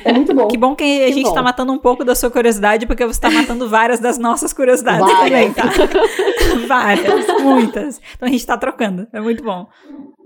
[0.03, 0.47] É muito bom.
[0.47, 1.33] Que bom que a Que gente bom.
[1.35, 5.05] tá matando um pouco da sua curiosidade, porque você tá matando várias das nossas curiosidades
[5.05, 5.55] também, Várias.
[5.55, 5.63] tá?
[6.67, 8.01] várias, muitas.
[8.15, 9.07] Então a gente tá trocando.
[9.13, 9.67] É muito bom.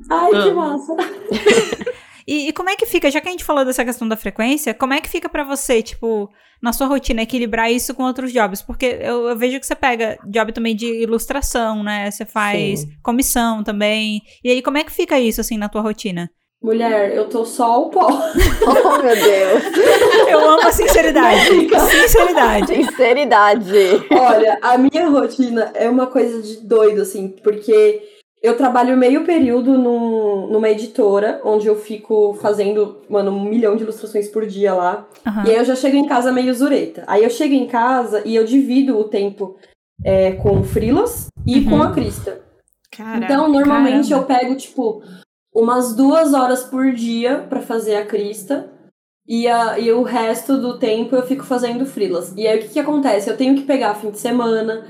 [0.10, 0.95] Ai, que massa.
[2.27, 4.73] E, e como é que fica, já que a gente falou dessa questão da frequência,
[4.73, 6.30] como é que fica pra você, tipo,
[6.61, 8.61] na sua rotina, equilibrar isso com outros jobs?
[8.61, 12.10] Porque eu, eu vejo que você pega job também de ilustração, né?
[12.10, 12.89] Você faz Sim.
[13.03, 14.22] comissão também.
[14.43, 16.30] E aí, como é que fica isso, assim, na tua rotina?
[16.64, 18.07] Mulher, eu tô só o pó.
[18.68, 19.64] Oh, meu Deus.
[20.27, 21.39] Eu amo a sinceridade.
[21.91, 22.76] sinceridade.
[22.76, 24.07] Sinceridade.
[24.10, 28.02] Olha, a minha rotina é uma coisa de doido, assim, porque
[28.45, 33.84] eu trabalho meio período num, numa editora, onde eu fico fazendo, mano, um milhão de
[33.84, 35.07] ilustrações por dia lá.
[35.26, 35.43] Aham.
[35.45, 37.03] E aí eu já chego em casa meio zureta.
[37.07, 39.55] Aí eu chego em casa e eu divido o tempo
[40.03, 41.69] é, com o Frilos e Uhum.
[41.69, 42.41] com a Krista.
[42.91, 43.26] Caraca.
[43.26, 44.31] Então, normalmente caramba.
[44.31, 45.01] eu pego, tipo,
[45.53, 48.69] umas duas horas por dia pra fazer a Krista.
[49.27, 52.31] E, a, e o resto do tempo eu fico fazendo frilas.
[52.38, 53.27] E aí o que, que acontece?
[53.27, 54.85] Eu tenho que pegar fim de semana,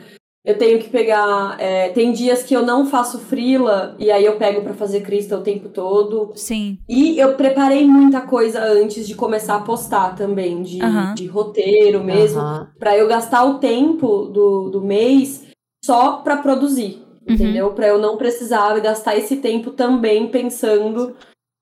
[0.46, 1.58] Eu tenho que pegar.
[1.60, 5.38] é, tem dias que eu não faço frila e aí eu pego pra fazer crista
[5.38, 6.32] o tempo todo.
[6.36, 6.78] Sim.
[6.88, 10.80] E eu preparei muita coisa antes de começar a postar também, de,
[11.16, 12.68] de roteiro mesmo, Aham.
[12.78, 15.44] Pra eu gastar o tempo do, do mês
[15.84, 17.34] só pra produzir, Uhum.
[17.34, 17.74] entendeu?
[17.74, 21.16] Pra eu não precisar gastar esse tempo também pensando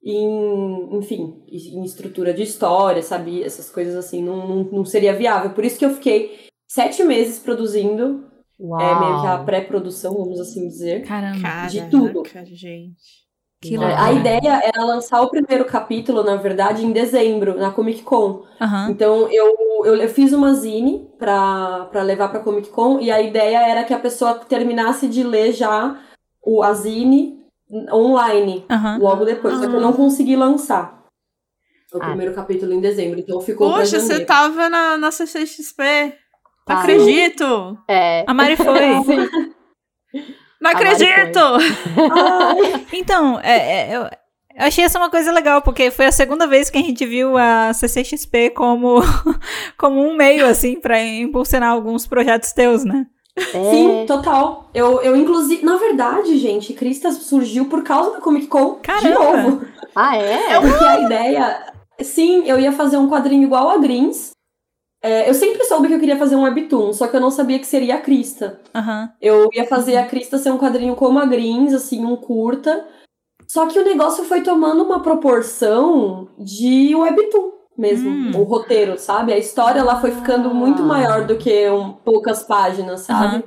[0.04, 3.42] em, enfim, em estrutura de história, sabe?
[3.42, 5.52] Essas coisas assim, não, não, não seria viável.
[5.52, 6.38] Por isso que eu fiquei
[6.70, 8.26] sete meses produzindo,
[8.60, 8.80] Uau.
[8.82, 11.06] é meio que a pré-produção, vamos assim dizer.
[11.06, 11.42] Caramba.
[11.42, 12.24] Caraca, de tudo.
[12.46, 13.24] gente.
[13.62, 18.02] Que É, a ideia era lançar o primeiro capítulo, na verdade, em dezembro, na Comic
[18.04, 18.44] Con.
[18.60, 18.90] Aham.
[18.92, 19.56] Então eu,
[19.86, 23.86] eu, eu fiz uma zine pra, pra levar pra Comic Con e a ideia era
[23.86, 25.98] que a pessoa terminasse de ler já
[26.42, 27.42] o, a zine
[27.92, 28.98] online Aham.
[29.00, 29.56] logo depois.
[29.56, 29.82] Só que eu Ah.
[29.82, 31.02] não consegui lançar
[31.94, 32.08] o Ah.
[32.08, 35.82] primeiro capítulo em dezembro, então ficou pra Poxa, você tava na, na CCXP.
[36.68, 37.78] Não acredito!
[37.88, 38.24] É.
[38.28, 39.04] A Mari foi.
[39.04, 39.54] Sim.
[40.62, 41.40] Não A acredito!
[42.94, 44.10] Então, é, é, eu,
[44.58, 47.74] achei essa uma coisa legal, porque foi a segunda vez que a gente viu a
[47.74, 49.02] CCXP como,
[49.78, 53.06] como um meio, assim, pra impulsionar alguns projetos teus, né?
[53.36, 53.72] É.
[53.72, 54.70] Sim, total.
[54.74, 59.42] Eu, eu, inclusive, na verdade, gente, Crista surgiu por causa da Comic Con de Caramba!
[59.42, 59.66] novo.
[59.96, 60.60] Ah, é?
[60.62, 61.74] Porque a ideia.
[62.00, 64.33] Sim, eu ia fazer um quadrinho igual a Greens.
[65.06, 67.60] É, eu sempre soube que eu queria fazer um webtoon, só que eu não sabia
[67.60, 68.62] que seria a Crista.
[68.74, 69.10] Aham.
[69.22, 72.88] Eu ia fazer a Crista ser um quadrinho como a Greens, assim, um curta.
[73.46, 78.32] Só que o negócio foi tomando uma proporção de webtoon mesmo, Hum.
[78.40, 79.34] o roteiro, sabe?
[79.34, 80.54] A história lá foi ficando Ah.
[80.54, 83.36] muito maior do que um, poucas páginas, sabe?
[83.38, 83.44] Aham.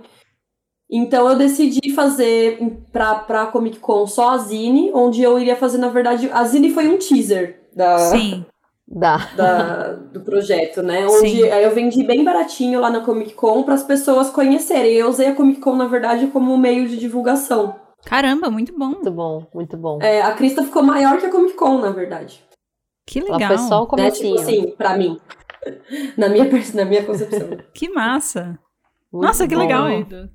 [0.90, 2.58] Então eu decidi fazer
[2.92, 6.70] pra, pra Comic Con só a Zine, onde eu iria fazer, na verdade, a Zine
[6.70, 8.44] foi um teaser da, Sim.
[8.88, 9.16] Dá.
[9.36, 11.06] da- do projeto, né?
[11.06, 11.38] Onde Sim.
[11.46, 14.92] eu vendi bem baratinho lá na Comic Con para as pessoas conhecerem.
[14.94, 17.74] Eu usei a Comic Con, na verdade, como meio de divulgação.
[18.04, 18.90] Caramba, muito bom.
[18.90, 19.98] Muito bom, muito bom.
[20.00, 22.44] É, a Crista ficou maior que a Comic Con, na verdade.
[23.08, 23.48] Que Ela legal.
[23.48, 24.10] foi só um Né?
[24.10, 25.18] Tipo assim, pra mim.
[26.16, 26.44] Na minha,
[26.74, 27.48] na minha concepção.
[27.74, 28.56] Que massa.
[29.12, 29.60] Muito Nossa, que bom.
[29.62, 29.86] legal.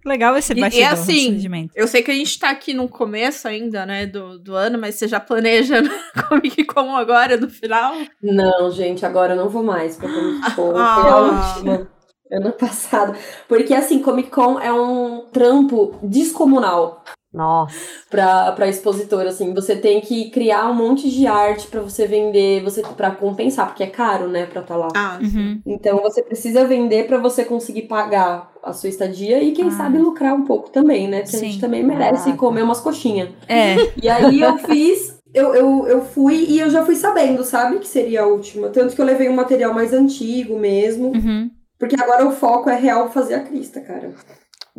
[0.05, 1.67] Legal esse E- e bastidor, assim.
[1.75, 4.95] Eu sei que a gente tá aqui no começo ainda, né, do, do ano, mas
[4.95, 5.81] você já planeja
[6.29, 7.93] Comic Con agora, no final?
[8.23, 10.71] Não, gente, agora eu não vou mais pra Comic Con.
[10.71, 10.95] Foi Ah.
[11.11, 11.91] a última.
[12.31, 13.13] Ano passado.
[13.45, 17.03] Porque, assim, Comic Con é um trampo descomunal.
[17.33, 17.75] Nossa.
[18.09, 19.53] pra, pra expositora, assim.
[19.53, 23.83] Você tem que criar um monte de arte pra você vender, você para compensar, porque
[23.83, 24.89] é caro, né, pra estar lá.
[24.95, 25.61] Ah, Uhum.
[25.65, 29.71] Então você precisa vender pra você conseguir pagar a sua estadia e quem Ah.
[29.71, 31.21] sabe lucrar um pouco também, né?
[31.21, 31.45] Porque a Sim.
[31.51, 32.37] gente também merece Caraca.
[32.37, 33.29] comer umas coxinhas.
[33.47, 33.75] É.
[34.01, 37.87] E aí eu fiz, eu, eu, eu fui e eu já fui sabendo, sabe, que
[37.87, 38.69] seria a última.
[38.69, 41.49] Tanto que eu levei um material mais antigo mesmo, Uhum.
[41.79, 44.11] porque agora o foco é real fazer a crista, cara.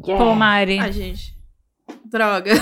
[0.07, 0.23] Yeah.
[0.25, 0.79] Pô, Mari.
[0.79, 1.33] Ai, gente.
[2.13, 2.53] Droga.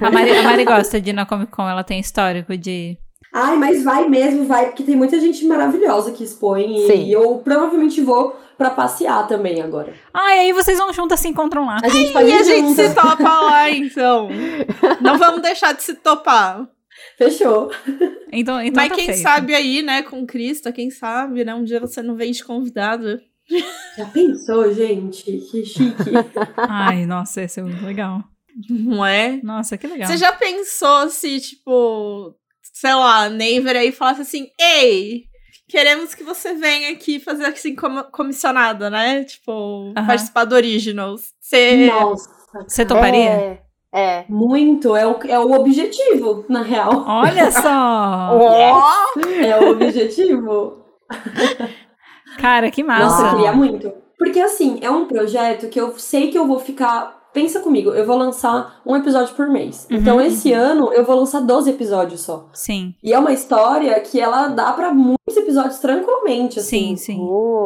[0.00, 2.96] A Mari, a Mari gosta de ir na Comic Con, ela tem histórico de.
[3.34, 7.04] Ai, mas vai mesmo, vai, porque tem muita gente maravilhosa que expõe e, Sim.
[7.06, 9.94] e eu provavelmente vou pra passear também agora.
[10.12, 11.78] Ah, e aí vocês vão juntas se encontram lá.
[11.82, 12.88] A gente pode E a gente juntas.
[12.90, 14.28] se topa lá, então.
[15.00, 16.68] Não vamos deixar de se topar.
[17.16, 17.70] Fechou.
[18.30, 19.22] Então, então Mas tá quem feito.
[19.22, 21.54] sabe aí, né, com Crista, quem sabe, né?
[21.54, 23.18] Um dia você não vem de convidado.
[23.96, 25.24] Já pensou, gente?
[25.50, 26.10] Que chique.
[26.56, 28.22] Ai, nossa, esse é muito legal.
[28.68, 29.40] Não é?
[29.42, 30.08] Nossa, que legal.
[30.08, 32.34] Você já pensou se, tipo,
[32.72, 35.24] sei lá, Neighbor aí falasse assim, ei,
[35.68, 39.24] queremos que você venha aqui fazer assim como comissionada, né?
[39.24, 40.06] Tipo, Aham.
[40.06, 41.32] participar do Originals.
[41.40, 41.86] Você.
[41.86, 42.30] Nossa.
[42.68, 43.30] Você toparia?
[43.30, 43.62] É.
[43.94, 44.24] é.
[44.28, 44.94] Muito.
[44.94, 47.04] É o, é o objetivo, na real.
[47.06, 49.10] Olha só!
[49.42, 50.84] É o objetivo.
[52.38, 53.26] Cara, que Nossa, massa.
[53.26, 53.92] eu queria muito.
[54.18, 57.21] Porque, assim, é um projeto que eu sei que eu vou ficar.
[57.32, 59.86] Pensa comigo, eu vou lançar um episódio por mês.
[59.90, 59.96] Uhum.
[59.98, 62.48] Então, esse ano, eu vou lançar 12 episódios só.
[62.52, 66.94] Sim, E é uma história que ela dá pra muitos episódios tranquilamente, assim.
[66.94, 67.14] sim, sim.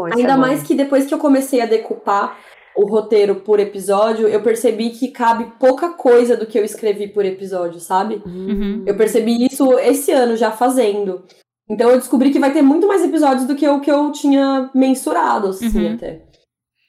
[0.08, 2.36] Isso Ainda é mais que depois que eu comecei a decupar
[2.76, 7.24] o roteiro por episódio, eu percebi que cabe pouca coisa do que eu escrevi por
[7.24, 8.22] episódio, sabe?
[8.26, 8.84] Uhum.
[8.86, 11.24] Eu percebi isso esse ano já fazendo.
[11.68, 14.70] Então eu descobri que vai ter muito mais episódios do que o que eu tinha
[14.74, 15.94] mensurado, assim, Uhum.
[15.94, 16.22] até.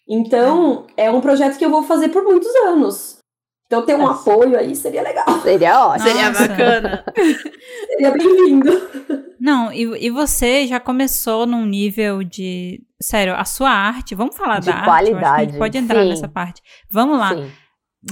[0.09, 3.17] Então, é um projeto que eu vou fazer por muitos anos.
[3.67, 4.31] Então ter um Nossa.
[4.31, 5.25] apoio aí seria legal.
[5.41, 6.07] Seria ótimo.
[6.07, 7.05] Seria bacana.
[7.91, 8.71] Seria bem-vindo.
[9.39, 12.81] Não, e, e você já começou num nível de.
[13.01, 14.89] Sério, a sua arte, vamos falar De da arte?
[14.89, 16.09] acho que a gente qualidade, pode entrar sim.
[16.09, 16.61] nessa parte.
[16.89, 17.35] Vamos lá.
[17.35, 17.51] Sim.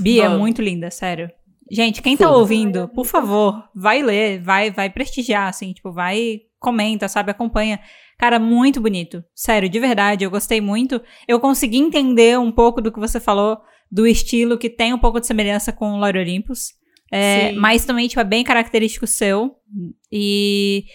[0.01, 0.41] Bia, é Vamos.
[0.41, 1.31] muito linda, sério.
[1.72, 2.34] Gente, quem tá Sim.
[2.34, 7.80] ouvindo, por favor, vai ler, vai, vai prestigiar, assim, tipo, vai, comenta, sabe, acompanha.
[8.18, 9.24] Cara, muito bonito.
[9.36, 11.02] Sério, de verdade, eu gostei muito.
[11.28, 13.58] Eu consegui entender um pouco do que você falou
[13.92, 16.70] do estilo que tem um pouco de semelhança com o Lore Olympus.
[17.12, 19.56] É, mas também, tipo, é bem característico seu.
[20.12, 20.86] E.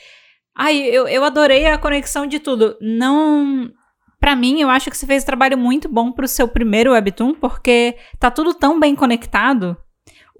[0.56, 2.76] Ai, eu, eu adorei a conexão de tudo.
[2.80, 3.70] Não.
[4.18, 7.34] Pra mim, eu acho que você fez um trabalho muito bom pro seu primeiro Webtoon,
[7.34, 9.76] porque tá tudo tão bem conectado.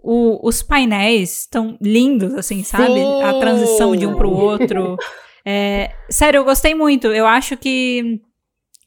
[0.03, 3.01] O- os painéis estão lindos, assim, sabe?
[3.23, 3.41] A Sim.
[3.41, 4.97] transição de um pro outro.
[5.45, 7.07] É, sério, eu gostei muito.
[7.09, 8.21] Eu acho que.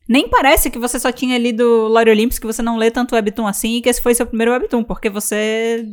[0.07, 3.47] Nem parece que você só tinha lido Lore Olympus, que você não lê tanto Webtoon
[3.47, 5.85] assim, e que esse foi seu primeiro Webtoon, porque você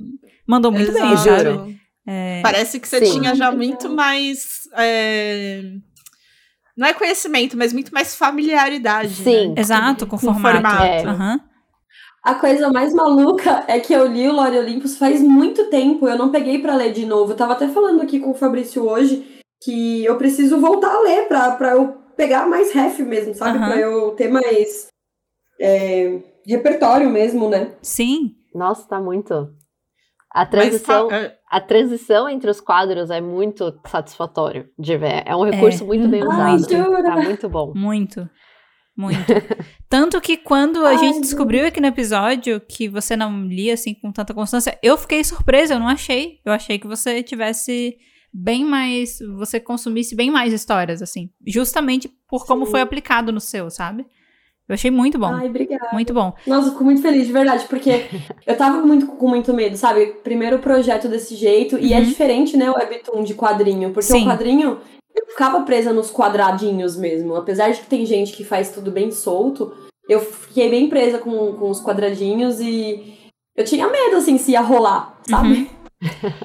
[0.47, 1.45] mandou muito bem, Exato.
[1.45, 1.81] sabe?
[2.07, 3.21] É, Parece que você Sim.
[3.21, 4.63] tinha já muito mais.
[4.77, 5.63] é,
[6.77, 9.15] Não é conhecimento, mas muito mais familiaridade.
[9.15, 9.49] Sim.
[9.51, 9.55] Né?
[9.61, 10.55] exato, com, Com formato.
[10.55, 10.83] formato.
[10.85, 11.05] É.
[11.05, 11.41] Aham.
[12.23, 16.19] A coisa mais maluca é que eu li o Lore Olympus faz muito tempo, eu
[16.19, 17.33] não peguei pra ler de novo.
[17.33, 21.29] Eu tava até falando aqui com o Fabrício hoje que eu preciso voltar a ler
[21.29, 23.59] pra, pra eu pegar mais ref mesmo, sabe?
[23.59, 23.67] Aham.
[23.69, 24.89] Pra eu ter mais
[25.61, 27.73] é, repertório mesmo, né?
[27.83, 28.35] Sim.
[28.55, 29.55] Nossa, tá muito.
[30.33, 35.23] A Mas transição, fa- é, a transição entre os quadros é muito satisfatório de ver.
[35.27, 36.69] É um recurso muito bem Ai, usado.
[36.73, 37.03] jura?
[37.03, 37.73] Tá muito bom.
[37.75, 38.29] Muito.
[38.97, 39.25] Muito.
[39.89, 43.93] Tanto que quando a Ai, gente descobriu aqui no episódio que você não lia assim
[43.95, 46.39] com tanta constância, eu fiquei surpresa, eu não achei.
[46.45, 47.97] Eu achei que você tivesse
[48.33, 49.19] bem mais.
[49.37, 51.31] Você consumisse bem mais histórias, assim.
[51.47, 52.71] Justamente por como Sim.
[52.73, 54.07] foi aplicado no seu, sabe?
[54.69, 55.27] Eu achei muito bom.
[55.35, 55.89] Ai, obrigada.
[55.93, 56.33] Muito bom.
[56.47, 58.07] Nossa, fico muito feliz, de verdade, porque
[58.47, 60.07] eu tava muito, com muito medo, sabe?
[60.23, 62.05] Primeiro projeto desse jeito, e é Uhum.
[62.05, 64.23] diferente, né, o webtoon de quadrinho, porque Sim.
[64.23, 64.79] o quadrinho,
[65.13, 69.11] eu ficava presa nos quadradinhos mesmo, apesar de que tem gente que faz tudo bem
[69.11, 69.73] solto,
[70.09, 73.15] eu fiquei bem presa com, com os quadradinhos e
[73.57, 75.49] eu tinha medo, assim, se ia rolar, sabe?
[75.49, 75.67] Uhum.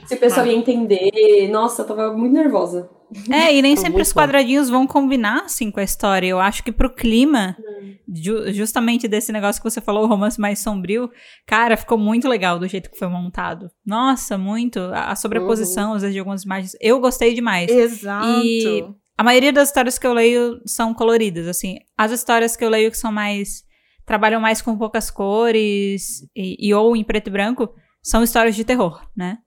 [0.06, 2.90] Se o pessoal ia entender, nossa, eu tava muito nervosa.
[3.32, 4.20] É, e nem sempre os bom.
[4.20, 6.28] quadradinhos vão combinar, assim, com a história.
[6.28, 7.94] Eu acho que pro clima, Hum.
[8.14, 11.10] ju- justamente desse negócio que você falou, o romance mais sombrio,
[11.46, 13.70] cara, ficou muito legal do jeito que foi montado.
[13.86, 14.80] Nossa, muito.
[14.80, 15.96] A a sobreposição, Uhum.
[15.96, 16.72] às vezes, de algumas imagens.
[16.82, 17.70] Eu gostei demais.
[17.72, 18.42] Exato.
[18.44, 18.84] E-
[19.18, 21.78] A maioria das histórias que eu leio são coloridas, assim.
[21.98, 23.64] As histórias que eu leio que são mais.
[24.06, 27.70] trabalham mais com poucas cores e, e ou em preto e branco
[28.04, 29.38] são histórias de terror, né?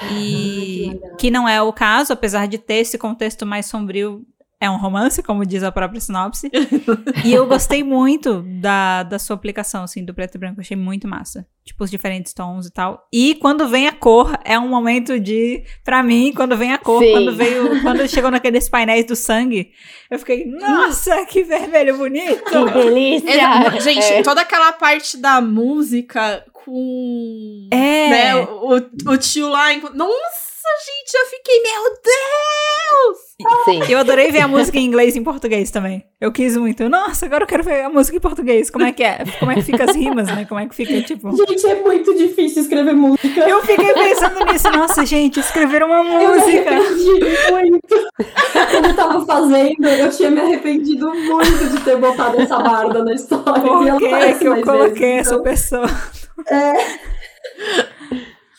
[0.00, 1.16] E que legal.
[1.16, 4.26] que não é o caso, apesar de ter esse contexto mais sombrio,
[4.62, 6.48] é um romance, como diz a própria sinopse.
[7.24, 10.60] e eu gostei muito da, da sua aplicação, assim, do preto e branco.
[10.60, 11.44] Achei muito massa.
[11.64, 13.06] Tipo, os diferentes tons e tal.
[13.12, 15.64] E quando vem a cor, é um momento de.
[15.84, 17.10] Pra mim, quando vem a cor, Sim.
[17.10, 17.82] quando veio.
[17.82, 19.70] Quando chegou naqueles painéis do sangue,
[20.10, 22.44] eu fiquei, nossa, que vermelho bonito!
[22.44, 23.30] Que delícia!
[23.76, 24.22] Exa- Gente, É.
[24.22, 27.68] toda aquela parte da música com.
[27.72, 28.08] É.
[28.10, 28.76] Né, o,
[29.10, 29.68] o tio lá.
[29.94, 30.51] Nossa,
[30.84, 33.18] gente, eu fiquei, meu Deus!
[33.86, 33.92] Sim.
[33.92, 36.04] Eu adorei ver a música em inglês e em português também.
[36.20, 36.88] Eu quis muito.
[36.88, 38.70] Nossa, agora eu quero ver a música em português.
[38.70, 39.24] Como é que é?
[39.40, 40.44] Como é que fica as rimas, né?
[40.48, 41.34] Como é que fica, tipo.
[41.36, 43.40] Gente, é muito difícil escrever música.
[43.48, 44.70] Eu fiquei pensando nisso.
[44.70, 46.70] Nossa, gente, escrever uma Eu me música.
[46.70, 48.10] arrependi muito.
[48.70, 53.14] Quando eu tava fazendo, eu tinha me arrependido muito de ter botado essa barda na
[53.14, 53.58] história.
[53.58, 55.86] e Por que, aparece que eu mais coloquei vezes, essa então- pessoa?
[56.48, 56.72] É.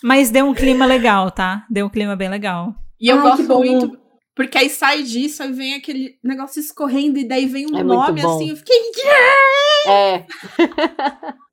[0.03, 1.65] Mas deu um clima legal, tá?
[1.69, 2.75] Deu um clima bem legal.
[2.99, 3.59] E eu Ai, gosto bom.
[3.63, 3.97] muito.
[4.35, 8.19] Porque aí sai disso, aí vem aquele negócio escorrendo, e daí vem um É nome
[8.19, 8.49] assim.
[8.49, 8.75] Eu fiquei.
[9.87, 10.25] É.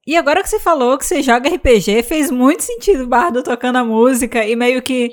[0.06, 3.76] E agora que você falou que você joga RPG, fez muito sentido o Bardo tocando
[3.76, 5.12] a música e meio que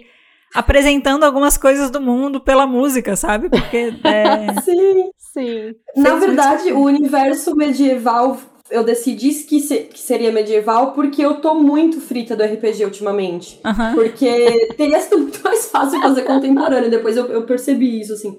[0.56, 3.50] apresentando algumas coisas do mundo pela música, sabe?
[3.50, 5.12] Porque é, Sim.
[5.34, 5.76] Sim.
[5.96, 8.40] Na verdade, o universo medieval,
[8.70, 13.60] eu decidi que, se- que seria medieval porque eu tô muito frita do RPG ultimamente.
[13.64, 13.94] aham.
[13.94, 16.90] Porque teria sido muito mais fácil fazer contemporâneo.
[16.90, 18.38] Depois eu, eu percebi isso, assim.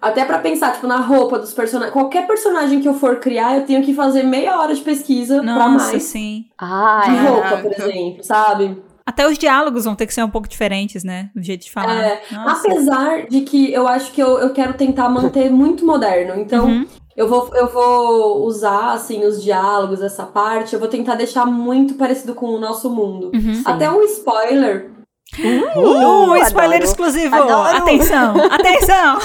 [0.00, 1.92] Até pra pensar, tipo, na roupa dos personagens.
[1.92, 5.44] Qualquer personagem que eu for criar, eu tenho que fazer meia hora de pesquisa pra
[5.68, 6.02] Nossa, mais.
[6.02, 6.44] sim.
[6.48, 8.76] De Ai, roupa, por exemplo, sabe?
[9.06, 11.30] Até os diálogos vão ter que ser um pouco diferentes, né?
[11.34, 12.04] Do jeito de falar.
[12.04, 12.68] É, Nossa.
[12.68, 16.40] Apesar de que eu acho que eu, eu quero tentar manter muito moderno.
[16.40, 16.86] Então, Uhum.
[17.16, 20.74] Eu, vou, eu vou usar, assim, os diálogos, essa parte.
[20.74, 23.30] Eu vou tentar deixar muito parecido com o nosso mundo.
[23.34, 23.62] Uhum.
[23.64, 24.90] Até um spoiler.
[25.38, 26.84] Uh, Uh, spoiler adoro.
[26.84, 27.34] exclusivo!
[27.34, 27.78] Adoro.
[27.78, 28.34] Atenção!
[28.52, 29.18] Atenção!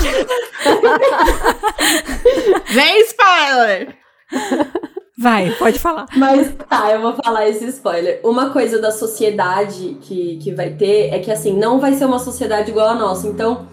[2.73, 3.95] Vem, spoiler!
[5.19, 6.05] Vai, pode falar.
[6.15, 8.21] Mas tá, eu vou falar esse spoiler.
[8.23, 12.19] Uma coisa da sociedade que, que vai ter é que, assim, não vai ser uma
[12.19, 13.27] sociedade igual a nossa.
[13.27, 13.67] Então,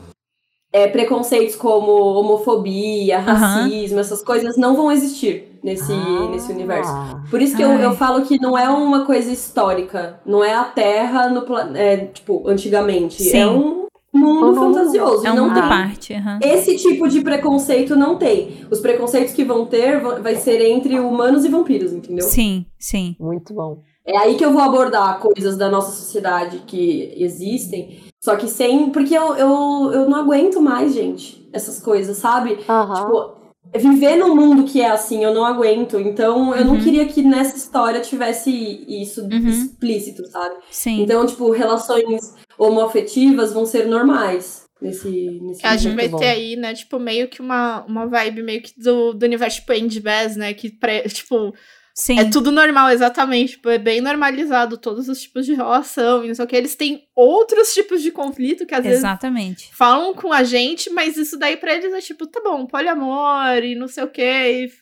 [0.74, 6.28] é, preconceitos como homofobia, racismo, essas coisas não vão existir nesse, Ah.
[6.32, 6.92] nesse universo.
[7.30, 10.18] Por isso que eu, eu falo que não é uma coisa histórica.
[10.26, 11.44] Não é a Terra no
[11.76, 13.22] é, tipo, antigamente.
[13.22, 13.38] Sim.
[13.38, 15.24] É um mundo no- fantasioso.
[15.24, 16.12] É não uma tem parte.
[16.12, 16.38] aham.
[16.42, 18.66] Esse tipo de preconceito não tem.
[18.68, 22.26] Os preconceitos que vão ter va- vai ser entre humanos e vampiros, entendeu?
[22.26, 23.14] Sim, sim.
[23.20, 23.78] Muito bom.
[24.06, 27.98] É aí que eu vou abordar coisas da nossa sociedade que existem.
[28.24, 28.88] Só que sem.
[28.88, 32.58] Porque eu, eu, eu não aguento mais, gente, essas coisas, sabe?
[32.66, 32.94] Aham.
[32.94, 33.34] Tipo,
[33.76, 36.00] viver num mundo que é assim, eu não aguento.
[36.00, 36.80] Então, eu não Uhum.
[36.80, 38.50] queria que nessa história tivesse
[38.88, 39.46] isso Uhum.
[39.46, 40.54] explícito, sabe?
[40.70, 41.02] Sim.
[41.02, 46.72] Então, tipo, relações homoafetivas vão ser normais nesse, nesse A gente vai ter aí, né,
[46.72, 50.54] tipo, meio que uma, uma vibe meio que do, do universo tipo Andy Bass, né?
[50.54, 51.52] Que, pré, tipo,
[51.96, 52.18] Sim.
[52.18, 53.52] é tudo normal, exatamente.
[53.52, 56.56] Tipo, é bem normalizado todos os tipos de relação e não sei o que.
[56.56, 59.70] Eles têm outros tipos de conflito que às vezes Exatamente.
[59.72, 63.76] falam com a gente, mas isso daí pra eles é tipo, tá bom, poliamor e
[63.76, 64.20] não sei o que,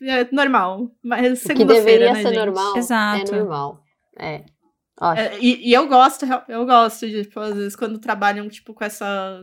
[0.03, 0.91] é normal.
[1.05, 2.39] Mas O que segunda-feira, deveria né, ser gente?
[2.47, 3.35] normal Exato.
[3.35, 3.81] é normal.
[4.19, 4.45] É.
[5.01, 5.27] Ótimo.
[5.27, 8.85] É, e, e eu gosto, eu gosto de, tipo, às vezes, quando trabalham, tipo, com
[8.85, 9.43] essa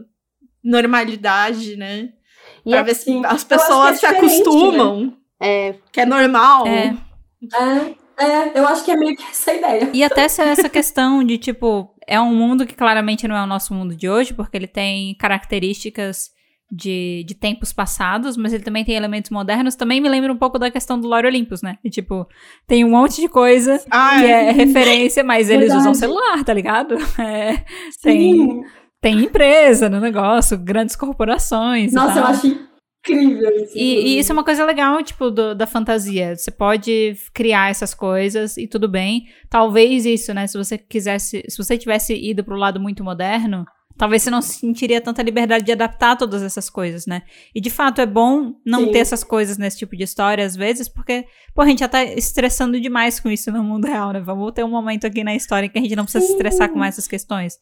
[0.63, 2.09] normalidade, né?
[2.65, 6.01] E pra é- ver se assim, as acho pessoas é se diferente, acostumam, é, que
[6.01, 6.65] é normal.
[6.67, 6.95] É.
[7.53, 9.89] É, é, eu acho que é meio que essa ideia.
[9.93, 13.73] E até essa, questão de, tipo, é um mundo que claramente não é o nosso
[13.73, 16.31] mundo de hoje, porque ele tem características
[16.71, 19.75] de, de tempos passados, mas ele também tem elementos modernos.
[19.75, 21.77] Também me lembra um pouco da questão do Lore Olympus, né?
[21.83, 22.27] E, tipo,
[22.67, 24.49] tem um monte de coisa Ah, que é.
[24.49, 25.79] é referência, mas eles Verdade.
[25.81, 26.95] usam celular, tá ligado?
[27.19, 27.63] É,
[28.01, 28.63] tem, Sim.
[29.01, 31.91] tem empresa no negócio, grandes corporações.
[31.91, 32.68] e Nossa, eu acho
[33.13, 33.77] incrível isso.
[33.77, 36.35] E, e isso é uma coisa legal, tipo, do- da fantasia.
[36.35, 39.27] Você pode criar essas coisas e tudo bem.
[39.49, 40.47] Talvez isso, né?
[40.47, 43.65] Se você quisesse, se você tivesse ido pro lado muito moderno,
[43.97, 47.21] talvez você não sentiria tanta liberdade de adaptar todas essas coisas, né?
[47.53, 48.91] E de fato é bom não Sim.
[48.91, 52.03] ter essas coisas nesse tipo de história às vezes, porque, pô, a gente já tá
[52.03, 54.19] estressando demais com isso no mundo real, né?
[54.21, 56.33] Vamos ter um momento aqui na história em que a gente não precisa se Sim.
[56.37, 57.55] estressar com essas questões.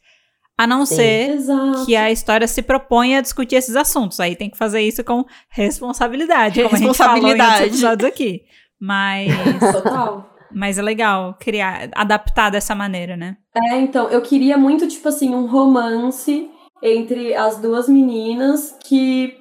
[0.60, 0.96] A não Sim.
[0.96, 1.86] ser Exato.
[1.86, 4.20] que a história se propõe a discutir esses assuntos.
[4.20, 7.66] Aí tem que fazer isso com responsabilidade, como a gente falou em outros Responsabilidade.
[7.68, 8.42] episódios aqui.
[8.80, 9.28] Mas,
[9.72, 10.30] Total.
[10.52, 13.38] mas é legal criar, adaptar dessa maneira, né?
[13.56, 16.50] É, então, eu queria muito, tipo assim, um romance
[16.82, 19.36] entre as duas meninas que,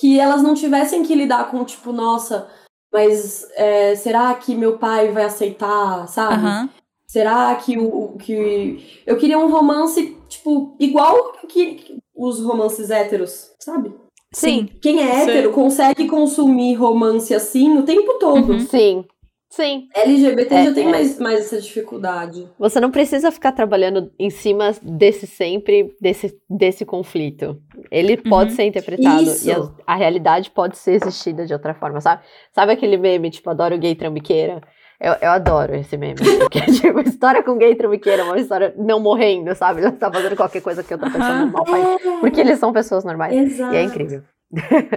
[0.00, 2.48] que elas não tivessem que lidar com, tipo, nossa,
[2.92, 6.34] mas é, será que meu pai vai aceitar, sabe?
[6.34, 6.68] Aham.
[7.10, 9.00] Será que o, que.
[9.06, 13.92] Eu queria um romance, tipo, igual que os romances héteros, sabe?
[14.32, 14.68] Sim.
[14.82, 15.30] Quem é Sim.
[15.30, 18.52] hétero consegue consumir romance assim o tempo todo.
[18.52, 18.60] Uhum.
[18.60, 19.04] sim.
[19.50, 19.88] Sim.
[19.96, 20.90] LGBT É, já tem é.
[20.90, 22.46] mais, mais essa dificuldade.
[22.58, 27.56] Você não precisa ficar trabalhando em cima desse sempre, desse, desse conflito.
[27.90, 28.56] Ele pode Uhum.
[28.56, 29.48] ser interpretado Isso.
[29.48, 32.22] e a, a realidade pode ser existida de outra forma, sabe?
[32.52, 34.60] Sabe aquele meme, tipo, adoro gay trambiqueira?
[35.00, 36.16] Eu, eu adoro esse meme.
[36.40, 39.80] Porque, tipo, história com gay trambiqueira é uma história não morrendo, sabe?
[39.80, 42.02] Ele tá fazendo qualquer coisa que outra pessoa normal faz.
[42.20, 43.32] Porque eles são pessoas normais.
[43.36, 43.74] Exato.
[43.74, 44.22] E é incrível.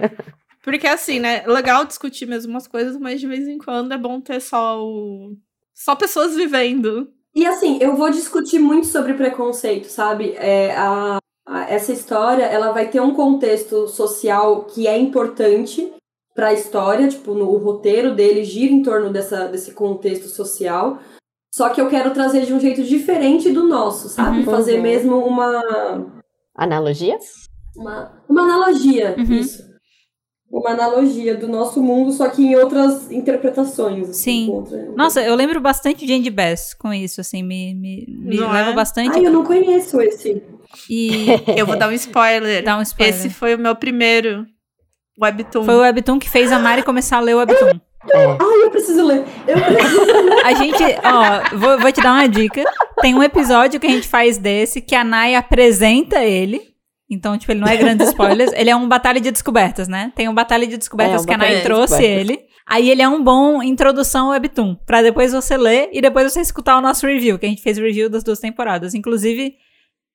[0.62, 1.42] Porque assim, né?
[1.46, 5.36] Legal discutir mesmo umas coisas, mas de vez em quando é bom ter só o.
[5.74, 7.08] Só pessoas vivendo.
[7.34, 10.34] E assim, eu vou discutir muito sobre preconceito, sabe?
[10.36, 15.92] É, a, a- essa história, ela vai ter um contexto social que é importante
[16.34, 20.98] para a história, tipo, no, o roteiro dele gira em torno dessa, desse contexto social.
[21.54, 24.38] Só que eu quero trazer de um jeito diferente do nosso, sabe?
[24.38, 24.44] Uhum.
[24.44, 24.82] Fazer Uhum.
[24.82, 25.60] mesmo uma,
[26.56, 27.18] Analogia?
[27.76, 29.34] uma, uma analogia, Uhum.
[29.34, 29.62] isso.
[30.50, 34.10] Uma analogia do nosso mundo, só que em outras interpretações.
[34.10, 34.94] assim, Sim.
[34.94, 38.70] Nossa, eu lembro bastante de Andy Bass com isso, assim, me, me, me Não leva
[38.70, 38.74] é?
[38.74, 39.16] bastante.
[39.18, 40.42] Ai, eu não conheço esse.
[40.90, 41.26] E
[41.56, 42.62] Eu vou dar um spoiler.
[42.62, 43.14] dá um spoiler.
[43.14, 44.46] Esse foi o meu primeiro
[45.20, 45.64] webtoon.
[45.64, 47.80] Foi o Webtoon que fez a Mari começar a ler o Webtoon.
[48.12, 48.26] É.
[48.26, 49.24] Ai, eu preciso ler.
[49.46, 50.06] Eu preciso
[50.44, 52.64] A gente, ó, vou, vou te dar uma dica.
[53.00, 56.60] Tem um episódio que a gente faz desse que a Nai apresenta ele.
[57.08, 58.52] Então, tipo, ele não é grandes spoilers.
[58.54, 60.12] Ele é um batalha de descobertas, né?
[60.16, 62.40] Tem um batalha de descobertas É, que a Nai trouxe ele.
[62.66, 64.76] Aí ele é um bom introdução ao Webtoon.
[64.86, 67.76] Pra depois você ler e depois você escutar o nosso review, que a gente fez
[67.76, 68.94] o review das duas temporadas.
[68.94, 69.54] Inclusive,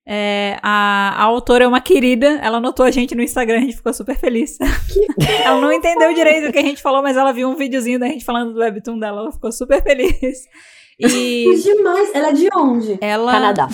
[0.07, 2.39] é, a, a autora é uma querida.
[2.41, 4.57] Ela notou a gente no Instagram, a gente ficou super feliz.
[5.43, 8.07] ela não entendeu direito o que a gente falou, mas ela viu um videozinho da
[8.07, 9.21] gente falando do Webtoon dela.
[9.21, 10.15] Ela ficou super feliz.
[10.99, 12.09] E demais.
[12.11, 12.97] Ela é de onde?
[12.99, 13.31] ela.
[13.31, 13.69] Canadá.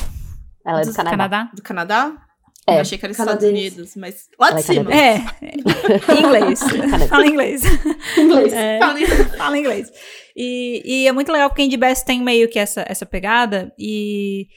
[0.65, 1.49] Ela é do Dos- Canadá.
[1.53, 2.17] Do Canadá?
[2.67, 2.75] É.
[2.75, 3.47] Eu achei que era dos Estados.
[3.47, 4.27] Unidos, mas.
[4.37, 4.91] Lá Ela de é cima.
[4.91, 5.35] canadense.
[5.41, 6.59] É, em inglês.
[7.09, 7.61] Fala inglês.
[8.17, 8.51] Inglês.
[8.53, 9.05] É, Fala em-
[9.37, 9.89] fala inglês.
[10.35, 14.47] E, e é muito legal porque Indie Best tem meio que essa, essa pegada e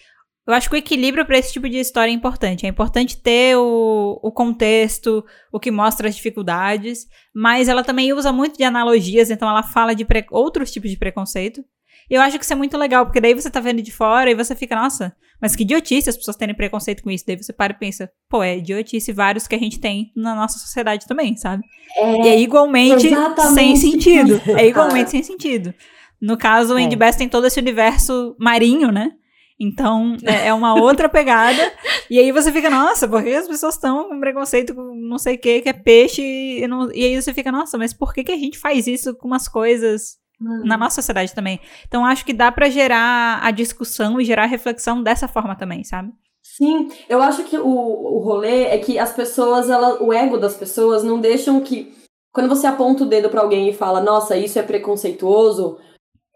[0.46, 2.66] eu acho que o equilíbrio para esse tipo de história é importante.
[2.66, 8.32] É importante ter o, o contexto, o que mostra as dificuldades, mas ela também usa
[8.32, 11.64] muito de analogias, então ela fala de outros tipos de preconceito.
[12.08, 14.30] E eu acho que isso é muito legal, porque daí você tá vendo de fora
[14.30, 15.12] e você fica, nossa,
[15.42, 17.24] mas que idiotice as pessoas terem preconceito com isso.
[17.26, 20.58] Daí você para e pensa, pô, é idiotice vários que a gente tem na nossa
[20.58, 21.64] sociedade também, sabe?
[21.96, 23.08] É, E é igualmente
[23.52, 24.40] sem sentido.
[24.56, 25.74] É igualmente sem sentido.
[26.20, 26.96] No caso, o É.
[26.96, 29.12] Bass tem todo esse universo marinho, né?
[29.58, 31.72] Então, é é uma outra pegada.
[32.10, 35.36] E aí você fica, nossa, por que as pessoas estão com preconceito com não sei
[35.36, 36.22] o que, que é peixe?
[36.22, 39.14] E, não- e aí você fica, nossa, mas por que, que a gente faz isso
[39.16, 40.16] com umas coisas
[40.64, 41.58] na nossa sociedade também?
[41.86, 45.82] Então, acho que dá pra gerar a discussão e gerar a reflexão dessa forma também,
[45.84, 46.10] sabe?
[46.42, 50.54] Sim, eu acho que o, o rolê é que as pessoas, ela, o ego das
[50.54, 51.92] pessoas não deixam que.
[52.32, 55.78] Quando você aponta o dedo pra alguém e fala, nossa, isso é preconceituoso,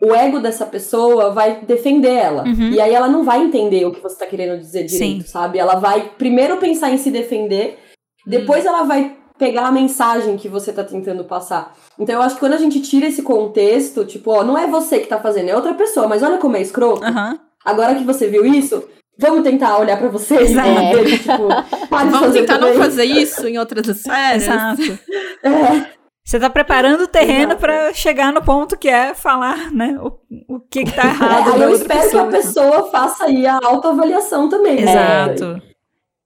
[0.02, 2.44] o ego dessa pessoa vai defender ela.
[2.44, 2.70] Uhum.
[2.70, 5.58] E aí ela não vai entender o que você tá querendo dizer direito, sabe?
[5.58, 7.78] Ela vai primeiro pensar em se defender,
[8.26, 11.74] depois ela vai pegar a mensagem que você tá tentando passar.
[11.98, 14.98] Então eu acho que quando a gente tira esse contexto, tipo, ó, não é você
[15.00, 17.04] que tá fazendo, é outra pessoa, mas olha como é escroto.
[17.04, 17.38] Aham.
[17.64, 18.82] Agora que você viu isso,
[19.18, 20.68] vamos tentar olhar pra você e Exato.
[20.68, 21.48] ver, tipo,
[21.88, 22.82] para Vamos tentar não também.
[22.82, 24.42] fazer isso em outras esferas.
[24.44, 24.98] Exato.
[25.42, 30.18] É, Você tá preparando o terreno pra chegar no ponto que é falar, né, o,
[30.56, 32.10] o que que tá É, errado da eu espero pessoa.
[32.10, 34.76] que a pessoa faça aí a autoavaliação também.
[34.84, 34.90] né?
[34.92, 35.62] Exato.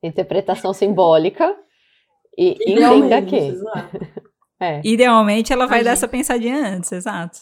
[0.02, 1.54] Interpretação simbólica
[2.36, 3.54] e Idealmente, entenda que.
[4.60, 4.80] É.
[4.84, 5.98] Idealmente, ela vai Ai, dar gente.
[5.98, 7.40] essa pensadinha antes, exato.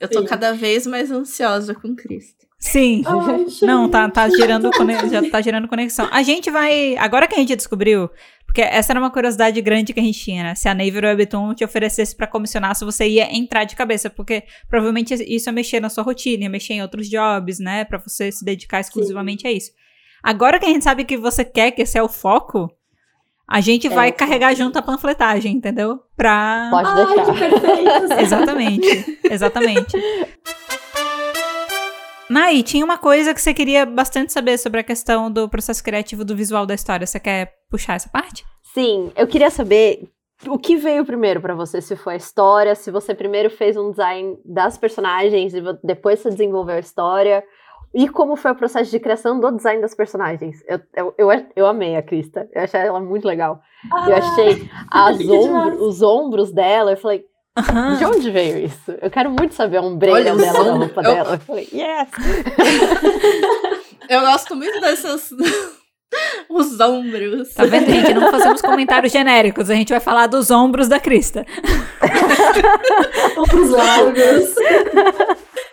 [0.00, 0.26] Eu tô Sim.
[0.26, 2.44] cada vez mais ansiosa com Cristo.
[2.58, 3.02] Sim.
[3.06, 4.68] Ai, Não, tá, tá gerando
[5.10, 6.08] já tá gerando conexão.
[6.10, 6.96] A gente vai.
[6.96, 8.10] Agora que a gente descobriu,
[8.54, 10.54] porque essa era uma curiosidade grande que a gente tinha, né?
[10.54, 14.44] Se a Naver Webtoon te oferecesse pra comissionar, se você ia entrar de cabeça, porque
[14.68, 17.84] provavelmente isso ia mexer na sua rotina, ia mexer em outros jobs, né?
[17.84, 19.72] Pra você se dedicar exclusivamente a isso.
[20.22, 22.70] Agora que a gente sabe que você quer que esse é o foco,
[23.48, 24.12] a gente vai É.
[24.12, 25.98] carregar junto a panfletagem, entendeu?
[26.16, 26.68] Pra.
[26.70, 27.32] Pode Ai, deixar.
[27.32, 28.12] que perfeito.
[28.22, 29.06] Exatamente,
[32.28, 36.24] Nai, tinha uma coisa que você queria bastante saber sobre a questão do processo criativo
[36.24, 37.06] do visual da história.
[37.06, 38.44] Você quer puxar essa parte?
[38.72, 40.08] Sim, eu queria saber
[40.46, 43.90] o que veio primeiro pra você, se foi a história, se você primeiro fez um
[43.90, 47.44] design das personagens e depois você desenvolveu a história.
[47.94, 50.56] E como foi o processo de criação do design das personagens?
[50.66, 53.60] Eu, eu, eu, eu amei a Krista, eu achei ela muito legal.
[54.08, 57.24] Eu achei as ombro- os ombros dela, eu falei,
[57.56, 57.96] Aham.
[57.96, 58.92] de onde veio isso?
[59.00, 60.78] Eu quero muito saber a ombreira dela, da ombros.
[60.78, 61.34] roupa Eu- dela.
[61.34, 62.08] Eu falei, yes!
[64.08, 65.30] Eu gosto muito dessas.
[66.48, 67.54] Os ombros.
[67.54, 68.12] Tá vendo, gente?
[68.14, 69.68] Não fazemos comentários genéricos.
[69.70, 71.44] A gente vai falar dos ombros da Krista.
[73.36, 74.54] Ombros largos.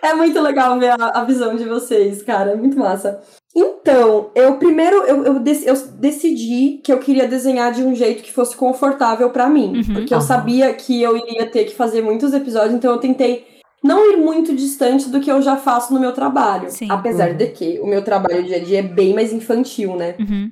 [0.02, 2.52] É muito legal ver a, a visão de vocês, cara.
[2.52, 3.20] É muito massa.
[3.54, 8.22] Então, eu primeiro eu, eu, dec- eu decidi que eu queria desenhar de um jeito
[8.22, 9.76] que fosse confortável pra mim.
[9.76, 9.94] Uhum.
[9.94, 10.26] Porque eu Aham.
[10.26, 13.46] sabia que eu iria ter que fazer muitos episódios, então eu tentei
[13.84, 16.70] não ir muito distante do que eu já faço no meu trabalho.
[16.70, 16.86] Sim.
[16.90, 17.36] Apesar Uhum.
[17.36, 20.14] de que o meu trabalho dia a dia é bem mais infantil, né?
[20.18, 20.50] Uhum.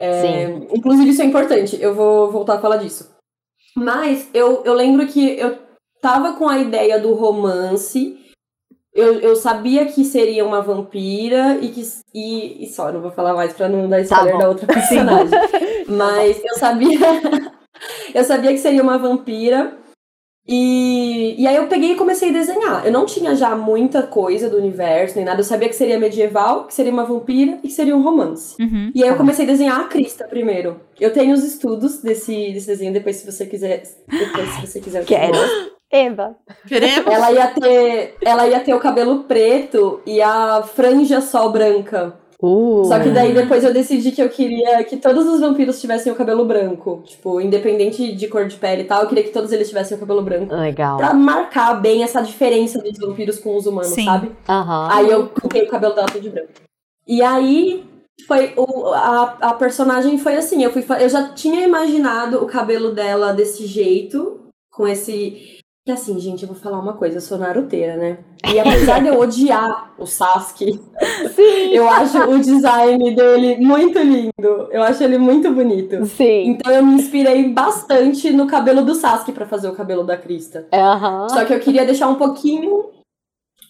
[0.00, 0.66] Sim.
[0.74, 3.08] Inclusive, isso é importante, eu vou voltar a falar disso.
[3.76, 5.58] Mas eu, eu lembro que eu
[6.00, 8.18] tava com a ideia do romance.
[8.94, 11.82] Eu, eu sabia que seria uma vampira e que.
[12.14, 14.38] E, e só, não vou falar mais pra não dar spoiler bom.
[14.38, 15.38] da outra personagem.
[15.88, 16.98] Mas eu sabia.
[18.14, 19.78] eu sabia que seria uma vampira.
[20.46, 22.84] E, e aí eu peguei e comecei a desenhar.
[22.84, 25.40] Eu não tinha já muita coisa do universo, nem nada.
[25.40, 28.60] Eu sabia que seria medieval, que seria uma vampira e que seria um romance.
[28.60, 28.90] Uhum.
[28.92, 30.80] E aí eu comecei a desenhar a Krista primeiro.
[31.00, 33.84] Eu tenho os estudos desse, desse desenho, depois se você quiser.
[34.08, 35.04] Depois, se você quiser.
[35.04, 35.38] Quero.
[35.92, 36.34] Eva!
[36.66, 37.12] Queremos.
[37.12, 38.16] Ela ia ter.
[38.22, 42.14] Ela ia ter o cabelo preto e a franja só branca.
[42.42, 46.12] Uh, Só que daí depois eu decidi que eu queria que todos os vampiros tivessem
[46.12, 47.00] o cabelo branco.
[47.06, 50.00] Tipo, independente de cor de pele e tal, eu queria que todos eles tivessem o
[50.00, 50.52] cabelo branco.
[50.52, 50.96] Legal.
[50.96, 54.06] Pra marcar bem essa diferença dos vampiros com os humanos, Sim.
[54.06, 54.32] sabe?
[54.48, 54.88] Aham.
[54.90, 56.50] Aí eu coloquei o cabelo dela todo de branco.
[57.06, 57.84] E aí
[58.26, 62.92] foi o, a, a personagem foi assim, eu fui eu já tinha imaginado o cabelo
[62.92, 67.36] dela desse jeito, com esse que assim, gente, eu vou falar uma coisa, eu sou
[67.36, 68.18] naruteira, né?
[68.54, 70.80] E apesar de eu odiar o Sasuke,
[71.34, 71.70] Sim!
[71.72, 74.68] eu acho o design dele muito lindo.
[74.70, 76.04] Eu acho ele muito bonito.
[76.06, 76.50] Sim!
[76.50, 80.68] Então eu me inspirei bastante no cabelo do Sasuke pra fazer o cabelo da Krista.
[80.72, 81.28] Aham.
[81.28, 82.90] Só que eu queria deixar um pouquinho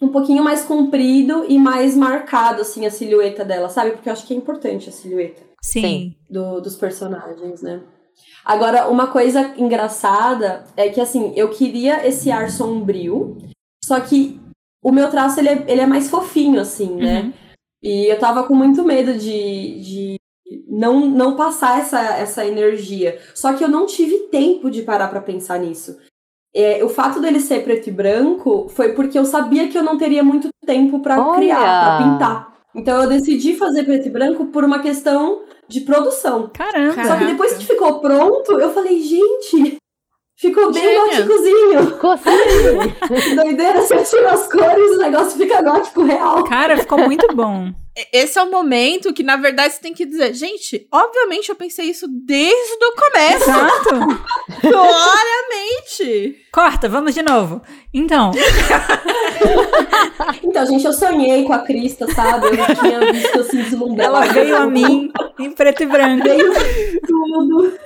[0.01, 3.93] um pouquinho mais comprido e mais marcado assim a silhueta dela, sabe?
[3.93, 5.80] Porque eu acho que é importante a silhueta Sim.
[5.80, 6.14] Sim.
[6.28, 7.80] do- dos personagens, né?
[8.44, 13.38] Agora, uma coisa engraçada é que assim, eu queria esse ar sombrio,
[13.84, 14.40] só que
[14.82, 17.20] o meu traço ele é, ele é mais fofinho assim, né?
[17.22, 17.32] Uhum.
[17.82, 20.16] E eu tava com muito medo de, de
[20.68, 23.20] não, não passar essa, essa energia.
[23.34, 25.96] Só que eu não tive tempo de parar pra pensar nisso.
[26.54, 29.96] é, o fato dele ser preto e branco foi porque eu sabia que eu não
[29.96, 32.51] teria muito tempo para criar, para pintar.
[32.74, 36.50] Então eu decidi fazer preto e branco por uma questão de produção.
[36.54, 36.94] Caramba.
[36.94, 37.08] Cara.
[37.08, 39.76] Só que depois que ficou pronto, eu falei, gente,
[40.36, 41.00] ficou bem Gênia.
[41.00, 41.86] góticozinho.
[41.92, 42.30] Ficou assim.
[43.36, 46.44] Doideira, se eu tiro as cores, o negócio fica gótico real.
[46.44, 47.72] Cara, ficou muito bom.
[48.10, 51.90] Esse é o momento que, na verdade, você tem que dizer, gente, obviamente eu pensei
[51.90, 53.51] isso desde o começo.
[53.51, 54.24] Exato.
[54.62, 56.36] Claramente.
[56.51, 57.60] Corta, vamos de novo.
[57.93, 58.31] Então,
[60.43, 62.47] Então, gente, eu sonhei com a Crista, sabe?
[62.47, 64.05] Eu já tinha visto assim, deslumbrada.
[64.05, 66.24] ela veio a mim em preto e branco.
[66.24, 66.52] Veio
[67.06, 67.78] tudo.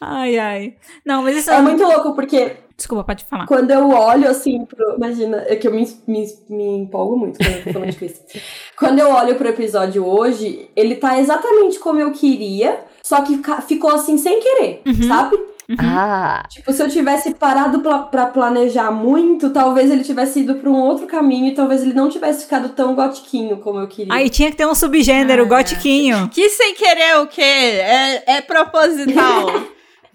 [0.00, 0.74] Ai, ai.
[1.04, 3.46] Não, mas isso É muito louco, porque Desculpa, pode falar.
[3.46, 4.96] quando eu olho assim pro.
[4.96, 8.12] Imagina, é que eu me, me, me empolgo muito quando eu tô falando de.
[8.76, 13.90] Quando eu olho pro episódio hoje, ele tá exatamente como eu queria, só que ficou
[13.90, 15.06] assim sem querer, Uhum.
[15.06, 15.38] sabe?
[15.78, 20.68] Ah, Tipo, se eu tivesse parado pra, pra planejar muito, talvez ele tivesse ido pra
[20.68, 24.12] um outro caminho e talvez ele não tivesse ficado tão gotiquinho como eu queria.
[24.12, 25.48] Aí tinha que ter um subgênero, Ah.
[25.48, 26.28] gotiquinho.
[26.28, 27.40] Que sem querer o quê?
[27.40, 29.46] É, é proposital.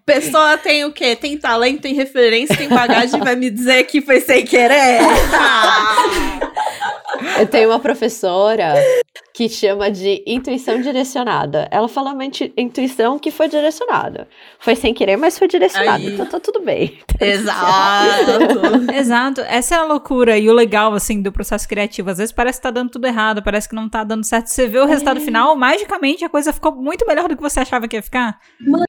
[0.07, 1.17] Pessoa tem o quê?
[1.17, 4.99] Tem talento, tem referência, tem bagagem, vai me dizer que foi sem querer?
[7.37, 8.73] Eu tenho uma professora
[9.33, 11.67] que chama de intuição direcionada.
[11.69, 14.29] Ela fala uma intu- intuição que foi direcionada.
[14.59, 15.97] Foi sem querer, mas foi direcionada.
[15.97, 16.13] Aí.
[16.13, 16.97] Então tá tudo bem.
[17.19, 18.91] Exato.
[18.95, 19.41] Exato.
[19.41, 22.09] Essa é a loucura e o legal, assim, do processo criativo.
[22.09, 24.47] Às vezes parece que tá dando tudo errado, parece que não tá dando certo.
[24.47, 27.87] Você vê o resultado final, magicamente a coisa ficou muito melhor do que você achava
[27.89, 28.39] que ia ficar.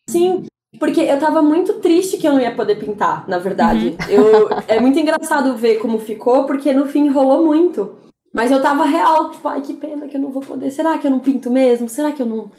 [0.08, 0.44] Sim,
[0.78, 3.96] porque eu tava muito triste que eu não ia poder pintar, na verdade.
[4.08, 7.96] Eu, é muito engraçado ver como ficou, porque no fim rolou muito.
[8.32, 10.70] Mas eu tava real, tipo, ai, que pena que eu não vou poder.
[10.70, 11.88] Será que eu não pinto mesmo?
[11.88, 12.50] Será que eu não,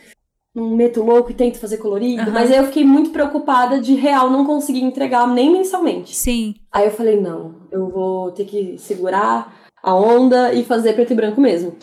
[0.56, 2.24] não meto louco e tento fazer colorido?
[2.24, 2.32] Aham.
[2.32, 6.16] Mas aí eu fiquei muito preocupada de real não conseguir entregar nem mensalmente.
[6.16, 6.56] Sim.
[6.72, 11.16] Aí eu falei, não, eu vou ter que segurar a onda e fazer preto e
[11.16, 11.76] branco mesmo.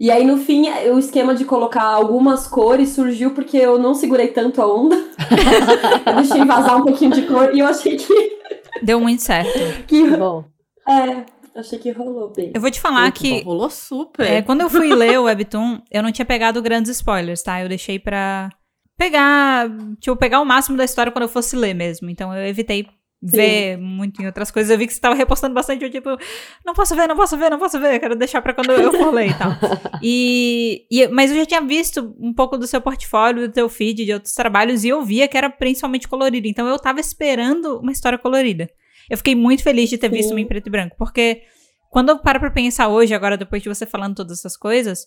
[0.00, 4.28] E aí, no fim, o esquema de colocar algumas cores surgiu porque eu não segurei
[4.28, 4.96] tanto a onda.
[6.06, 8.40] eu deixei vazar um pouquinho de cor e eu achei que.
[8.82, 9.52] Deu muito certo.
[9.86, 10.42] que Bom,
[10.88, 12.50] é, achei que rolou bem.
[12.54, 14.26] Eu vou te falar Muito que bom, Rolou super.
[14.26, 17.60] É, quando eu fui ler o Webtoon, eu não tinha pegado grandes spoilers, tá?
[17.60, 18.48] Eu deixei pra
[18.96, 19.68] pegar,
[20.00, 22.08] tipo, pegar o máximo da história quando eu fosse ler mesmo.
[22.08, 22.86] Então eu evitei
[23.22, 24.70] ver muito em outras coisas.
[24.70, 26.08] Eu vi que você tava repostando bastante, eu tipo,
[26.64, 29.12] não posso ver, não posso ver, não posso ver, quero deixar pra quando eu for
[29.12, 29.50] ler e tal.
[30.02, 34.04] E, e- mas eu já tinha visto um pouco do seu portfólio, do teu feed,
[34.06, 36.46] de outros trabalhos, e eu via que era principalmente colorido.
[36.48, 38.68] Então eu tava esperando uma história colorida.
[39.10, 40.16] Eu fiquei muito feliz de ter Sim.
[40.16, 41.42] visto uma em preto e branco, porque
[41.90, 45.06] quando eu paro pra pensar hoje, agora depois de você falando todas essas coisas,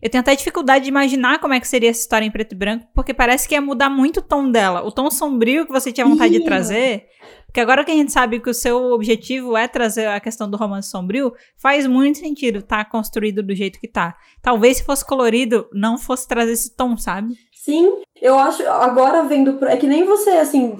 [0.00, 2.56] eu tenho até dificuldade de imaginar como é que seria essa história em preto e
[2.56, 4.82] branco, porque parece que ia mudar muito o tom dela.
[4.86, 7.06] O tom sombrio que você tinha vontade de trazer.
[7.48, 10.56] Porque agora que a gente sabe que o seu objetivo é trazer a questão do
[10.56, 14.16] romance sombrio, faz muito sentido estar construído do jeito que tá.
[14.42, 17.34] Talvez se fosse colorido, não fosse trazer esse tom, sabe?
[17.54, 19.64] Sim, eu acho, agora vendo.
[19.64, 20.78] É que nem você, assim.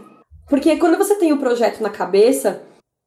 [0.49, 2.63] Porque quando você tem o projeto na cabeça,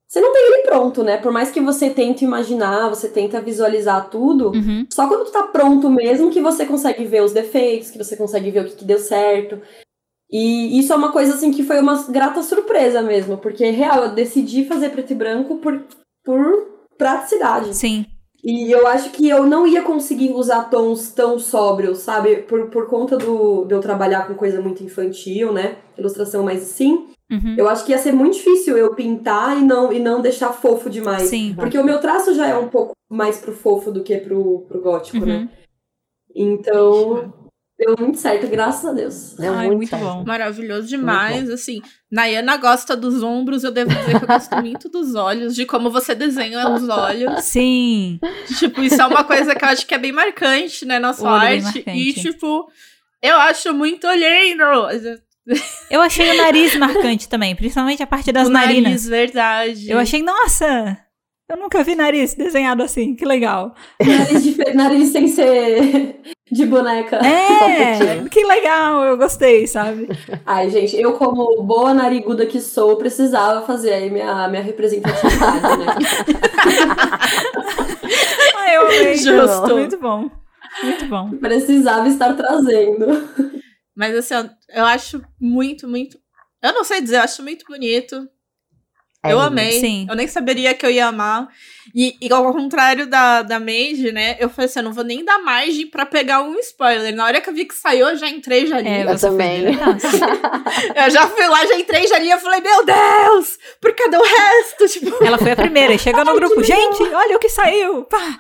[0.08, 1.18] você não tem ele pronto, né?
[1.18, 4.50] Por mais que você tente imaginar, você tenta visualizar tudo.
[4.50, 4.86] Uhum.
[4.92, 8.52] Só quando tu tá pronto mesmo que você consegue ver os defeitos, que você consegue
[8.52, 9.62] ver o que, que deu certo.
[10.32, 14.12] E isso é uma coisa assim que foi uma grata surpresa mesmo, porque real, eu
[14.16, 15.84] decidi fazer preto e branco por,
[16.24, 16.68] por
[16.98, 17.76] praticidade.
[17.76, 18.06] Sim.
[18.44, 22.38] E eu acho que eu não ia conseguir usar tons tão sóbrios, sabe?
[22.38, 25.76] Por, por conta do, de eu trabalhar com coisa muito infantil, né?
[25.98, 27.08] Ilustração mais assim.
[27.32, 27.56] Uhum.
[27.58, 30.90] Eu acho que ia ser muito difícil eu pintar e não, e não deixar fofo
[30.90, 31.24] demais.
[31.24, 31.54] Sim.
[31.56, 34.82] Porque o meu traço já é um pouco mais pro fofo do que pro, pro
[34.82, 35.26] gótico, Uhum.
[35.26, 35.50] né?
[36.34, 37.34] Então,
[37.86, 39.34] deu muito certo, graças a Deus.
[39.38, 40.04] deu Ai, muito, muito certo.
[40.04, 40.24] bom.
[40.26, 41.82] Maravilhoso demais, assim.
[42.12, 45.90] Nayana gosta dos ombros, eu devo dizer que eu gosto muito dos olhos, de como
[45.90, 47.44] você desenha os olhos.
[47.44, 48.20] Sim.
[48.60, 51.40] Tipo, isso é uma coisa que eu acho que é bem marcante, né, na sua
[51.40, 51.84] bem arte.
[51.88, 52.70] E, tipo,
[53.22, 54.64] eu acho muito lindo.
[55.90, 58.84] Eu achei o nariz marcante também, principalmente a parte das o narinas.
[58.84, 59.90] nariz, verdade.
[59.90, 60.98] Eu achei, nossa,
[61.50, 63.74] eu nunca vi nariz desenhado assim, que legal.
[64.00, 66.20] Nariz, de- nariz sem ser
[66.52, 67.18] de boneca.
[67.18, 70.08] É, que legal, eu gostei, sabe?
[70.46, 75.96] Ai, gente, eu como boa nariguda que sou, precisava fazer aí minha, minha representatividade, né?
[78.58, 79.16] Ah, eu amei.
[79.18, 79.76] Justo.
[79.78, 80.30] Muito bom.
[80.84, 81.32] Muito bom.
[81.38, 83.06] Precisava estar trazendo.
[83.96, 84.50] Mas assim, eu-
[84.82, 86.18] eu acho muito, muito.
[86.62, 88.28] Eu não sei dizer, eu acho muito bonito.
[89.24, 89.80] É eu amei.
[89.80, 90.08] Sim.
[90.10, 91.48] Eu nem saberia que eu ia amar.
[91.94, 94.38] E, e ao contrário da, da Mage, né?
[94.40, 97.14] Eu falei assim, eu não vou nem dar margem pra pegar um spoiler.
[97.16, 98.88] Na hora que eu vi que saiu, eu já entrei, já li.
[98.88, 99.66] É, Eu também.
[100.96, 102.30] Eu já fui lá, já entrei, já li.
[102.30, 103.58] Eu falei, meu Deus!
[103.80, 104.88] Por cadê o resto?
[105.02, 106.64] Tipo, Ela foi a primeira, chegou no grupo.
[106.64, 108.04] Gente, olha o que saiu!
[108.04, 108.38] Pá!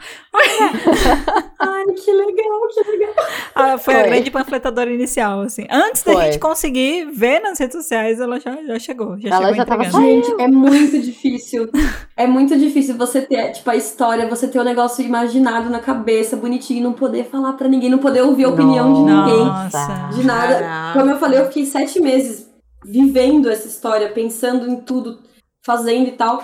[1.59, 3.13] Ai, que legal, que legal.
[3.55, 4.09] Ah, foi, a Foi.
[4.09, 5.65] grande panfletadora inicial, assim.
[5.69, 6.23] Antes da Foi.
[6.25, 9.17] gente conseguir ver nas redes sociais, ela já, já chegou.
[9.19, 10.07] Já Ela chegou já tava entregando.
[10.25, 11.69] Gente, é muito difícil.
[12.15, 16.35] É muito difícil você ter, tipo, a história, você ter o negócio imaginado na cabeça,
[16.35, 19.45] bonitinho, e não poder falar pra ninguém, não poder ouvir a opinião de ninguém.
[19.45, 20.09] Nossa.
[20.13, 20.59] De nada.
[20.59, 20.99] Caraca.
[20.99, 22.49] Como eu falei, eu fiquei sete meses
[22.85, 25.19] vivendo essa história, pensando em tudo,
[25.65, 26.43] fazendo e tal.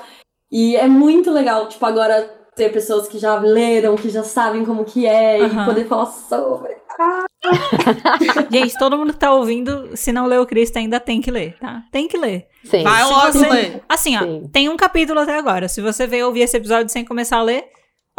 [0.51, 4.83] E é muito legal, tipo, agora ter pessoas que já leram, que já sabem como
[4.83, 5.61] que é, Aham.
[5.61, 6.75] e poder falar sobre.
[8.51, 11.55] Gente, todo mundo que tá ouvindo, se não leu o Cristo, ainda tem que ler,
[11.59, 11.83] tá?
[11.91, 12.47] Tem que ler.
[12.65, 12.83] Sim.
[12.83, 13.83] vai logo você- ler.
[13.87, 14.49] Assim, ó, Sim.
[14.51, 15.67] tem um capítulo até agora.
[15.69, 17.65] Se você veio ouvir esse episódio sem começar a ler,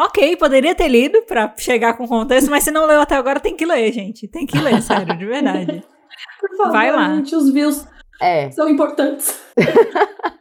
[0.01, 3.57] ok, poderia ter lido pra chegar com contexto, mas se não leu até agora, tem
[3.57, 4.29] que ler, gente.
[4.29, 5.83] Tem que ler, sério, de verdade.
[6.41, 7.17] Por favor, Vai lá.
[7.17, 7.85] gente, os views
[8.23, 8.51] É.
[8.53, 9.41] são importantes.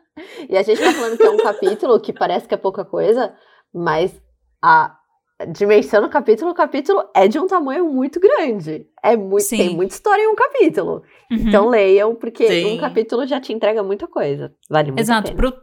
[0.49, 3.33] E a gente tá falando que é um capítulo que parece que é pouca coisa,
[3.73, 4.19] mas
[4.61, 4.97] a
[5.45, 8.87] dimensão do capítulo, o capítulo é de um tamanho muito grande.
[9.03, 9.57] É muito, Sim.
[9.57, 11.03] tem muita história em um capítulo.
[11.31, 11.37] Uhum.
[11.37, 12.73] Então leiam, porque Sim.
[12.73, 14.53] um capítulo já te entrega muita coisa.
[14.69, 15.27] Vale muito a Exato.
[15.27, 15.37] pena.
[15.37, 15.53] Pro,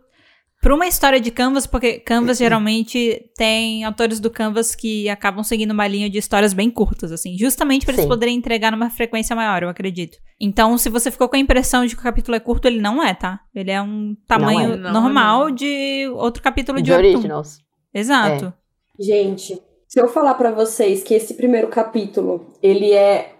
[0.62, 5.72] pra uma história de Canvas, porque Canvas geralmente tem autores do Canvas que acabam seguindo
[5.72, 9.64] uma linha de histórias bem curtas, assim, justamente pra eles poderem entregar numa frequência maior,
[9.64, 10.18] eu acredito.
[10.40, 13.02] Então, se você ficou com a impressão de que o capítulo é curto, ele não
[13.02, 13.40] é, tá?
[13.52, 14.76] Ele é um tamanho é.
[14.76, 15.54] Não, normal não.
[15.54, 17.63] de outro capítulo de, De originals.
[17.94, 18.52] Exato.
[18.98, 23.34] Gente, se eu falar pra vocês que esse primeiro capítulo, ele é.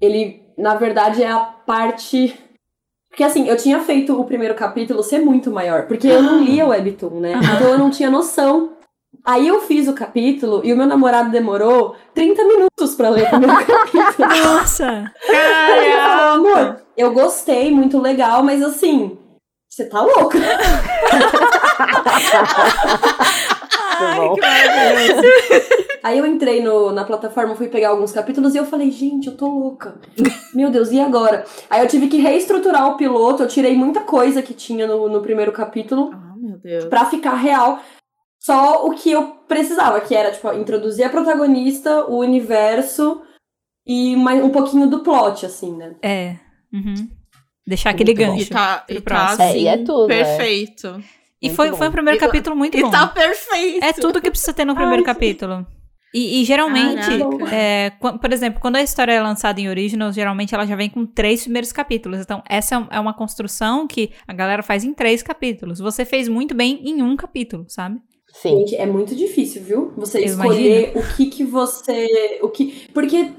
[0.00, 2.34] Ele, na verdade, é a parte.
[3.10, 6.64] Porque assim, eu tinha feito o primeiro capítulo ser muito maior, porque eu não lia
[6.64, 7.34] o Webtoon, né?
[7.34, 8.72] Então eu não tinha noção.
[9.22, 13.28] Aí eu fiz o capítulo e o meu namorado demorou 30 minutos pra ler o
[13.28, 14.28] primeiro capítulo.
[14.28, 15.12] Nossa!
[15.28, 19.18] Ele falou, amor, eu gostei, muito legal, mas assim,
[19.68, 20.38] você tá louca.
[24.02, 24.34] Ai, bom.
[24.34, 25.22] que maravilhoso.
[26.02, 29.36] Aí eu entrei no, na plataforma, fui pegar alguns capítulos e eu falei, gente, eu
[29.36, 30.00] tô louca.
[30.52, 31.44] Meu Deus, e agora?
[31.70, 35.22] Aí eu tive que reestruturar o piloto, eu tirei muita coisa que tinha no, no
[35.22, 36.86] primeiro capítulo Ah, meu Deus.
[36.86, 37.80] pra ficar real.
[38.40, 43.22] Só o que eu precisava, que era, tipo, introduzir a protagonista, o universo
[43.86, 45.94] e mais, um pouquinho do plot, assim, né?
[46.02, 46.36] É.
[46.72, 47.08] Uhum.
[47.64, 48.34] Deixar aquele Muito bom.
[48.34, 48.50] E gancho.
[48.50, 49.42] tá, e tá próximo.
[49.44, 50.24] É, e é assim, tudo, é.
[51.42, 51.76] E Muito foi, bom.
[51.76, 52.90] foi o primeiro E tá- capítulo muito E bom.
[52.90, 53.84] tá perfeito.
[53.84, 55.66] É tudo que precisa ter no primeiro Ai, capítulo.
[56.14, 57.54] E, e geralmente, Caraca.
[57.54, 61.04] é, por exemplo, quando a história é lançada em Originals, geralmente ela já vem com
[61.06, 62.20] três primeiros capítulos.
[62.20, 65.78] Então, essa é um- uma construção que a galera faz em três capítulos.
[65.80, 67.98] Você fez muito bem em um capítulo, sabe?
[68.34, 68.58] Sim.
[68.58, 69.92] Gente, é muito difícil, viu?
[69.96, 73.32] Você Eu escolher o que que você, o que, porque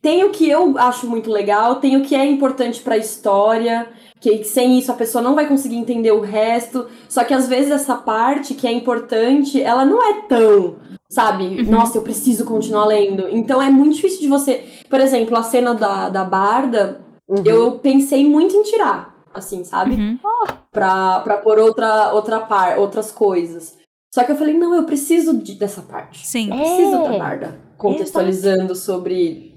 [0.00, 3.88] tem o que eu acho muito legal, tem o que é importante pra história,
[4.20, 6.86] que sem isso a pessoa não vai conseguir entender o resto.
[7.08, 10.76] Só que às vezes essa parte que é importante, ela não é tão,
[11.08, 11.44] sabe?
[11.44, 11.70] Uhum.
[11.70, 13.28] Nossa, eu preciso continuar lendo.
[13.30, 17.42] Então é muito difícil de você, por exemplo, a cena da, da Barda, Uhum.
[17.46, 19.94] eu pensei muito em tirar, assim, sabe?
[19.94, 20.18] Uhum.
[20.72, 23.78] pra, pra pôr outra, outra par, outras coisas.
[24.12, 26.26] Só que eu falei, não, eu preciso de- dessa parte.
[26.26, 26.50] Sim.
[26.50, 27.12] Eu preciso É.
[27.12, 29.54] da Barda contextualizando sobre.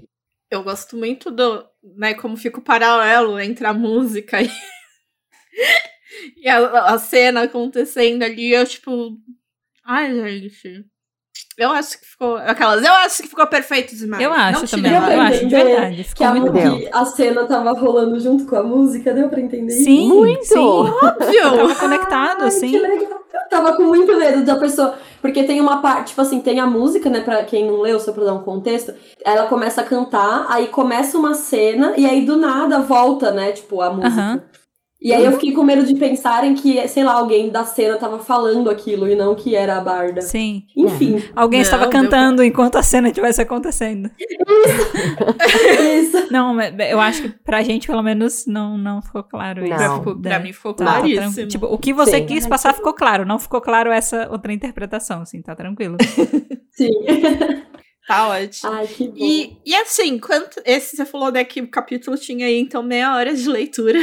[0.50, 1.64] Eu gosto muito do,
[1.96, 4.48] né, como fica o paralelo entre a música e,
[6.36, 8.52] e a, a cena acontecendo ali.
[8.52, 9.18] Eu, tipo,
[9.84, 10.14] ai,
[10.50, 10.84] gente.
[11.56, 12.36] Eu acho que ficou.
[12.36, 14.22] Aquelas, eu acho que ficou perfeito demais.
[14.22, 14.92] Eu acho também.
[14.92, 15.96] Eu acho de verdade.
[15.96, 16.78] Que Ficou a, muito bom.
[16.78, 19.84] que a cena tava rolando junto com a música, deu pra entender isso?
[19.84, 20.44] Sim, Muito!
[20.44, 20.58] sim.
[20.58, 21.42] Óbvio!
[21.56, 22.70] Tava conectado, Ai, sim.
[22.70, 23.24] que legal.
[23.34, 24.96] Eu tava com muito medo da pessoa.
[25.20, 27.20] Porque tem uma parte, tipo assim, tem a música, né?
[27.20, 28.92] Pra quem não leu, só pra dar um contexto.
[29.24, 33.52] Ela começa a cantar, aí começa uma cena, e aí do nada volta, né?
[33.52, 34.08] Tipo, a música.
[34.08, 34.42] Aham.
[35.04, 38.18] E aí eu fiquei com medo de pensarem que, sei lá, alguém da cena tava
[38.20, 40.22] falando aquilo e não que era a Barda.
[40.22, 40.62] Sim.
[40.74, 44.10] Enfim, Alguém Não, estava cantando enquanto a cena estivesse acontecendo.
[44.18, 46.26] isso.
[46.32, 49.74] Não, mas eu acho que pra gente, pelo menos, não, não ficou claro isso.
[49.76, 49.98] Não.
[49.98, 51.32] Ficou- pra mim ficou Tá, tá claríssimo.
[51.34, 52.26] tran- Tipo, o que você Sim.
[52.26, 53.24] quis passar ficou claro.
[53.26, 55.96] Não ficou claro essa outra interpretação, assim, tá tranquilo.
[56.72, 56.90] Sim.
[58.08, 58.72] Tá ótimo.
[58.72, 59.14] Ai, que bom.
[59.16, 60.60] E, e assim, quanto.
[60.64, 63.98] Esse você falou né, que o capítulo tinha aí, então, meia hora de leitura.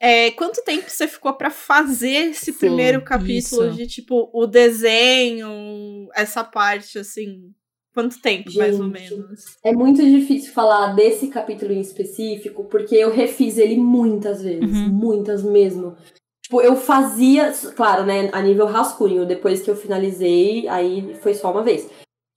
[0.00, 3.70] É, quanto tempo você ficou pra fazer esse Sim, primeiro capítulo isso.
[3.76, 7.52] de tipo o desenho, essa parte assim?
[7.92, 9.10] Quanto tempo, mais ou Gente.
[9.14, 9.58] menos?
[9.64, 14.88] É muito difícil falar desse capítulo em específico, porque eu refiz ele muitas vezes, Uhum.
[14.88, 15.96] muitas mesmo.
[16.42, 21.50] Tipo, eu fazia, claro, né, a nível rascunho, depois que eu finalizei, aí foi só
[21.50, 21.88] uma vez.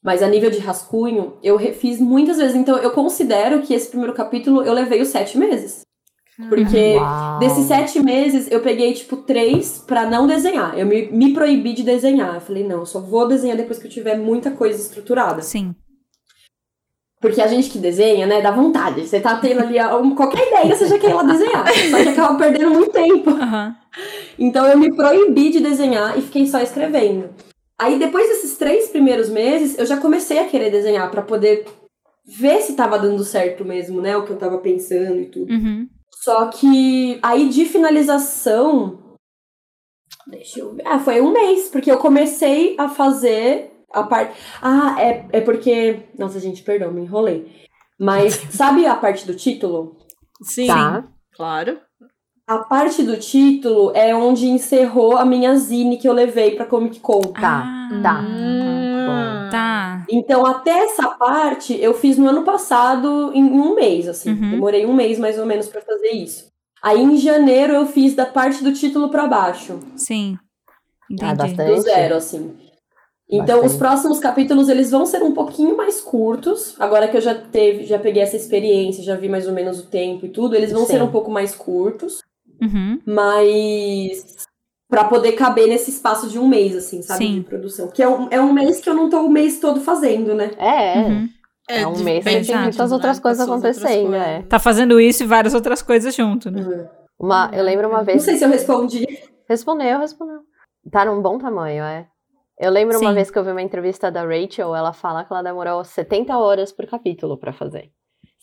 [0.04, 2.56] Mas a nível de rascunho, eu refiz muitas vezes.
[2.56, 5.82] Então, eu considero que esse primeiro capítulo eu levei os sete meses.
[6.50, 7.40] Porque Uau.
[7.40, 10.78] desses sete meses, eu peguei, tipo, três pra não desenhar.
[10.78, 12.36] Eu me, me proibi de desenhar.
[12.36, 15.42] Eu falei, não, eu só vou desenhar depois que eu tiver muita coisa estruturada.
[15.44, 15.76] Sim.
[17.22, 19.08] Porque a gente que desenha, né, dá vontade.
[19.08, 21.66] Você tá tendo ali um- qualquer ideia, você já quer ir lá desenhar.
[21.90, 23.30] Só que acaba perdendo muito tempo.
[23.30, 23.76] Aham.
[24.38, 27.30] Então eu me proibi de desenhar e fiquei só escrevendo.
[27.80, 31.66] Aí depois desses três primeiros meses, eu já comecei a querer desenhar pra poder
[32.26, 35.52] ver se tava dando certo mesmo, né, o que eu tava pensando e tudo.
[35.54, 35.88] Uhum.
[36.22, 39.00] Só que aí de finalização.
[40.28, 40.84] Deixa eu ver.
[40.88, 44.40] Ah, foi um mês, porque eu comecei a fazer a parte.
[44.62, 46.08] Ah, é, é porque.
[46.18, 47.52] Nossa, gente, perdão, me enrolei.
[48.00, 49.98] Mas sabe a parte do título?
[50.42, 51.04] Sim, Tá.
[51.36, 51.80] claro.
[52.46, 57.00] A parte do título é onde encerrou a minha zine que eu levei pra Comic
[57.00, 57.22] Con.
[57.22, 58.20] Tá, Ah, tá.
[58.22, 59.50] Hum.
[59.50, 60.06] Tá.
[60.10, 64.32] Então, até essa parte eu fiz no ano passado em um mês, assim.
[64.32, 64.52] Uhum.
[64.52, 66.48] Demorei um mês mais ou menos pra fazer isso.
[66.82, 69.80] Aí em janeiro eu fiz da parte do título pra baixo.
[69.96, 70.38] Sim.
[71.22, 71.36] Ah, Entendi.
[71.56, 71.76] bastante.
[71.76, 72.56] do zero, assim.
[73.30, 73.66] Então, Bastante.
[73.68, 76.76] os próximos capítulos, eles vão ser um pouquinho mais curtos.
[76.80, 79.88] Agora que eu já teve, já peguei essa experiência, já vi mais ou menos o
[79.88, 80.94] tempo e tudo, eles vão Sim.
[80.94, 82.20] ser um pouco mais curtos,
[82.64, 83.00] Uhum.
[83.06, 84.36] mas
[84.90, 87.26] Pra poder caber nesse espaço de um mês, assim, sabe?
[87.26, 87.34] Sim.
[87.40, 87.88] De produção.
[87.88, 90.52] Que é um, é um mês que eu não tô o mês todo fazendo, né?
[90.58, 91.04] É, é.
[91.04, 91.30] Uhum.
[91.68, 93.22] É um de- mês que tem muitas exato, outras né?
[93.24, 94.28] coisas Pessoas, outras acontecendo, coisas.
[94.28, 94.42] é.
[94.44, 96.62] Tá fazendo isso e várias outras coisas junto, né?
[97.20, 98.22] Uma, eu lembro uma Não vez.
[98.22, 99.06] sei se eu respondi.
[99.50, 100.42] Respondeu, respondeu.
[100.92, 102.06] Tá num bom tamanho, é.
[102.60, 103.16] Eu lembro uma Sim.
[103.16, 106.72] vez que eu vi uma entrevista da Rachel, ela fala que ela demorou 70 horas
[106.72, 107.90] por capítulo pra fazer.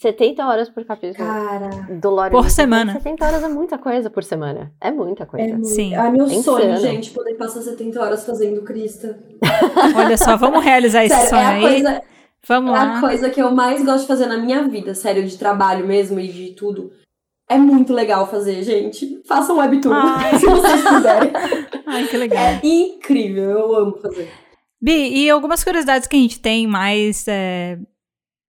[0.01, 1.68] 70 horas por capítulo Cara,
[2.01, 2.94] do Lore Por semana.
[2.94, 4.72] 70 horas é muita coisa por semana.
[4.81, 5.47] É muita coisa.
[5.47, 5.68] é muito.
[5.68, 5.94] Sim.
[5.94, 9.18] Ah, meu É sonho, gente, poder passar 70 horas fazendo Crista.
[9.94, 11.60] Olha só, vamos realizar esse Sério, sonho é a aí.
[11.62, 12.02] coisa,
[12.48, 13.01] Vamos É a lá.
[13.01, 16.28] coisa que eu mais gosto de fazer na minha vida, sério, de trabalho mesmo e
[16.28, 16.90] de tudo.
[17.47, 19.20] É muito legal fazer, gente.
[19.28, 20.39] Façam webtoon, Ai.
[20.40, 21.31] se vocês puderem.
[21.85, 22.39] Ai, que legal.
[22.43, 24.31] É incrível, eu amo fazer.
[24.81, 27.27] Bi, e algumas curiosidades que a gente tem mais.
[27.28, 27.77] é,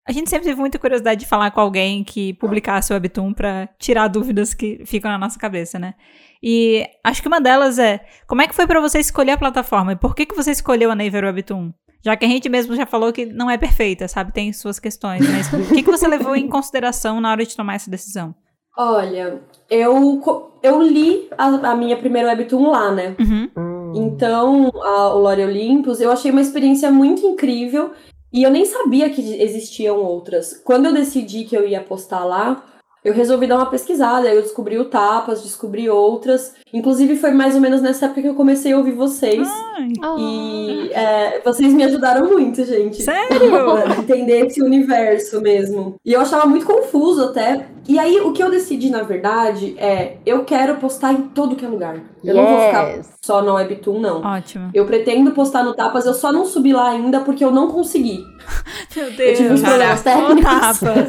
[0.07, 3.69] A gente sempre teve muita curiosidade de falar com alguém que publicasse o Webtoon pra
[3.79, 5.95] tirar dúvidas que ficam na nossa cabeça, né?
[6.43, 9.93] E acho que uma delas é: como é que foi pra você escolher a plataforma?
[9.93, 11.73] E por que, que você escolheu a Naver Webtoon?
[12.05, 14.31] Já que a gente mesmo já falou que não é perfeita, sabe?
[14.31, 17.77] Tem suas questões, mas o que, que você levou em consideração na hora de tomar
[17.77, 18.35] essa decisão?
[18.77, 19.41] Olha,
[19.71, 20.21] eu,
[20.63, 23.17] eu li a, a minha primeira webtoon lá, né?
[23.19, 23.49] Uhum.
[23.57, 23.93] Hum.
[23.95, 27.93] Então, a, o Lore Olympus, eu achei uma experiência muito incrível
[28.35, 30.61] e eu nem sabia que existiam outras.
[30.65, 32.65] Quando eu decidi que eu ia postar lá,
[33.05, 36.53] eu resolvi dar uma pesquisada, eu descobri o Tapas, descobri outras.
[36.73, 39.47] Inclusive, foi mais ou menos nessa época que eu comecei a ouvir vocês.
[39.47, 40.17] Ai, Ah.
[40.19, 43.03] E é, vocês me ajudaram muito, gente.
[43.03, 43.55] sério?
[43.71, 45.95] a entender esse universo mesmo.
[46.05, 47.69] E eu achava muito confuso até.
[47.87, 51.65] E aí, o que eu decidi, na verdade, é eu quero postar em todo que
[51.65, 52.01] é lugar.
[52.23, 53.09] Eu não vou ficar Yes.
[53.25, 54.23] só na Webtoon, não.
[54.23, 54.71] Ótimo.
[54.73, 58.21] Eu pretendo postar no Tapas, eu só não subi lá ainda porque eu não consegui.
[58.97, 59.37] Meu Eu Deus.
[59.39, 60.45] tive uns problemas técnicos.
[60.45, 61.09] tapas.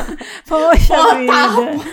[0.48, 1.84] Poxa Ô, vida.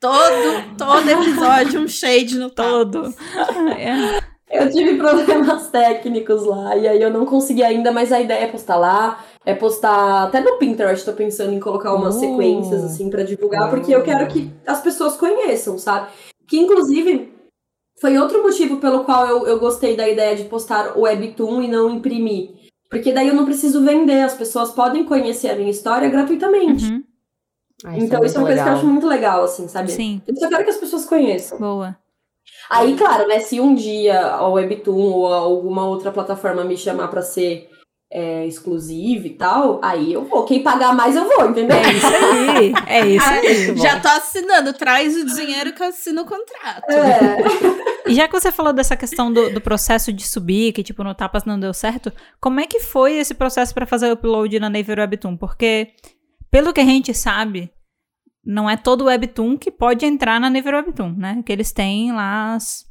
[0.00, 3.02] Todo, todo episódio um shade no todo.
[3.02, 3.68] Todo.
[3.70, 4.20] É.
[4.50, 8.46] Eu tive problemas técnicos lá, e aí eu não consegui ainda, mas a ideia é
[8.48, 9.20] postar lá.
[9.44, 12.20] É postar até no Pinterest, tô pensando em colocar umas Uh.
[12.20, 16.08] sequências, assim, pra divulgar, porque eu quero que as pessoas conheçam, sabe?
[16.46, 17.32] Que, inclusive,
[18.00, 21.68] foi outro motivo pelo qual eu, eu gostei da ideia de postar o Webtoon e
[21.68, 22.50] não imprimir.
[22.90, 26.84] Porque daí eu não preciso vender, as pessoas podem conhecer a minha história gratuitamente.
[26.84, 27.04] Uhum.
[27.84, 29.90] Ah, então isso é uma coisa que eu acho muito legal, assim, sabe?
[29.90, 31.58] Sim, Eu só quero que as pessoas conheçam.
[31.58, 31.96] boa.
[32.68, 37.22] Aí, claro, né, se um dia a Webtoon ou alguma outra plataforma me chamar pra
[37.22, 37.69] ser
[38.12, 40.44] é, exclusiva e tal, aí eu vou.
[40.44, 41.76] Quem pagar mais, eu vou, entendeu?
[41.76, 42.74] É isso aí.
[42.86, 43.76] É isso aí.
[43.76, 46.90] já tô assinando, traz o dinheiro que eu assino o contrato.
[46.90, 48.10] É.
[48.10, 51.14] E já que você falou dessa questão do, do processo de subir, que tipo no
[51.14, 54.68] Tapas não deu certo, como é que foi esse processo pra fazer o upload na
[54.68, 55.36] Naver Webtoon?
[55.36, 55.92] Porque,
[56.50, 57.70] pelo que a gente sabe,
[58.44, 61.42] não é todo webtoon que pode entrar na Naver Webtoon, né?
[61.46, 62.84] Que eles têm lá as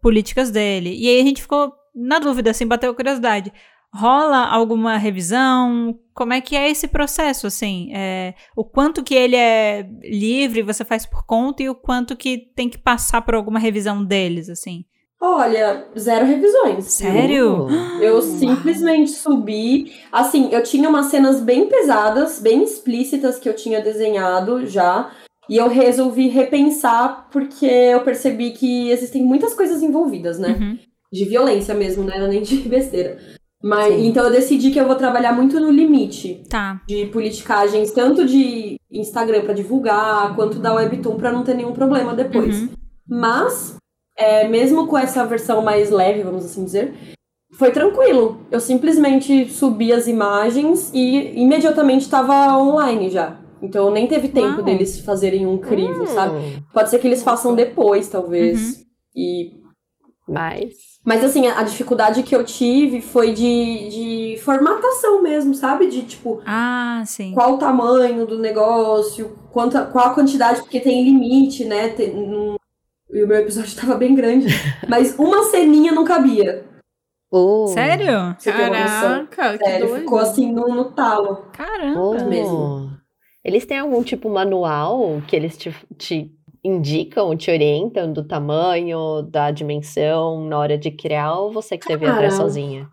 [0.00, 0.96] políticas dele.
[0.96, 3.52] E aí a gente ficou na dúvida, assim, bateu curiosidade.
[3.94, 5.98] Rola alguma revisão?
[6.14, 7.90] Como é que é esse processo, assim?
[7.94, 12.38] É, o quanto que ele é livre, você faz por conta, e o quanto que
[12.56, 14.84] tem que passar por alguma revisão deles, assim?
[15.20, 16.86] Olha, zero revisões.
[16.86, 17.68] Sério?
[18.00, 19.92] Eu simplesmente subi.
[20.10, 25.12] Assim, eu tinha umas cenas bem pesadas, bem explícitas que eu tinha desenhado já.
[25.48, 30.56] E eu resolvi repensar porque eu percebi que existem muitas coisas envolvidas, né?
[30.60, 30.78] Uhum.
[31.12, 32.18] De violência mesmo, né?
[32.18, 33.18] Não é nem de besteira.
[33.62, 34.06] Mas, Sim.
[34.08, 36.80] então eu decidi que eu vou trabalhar muito no limite Tá.
[36.88, 42.12] de politicagens, tanto de Instagram pra divulgar, quanto da Webtoon pra não ter nenhum problema
[42.14, 42.60] depois.
[42.62, 42.68] Uhum.
[43.08, 43.76] Mas,
[44.16, 46.92] é, mesmo com essa versão mais leve, vamos assim dizer,
[47.54, 48.40] foi tranquilo.
[48.50, 53.38] Eu simplesmente subi as imagens e imediatamente estava online já.
[53.62, 54.62] Então nem teve tempo Uau.
[54.64, 56.34] deles fazerem um crivo, Hum, sabe?
[56.74, 58.78] Pode ser que eles façam depois, talvez.
[58.78, 58.82] Uhum.
[59.14, 59.50] E
[60.26, 60.91] Mas.
[61.04, 63.88] Mas assim, a a dificuldade que eu tive foi de,
[64.34, 65.86] de formatação mesmo, sabe?
[65.88, 67.32] De tipo, Ah, sim.
[67.34, 71.88] qual o tamanho do negócio, quanta, qual a quantidade, porque tem limite, né?
[71.88, 72.56] Tem, num-
[73.10, 74.46] e o meu episódio tava bem grande.
[74.88, 76.64] mas uma ceninha não cabia.
[77.32, 78.34] Uh, Sério?
[78.38, 78.52] Você?
[78.52, 80.00] Caraca, que Sério, doido.
[80.02, 81.46] ficou assim no, no talo.
[81.52, 82.00] Caramba.
[82.00, 82.28] uh.
[82.28, 82.90] mesmo.
[83.44, 86.30] Eles têm algum tipo manual que eles te, te
[86.64, 92.06] indicam, te orientam do tamanho, da dimensão na hora de criar ou você que teve
[92.06, 92.88] atrás sozinha?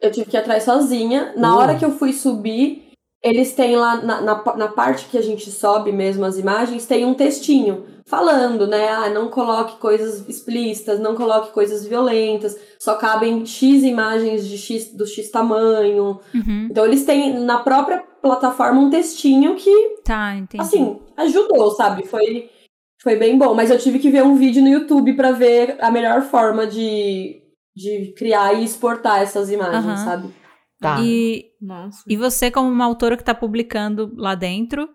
[0.00, 1.32] Eu tive que ir atrás sozinha.
[1.36, 1.58] Na Uh.
[1.58, 2.90] hora que eu fui subir,
[3.22, 7.06] eles têm lá na, na, na parte que a gente sobe mesmo as imagens, tem
[7.06, 8.88] um textinho falando, né?
[8.88, 14.92] Ah, não coloque coisas explícitas, não coloque coisas violentas, só cabem X imagens de X,
[14.94, 16.20] do X tamanho.
[16.34, 16.68] Uhum.
[16.70, 20.64] Então eles têm na própria plataforma um textinho que, Tá, entendi.
[20.64, 22.06] assim, ajudou, sabe?
[22.06, 22.50] Foi,
[23.02, 23.54] foi bem bom.
[23.54, 27.42] Mas eu tive que ver um vídeo no YouTube pra ver a melhor forma de,
[27.76, 29.96] de criar e exportar essas imagens, Aham.
[30.04, 30.34] sabe?
[30.80, 31.00] Tá.
[31.00, 32.02] E, Nossa.
[32.08, 34.88] e você, como uma autora que tá publicando lá dentro,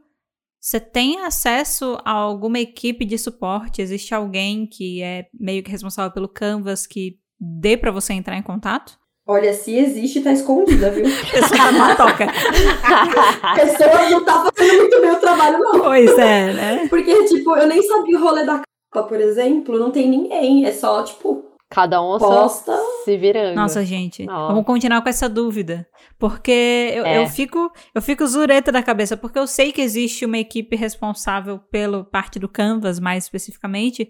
[0.60, 3.82] você tem acesso a alguma equipe de suporte?
[3.82, 8.44] Existe alguém que é meio que responsável pelo Canvas que dê pra você entrar em
[8.44, 9.00] contato?
[9.32, 11.04] Olha, se existe, tá escondida, viu?
[11.32, 12.26] Pessoa não toca.
[13.44, 15.80] A pessoa não tá fazendo muito bem o trabalho, não.
[15.82, 16.88] Pois é, né?
[16.90, 18.62] Porque, tipo, eu nem sabia o rolê da
[18.92, 20.66] capa, por exemplo, não tem ninguém.
[20.66, 22.76] É só, tipo, Cada um posta.
[23.06, 23.54] se virando.
[23.56, 24.48] Nossa, gente, Ó.
[24.48, 25.86] vamos continuar com essa dúvida.
[26.18, 27.24] Porque eu, É.
[27.24, 31.60] eu fico eu fico zureta da cabeça, porque eu sei que existe uma equipe responsável
[31.72, 34.10] pela parte do Canvas, mais especificamente,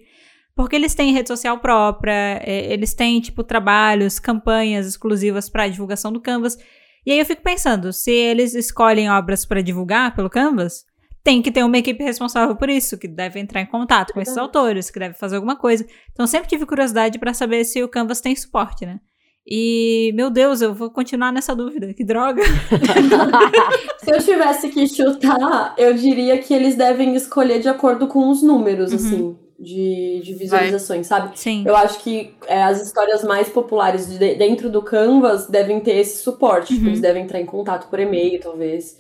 [0.59, 6.11] porque eles têm rede social própria, é, eles têm, tipo, trabalhos, campanhas exclusivas para divulgação
[6.11, 6.57] do Canvas.
[7.05, 10.83] E aí eu fico pensando, se eles escolhem obras para divulgar pelo Canvas,
[11.23, 14.37] tem que ter uma equipe responsável por isso, que deve entrar em contato com esses
[14.37, 15.85] autores, que deve fazer alguma coisa.
[16.11, 18.99] Então eu sempre tive curiosidade para saber se o Canvas tem suporte, né?
[19.47, 21.93] E, meu Deus, eu vou continuar nessa dúvida.
[21.93, 22.43] Que droga.
[24.03, 28.43] Se eu tivesse que chutar, eu diria que eles devem escolher de acordo com os
[28.43, 28.97] números, Uhum.
[28.97, 31.37] assim, de, de visualizações, sabe?
[31.37, 31.63] Sim.
[31.65, 36.23] Eu acho que é, as histórias mais populares de- dentro do Canvas devem ter esse
[36.23, 36.67] suporte.
[36.73, 36.87] tipo, Uhum.
[36.89, 38.97] eles devem entrar em contato por e-mail, talvez.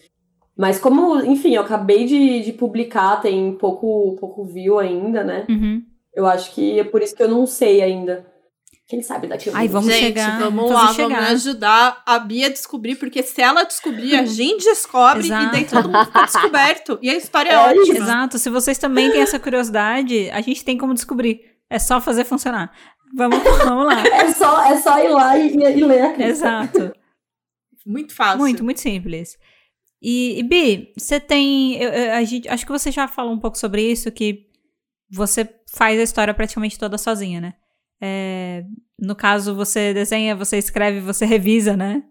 [0.57, 5.45] Mas como, enfim, eu acabei de, de publicar, tem pouco, pouco view ainda, né?
[5.49, 5.81] Uhum.
[6.13, 8.25] Eu acho que é por isso que eu não sei ainda.
[8.89, 11.09] Quem sabe daqui a Ai, vamos Gente, chegar, vamos lá, chegar.
[11.09, 15.61] vamos ajudar a Bia a descobrir, porque se ela descobrir, a gente descobre e daí
[15.63, 15.83] Exato.
[15.83, 16.99] todo mundo fica descoberto.
[17.01, 17.97] E a história é, É ótima.
[17.99, 18.39] Exato.
[18.39, 21.39] Se vocês também têm essa curiosidade, a gente tem como descobrir.
[21.69, 22.73] É só fazer funcionar.
[23.15, 24.01] Vamos, vamos lá.
[24.09, 26.23] É só, é só ir lá e, e- e ler a crítica.
[26.27, 26.91] Exato.
[27.85, 28.39] Muito fácil.
[28.39, 29.37] Muito, muito simples.
[30.01, 31.75] E, e Bi, você tem.
[31.81, 34.47] eu- eu- a gente, acho que você já falou um pouco sobre isso, que
[35.11, 37.53] você faz a história praticamente toda sozinha, né?
[38.01, 38.63] É,
[38.97, 42.03] no caso, você desenha, você escreve, você revisa, né?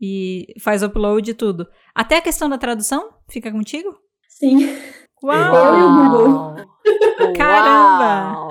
[0.00, 1.66] E faz upload e tudo.
[1.94, 3.96] Até a questão da tradução fica contigo?
[4.28, 4.68] Sim.
[5.22, 5.54] Uau!
[5.64, 7.34] Eu e o Google.
[7.34, 8.38] Caramba!
[8.38, 8.48] Uau!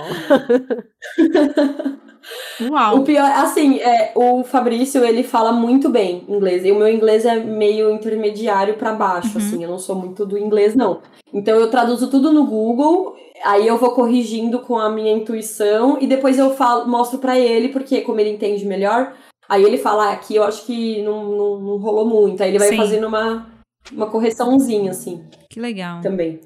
[2.62, 2.98] Uau.
[3.00, 6.64] O pior, assim, é, o Fabrício, ele fala muito bem inglês.
[6.66, 9.46] E o meu inglês é meio intermediário pra baixo, Uhum.
[9.46, 9.64] assim.
[9.64, 11.02] Eu não sou muito do inglês, não.
[11.34, 16.08] Então eu traduzo tudo no Google, aí eu vou corrigindo com a minha intuição e
[16.08, 19.14] depois eu falo, mostro pra ele, porque como ele entende melhor,
[19.50, 22.42] aí ele fala, ah, aqui eu acho que não, não, não rolou muito.
[22.42, 22.78] Aí ele vai Sim.
[22.78, 23.48] fazendo uma,
[23.92, 26.00] uma correçãozinha, assim, Que legal.
[26.02, 26.40] também.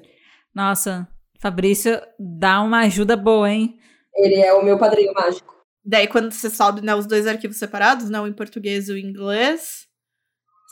[0.54, 1.06] Nossa,
[1.40, 3.76] Fabrício dá uma ajuda boa, hein?
[4.16, 5.54] Ele é o meu padrinho mágico.
[5.84, 8.98] Daí, quando você sobe né, os dois arquivos separados, né, o em português e o
[8.98, 9.86] em inglês.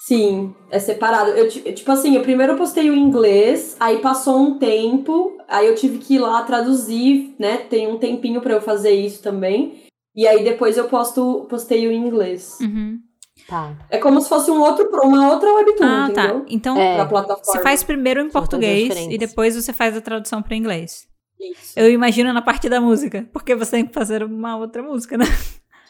[0.07, 1.31] Sim, é separado.
[1.31, 5.75] Eu, ti- tipo assim, eu primeiro postei o inglês, aí passou um tempo, aí eu
[5.75, 7.57] tive que ir lá traduzir, né?
[7.59, 9.83] Tem um tempinho pra eu fazer isso também.
[10.15, 12.59] E aí depois eu posto, postei o inglês.
[12.61, 13.01] Uhum.
[13.49, 13.77] Tá.
[13.91, 16.25] É como se fosse um outro, uma outra webtoon, Ah, tá.
[16.25, 16.47] entendeu?
[16.49, 16.95] Então, É.
[16.97, 17.45] Pra plataforma.
[17.45, 21.07] você faz primeiro em português e depois você faz a tradução para inglês.
[21.41, 21.73] Isso.
[21.77, 25.25] Eu imagino na parte da música, porque você tem que fazer uma outra música, né?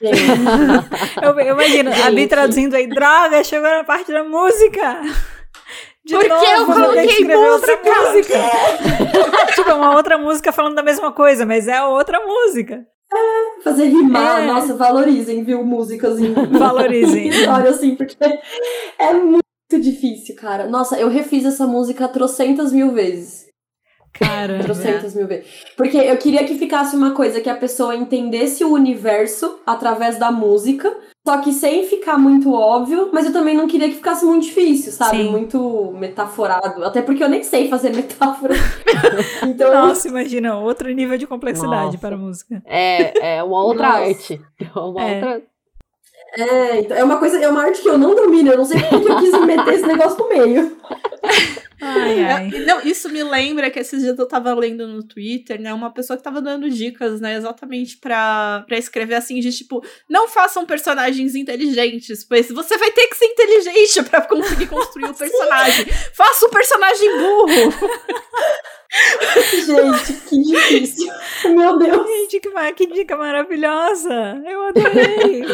[1.20, 2.28] Eu, eu imagino, a Bi Gente.
[2.28, 5.00] traduzindo aí, droga, chegou na parte da música!
[6.04, 8.12] De Porque novo, eu coloquei escrever outra música.
[8.12, 8.38] música.
[9.56, 12.86] tipo, é uma outra música falando da mesma coisa, mas é outra música.
[13.64, 14.46] Fazer rimar, É.
[14.46, 17.28] nossa, valorizem, viu, músicas em Valorizem.
[17.28, 18.16] história, assim, porque
[18.98, 19.42] é muito
[19.80, 20.68] difícil, cara.
[20.68, 23.47] Nossa, eu refiz essa música trocentas mil vezes.
[24.12, 24.64] Caramba.
[25.14, 25.64] Mil vezes.
[25.76, 30.32] Porque eu queria que ficasse uma coisa que a pessoa entendesse o universo através da
[30.32, 30.92] música,
[31.26, 34.90] só que sem ficar muito óbvio, mas eu também não queria que ficasse muito difícil,
[34.92, 35.18] sabe?
[35.18, 35.30] Sim.
[35.30, 36.84] Muito metaforado.
[36.84, 38.54] Até porque eu nem sei fazer metáfora.
[39.46, 41.98] então, Nossa, imagina, outro nível de complexidade Nossa.
[41.98, 42.62] para a música.
[42.66, 43.98] É, é uma outra Nossa.
[44.00, 44.40] arte.
[44.60, 45.14] É uma É.
[45.16, 45.42] outra.
[46.36, 48.50] é, então, é uma coisa, é uma arte que eu não domino.
[48.50, 50.76] Eu não sei porque eu quis meter esse negócio no meio.
[52.36, 55.72] Ai, Não, isso me lembra que esses dias eu tava lendo no Twitter, né?
[55.72, 57.36] Uma pessoa que tava dando dicas, né?
[57.36, 63.06] Exatamente pra, pra escrever assim, de tipo, não façam personagens inteligentes, pois você vai ter
[63.08, 65.86] que ser inteligente pra conseguir construir o personagem.
[66.14, 67.74] Faça o personagem burro.
[69.50, 71.12] Gente, que difícil.
[71.44, 72.06] Meu Deus.
[72.06, 74.42] Gente, que, que dica maravilhosa!
[74.46, 75.44] Eu adorei!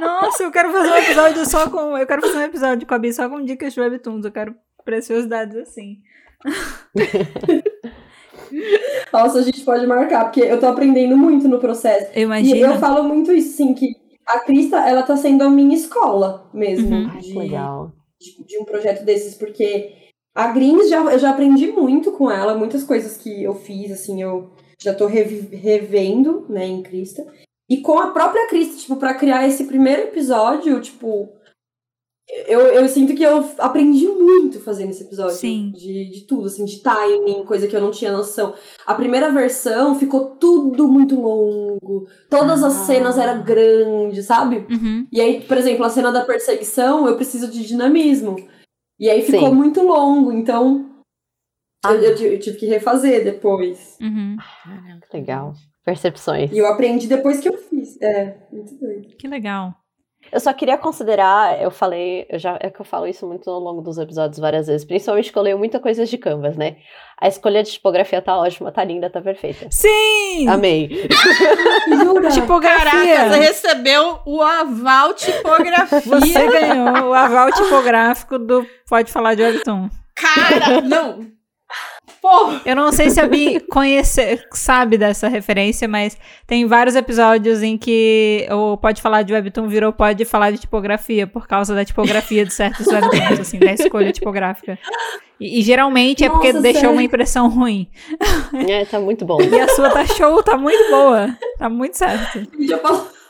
[0.00, 1.96] Nossa, eu quero fazer um episódio só com.
[1.96, 4.24] Eu quero fazer um episódio com a Bi só com dicas de webtoons.
[4.24, 5.98] Eu quero preciosidades assim.
[9.12, 12.10] Nossa, a gente pode marcar, porque eu tô aprendendo muito no processo.
[12.14, 13.96] Eu E eu falo muito isso, sim, que
[14.26, 16.94] a Crista, ela tá sendo a minha escola mesmo.
[16.94, 17.18] Uhum.
[17.18, 17.92] De, legal.
[18.20, 19.92] de, de um projeto desses, porque
[20.34, 24.22] a Greens, já, eu já aprendi muito com ela, muitas coisas que eu fiz, assim,
[24.22, 24.50] eu
[24.82, 27.24] já tô revendo, né, em Crista.
[27.68, 31.30] E com a própria Crista, tipo, pra criar esse primeiro episódio, tipo,
[32.46, 35.36] eu, eu sinto que eu aprendi muito fazendo esse episódio.
[35.36, 35.72] Sim.
[35.74, 38.54] De, de tudo, assim, de timing, coisa que eu não tinha noção.
[38.86, 42.08] A primeira versão ficou tudo muito longo.
[42.28, 42.84] Todas as Ah.
[42.86, 44.66] cenas eram grandes, sabe?
[44.70, 45.06] Uhum.
[45.12, 48.36] E aí, por exemplo, a cena da perseguição, eu preciso de dinamismo.
[48.98, 49.54] E aí ficou Sim.
[49.54, 50.90] muito longo, então
[51.84, 51.92] Ah.
[51.92, 53.96] eu, eu tive- eu tive que refazer depois.
[54.00, 54.36] Uhum.
[55.10, 55.52] Que legal.
[55.84, 56.50] Percepções.
[56.50, 58.00] E eu aprendi depois que eu fiz.
[58.00, 59.08] É, muito doido.
[59.18, 59.74] Que legal.
[60.34, 63.60] Eu só queria considerar, eu falei, eu já é que eu falo isso muito ao
[63.60, 66.74] longo dos episódios várias vezes, principalmente que eu leio muita coisa de Canvas, né?
[67.20, 69.68] A escolha de tipografia tá ótima, tá linda, tá perfeita.
[69.70, 70.48] Sim!
[70.48, 71.08] Amei.
[72.02, 72.30] Jura?
[72.30, 72.90] Tipografia!
[72.90, 76.00] Caraca, você recebeu o aval tipografia.
[76.00, 79.88] Você ganhou o aval tipográfico do Pode Falar de Webtoon.
[80.16, 81.28] Cara, não.
[82.24, 82.62] Porra.
[82.64, 87.76] Eu não sei se a Bi conhece, sabe dessa referência, mas tem vários episódios em
[87.76, 92.46] que o Pode Falar de Webtoon virou Pode Falar de Tipografia, por causa da tipografia
[92.46, 94.78] de certos webtoons, assim, da escolha tipográfica.
[95.38, 96.96] E, e geralmente é porque Nossa, deixou sério?
[96.96, 97.90] uma impressão ruim.
[98.66, 99.38] É, tá muito bom.
[99.42, 101.36] E a sua tá show, tá muito boa.
[101.58, 102.48] Tá muito certo.
[102.58, 103.23] Eu posso-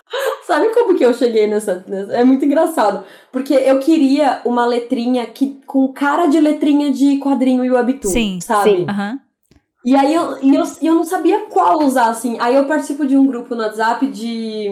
[0.46, 3.04] Sabe como que eu cheguei nessa, nessa- É muito engraçado.
[3.32, 8.38] Porque eu queria uma letrinha que, com cara de letrinha de quadrinho e webtoon, Sim.
[8.40, 8.70] sabe?
[8.70, 8.86] Sim.
[8.88, 9.18] Aham.
[9.84, 12.36] E aí eu, e eu, eu não sabia qual usar, assim.
[12.40, 14.70] Aí eu participo de um grupo no WhatsApp de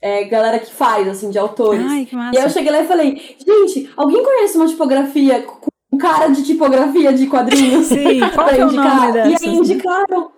[0.00, 1.84] é, galera que faz, assim, de autores.
[1.84, 2.50] Ai, que E aí eu massa.
[2.50, 7.82] cheguei lá e falei, gente, alguém conhece uma tipografia com cara de tipografia de quadrinho?
[7.82, 10.30] Sim, qual que é o nome E aí indicaram.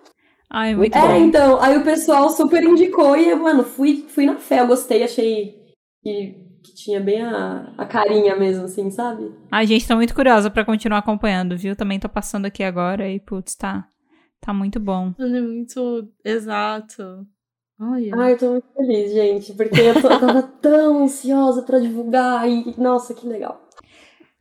[0.49, 1.19] Ai, muito É, bom.
[1.19, 5.55] então, aí o pessoal super indicou e, mano, fui, fui na fé, eu gostei, achei
[6.03, 9.31] que, que tinha bem a, a carinha mesmo, assim, sabe?
[9.51, 11.75] Ai, gente, tô muito curiosa pra continuar acompanhando, viu?
[11.75, 13.87] Também tô passando aqui agora e, putz, tá,
[14.41, 15.13] tá muito bom.
[15.17, 17.25] Mano, é muito exato.
[17.79, 18.15] Olha.
[18.15, 22.47] Ai, eu tô muito feliz, gente, porque eu, tô, eu tava tão ansiosa pra divulgar
[22.49, 23.61] e, nossa, que legal.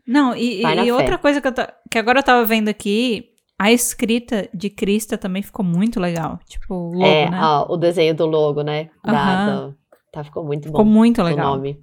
[0.07, 3.73] Não, e, e outra coisa que, eu tô- que agora eu tava vendo aqui, a
[3.73, 6.39] escrita de Krista também ficou muito legal.
[6.49, 7.39] Tipo, o logo, é, né?
[7.43, 8.89] ó, o desenho do logo, né?
[9.05, 9.77] Da, do-
[10.13, 10.91] tá, ficou muito ficou bom.
[10.91, 11.57] muito O legal.
[11.57, 11.79] nome.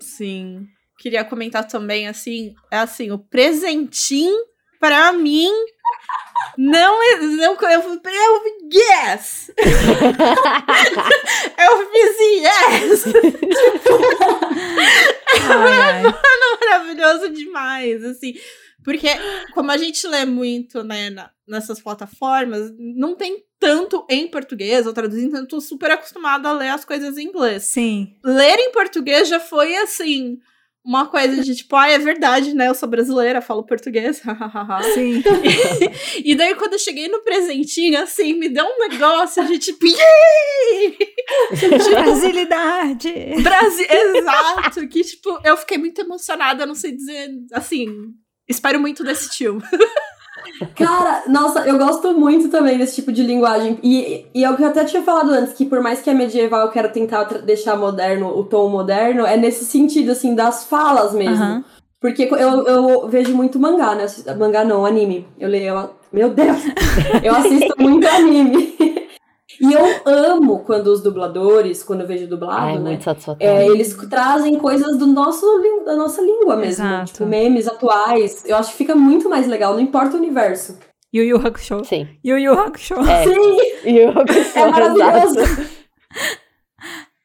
[0.00, 0.66] Sim.
[0.98, 4.34] Queria comentar também, assim, é assim, o presentinho
[4.80, 5.50] pra mim
[6.56, 7.16] não é.
[7.16, 9.50] Não, eu, eu, yes!
[11.58, 13.04] eu fiz yes!
[15.50, 16.02] Ai, ai.
[16.60, 18.34] Maravilhoso demais, assim.
[18.84, 19.08] Porque,
[19.54, 24.92] como a gente lê muito, né, na- nessas plataformas, não tem tanto em português ou
[24.92, 27.64] traduzindo, então eu tô super acostumada a ler as coisas em inglês.
[27.64, 28.14] Sim.
[28.22, 30.38] ler em português já foi assim.
[30.86, 32.68] Uma coisa de tipo, ah, é verdade, né?
[32.68, 34.20] Eu sou brasileira, falo português.
[34.92, 35.22] Sim.
[36.22, 40.98] e daí, quando eu cheguei no presentinho, assim, me deu um negócio de tipo, "Yay!"
[41.90, 43.12] Brasilidade!
[43.42, 44.86] Brasil, exato.
[44.88, 47.86] Que, tipo, eu fiquei muito emocionada, não sei dizer, assim,
[48.48, 49.62] espero muito desse tio.
[50.76, 53.78] Cara, nossa, eu gosto muito também desse tipo de linguagem.
[53.82, 56.14] E, e é o que eu até tinha falado antes, que por mais que é
[56.14, 61.12] medieval, eu quero tentar deixar moderno, o tom moderno, é nesse sentido, assim, das falas
[61.12, 61.64] mesmo.
[62.00, 64.06] Porque eu, eu vejo muito mangá, né?
[64.36, 65.26] Mangá não, anime.
[65.38, 65.74] Eu leio.
[65.74, 66.58] Eu, meu Deus!
[67.24, 68.76] Eu assisto muito anime.
[69.60, 72.90] E eu amo quando os dubladores, quando eu vejo dublado, Ai, né?
[72.90, 73.46] muito satisfatório.
[73.52, 75.46] É, eles trazem coisas do nosso,
[75.84, 76.84] da nossa língua mesmo.
[76.84, 77.12] Exato.
[77.12, 78.44] Tipo, memes atuais.
[78.46, 80.78] Eu acho que fica muito mais legal, não importa o universo.
[81.14, 81.84] Yu Yu Hakusho.
[81.84, 82.08] Sim.
[82.24, 82.94] Yu Yu Hakusho.
[83.08, 83.24] É.
[83.24, 85.38] Sim, E eu é maravilhoso.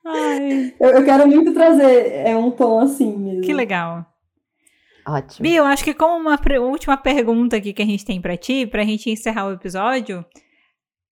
[0.05, 3.41] Ai, Eu, eu quero muito trazer é um tom assim mesmo.
[3.41, 4.05] que legal.
[5.07, 5.43] Ótimo.
[5.43, 8.67] Bi, eu acho que como uma última pergunta aqui que a gente tem pra ti,
[8.67, 10.23] pra gente encerrar o episódio,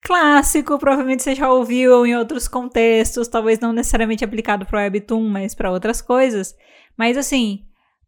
[0.03, 5.55] clássico, provavelmente você já ouviu em outros contextos, talvez não necessariamente aplicado pro Webtoon, mas
[5.55, 6.55] pra outras coisas.
[6.97, 7.61] Mas assim,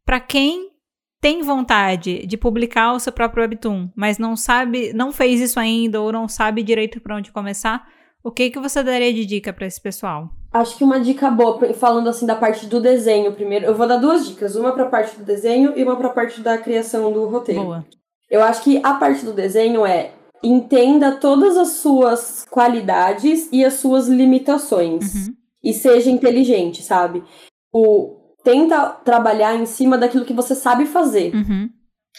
[0.05, 0.71] pra quem
[1.21, 6.01] tem vontade de publicar o seu próprio Webtoon, mas não sabe, não fez isso ainda
[6.01, 7.87] ou não sabe direito pra onde começar,
[8.25, 10.31] o que que você daria de dica pra esse pessoal?
[10.53, 13.97] Acho que uma dica boa, falando assim da parte do desenho primeiro, eu vou dar
[13.97, 17.63] duas dicas, uma pra parte do desenho e uma pra parte da criação do roteiro.
[17.63, 17.87] Boa.
[18.29, 20.13] Eu acho que a parte do desenho é
[20.43, 25.15] entenda todas as suas qualidades e as suas limitações.
[25.15, 25.35] Uhum.
[25.63, 27.23] E seja inteligente, sabe?
[27.73, 31.35] O, tenta trabalhar em cima daquilo que você sabe fazer.
[31.35, 31.71] Uhum.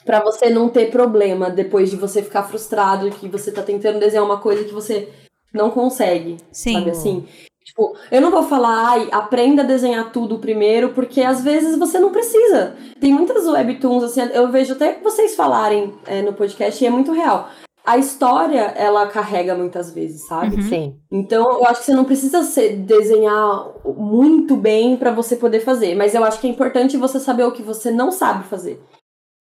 [0.06, 4.26] Pra você não ter problema depois de você ficar frustrado que você tá tentando desenhar
[4.26, 5.10] uma coisa que você
[5.54, 6.38] não consegue.
[6.52, 6.74] Sim.
[6.74, 7.28] Sabe assim?
[7.64, 11.98] Tipo, eu não vou falar, ai, aprenda a desenhar tudo primeiro, porque às vezes você
[11.98, 12.76] não precisa.
[13.00, 17.14] Tem muitas webtoons, assim, eu vejo até vocês falarem é, no podcast e é muito
[17.14, 17.50] real.
[17.86, 20.56] A história, ela carrega muitas vezes, sabe?
[20.56, 20.62] Uhum.
[20.62, 21.00] Sim.
[21.12, 25.94] Então, eu acho que você não precisa ser, desenhar muito bem pra você poder fazer,
[25.94, 28.82] mas eu acho que é importante você saber o que você não sabe fazer.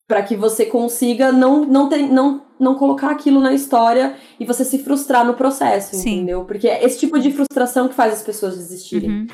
[0.09, 4.65] Pra que você consiga não, não, ter, não, não colocar aquilo na história e você
[4.65, 6.17] se frustrar no processo, Sim.
[6.17, 6.45] entendeu?
[6.45, 9.09] Porque é esse tipo de frustração que faz as pessoas desistirem.
[9.09, 9.27] Uhum.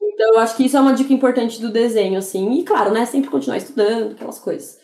[0.00, 2.52] Então, eu acho que isso é uma dica importante do desenho, assim.
[2.52, 3.04] E, claro, né?
[3.04, 4.78] Sempre continuar estudando, aquelas coisas.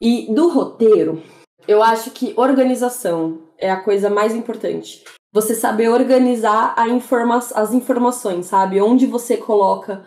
[0.00, 1.22] E do roteiro,
[1.68, 5.02] eu acho que organização é a coisa mais importante.
[5.32, 8.80] Você saber organizar a informa as informações, sabe?
[8.80, 10.04] Onde você coloca,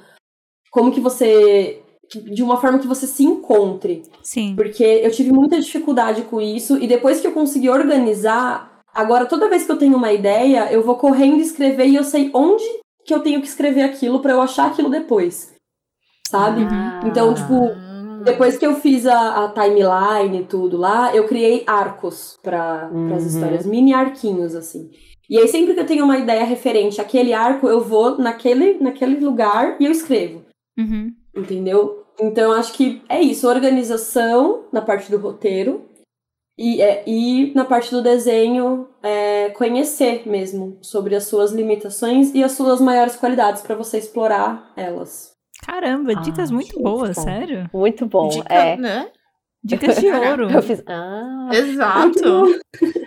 [0.71, 1.81] como que você.
[2.11, 4.03] De uma forma que você se encontre.
[4.23, 4.55] Sim.
[4.55, 9.49] Porque eu tive muita dificuldade com isso, e depois que eu consegui organizar, agora toda
[9.49, 12.63] vez que eu tenho uma ideia, eu vou correndo escrever e eu sei onde
[13.05, 15.53] que eu tenho que escrever aquilo pra eu achar aquilo depois.
[16.27, 16.61] Sabe?
[16.71, 17.01] Ah.
[17.05, 17.53] Então, tipo,
[18.23, 22.91] depois que eu fiz a, a timeline e tudo lá, eu criei arcos para as
[22.91, 23.17] Uhum.
[23.27, 24.89] histórias, mini arquinhos, assim.
[25.29, 29.23] E aí, sempre que eu tenho uma ideia referente àquele arco, eu vou naquele, naquele
[29.23, 30.43] lugar e eu escrevo.
[30.77, 31.13] Uhum.
[31.35, 32.03] Entendeu?
[32.19, 33.47] Então, acho que é isso.
[33.47, 35.85] Organização na parte do roteiro.
[36.57, 42.43] E, é, e na parte do desenho, é, conhecer mesmo sobre as suas limitações e
[42.43, 45.28] as suas maiores qualidades para você explorar elas.
[45.69, 47.23] Caramba, dicas Ah, muito boas, bom.
[47.23, 47.69] sério.
[47.71, 48.27] Muito bom.
[48.29, 48.75] Dica, é.
[48.75, 49.07] né?
[49.61, 50.49] Dicas de ouro.
[50.49, 50.81] Eu fiz.
[50.87, 52.59] Ah, Exato.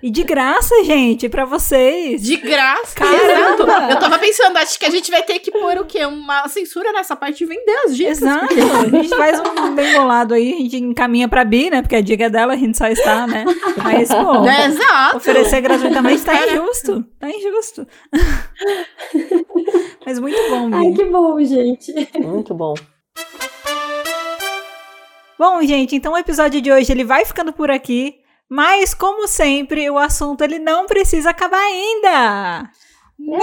[0.02, 2.22] E de graça, gente, pra vocês.
[2.22, 2.94] De graça.
[2.94, 3.62] Caramba!
[3.62, 3.90] Exato.
[3.92, 6.04] Eu tava pensando, acho que a gente vai ter que pôr o quê?
[6.04, 8.18] Uma censura nessa parte e vender as dicas.
[8.20, 8.46] Exato.
[8.52, 11.80] A gente faz um bem bolado aí, a gente encaminha pra Bi, né?
[11.82, 13.44] Porque a dica dela a gente só está, né?
[13.82, 14.66] Mas, pô, Né?
[14.66, 15.16] Exato.
[15.16, 17.02] oferecer gratuitamente tá injusto.
[17.18, 17.86] Tá injusto.
[20.04, 20.96] Mas muito bom, Ai, Bi.
[20.96, 21.92] que bom, gente.
[22.20, 22.74] muito bom.
[25.42, 28.14] Bom, gente, então o episódio de hoje ele vai ficando por aqui.
[28.48, 32.70] Mas, como sempre, o assunto ele não precisa acabar ainda.
[33.18, 33.42] Não!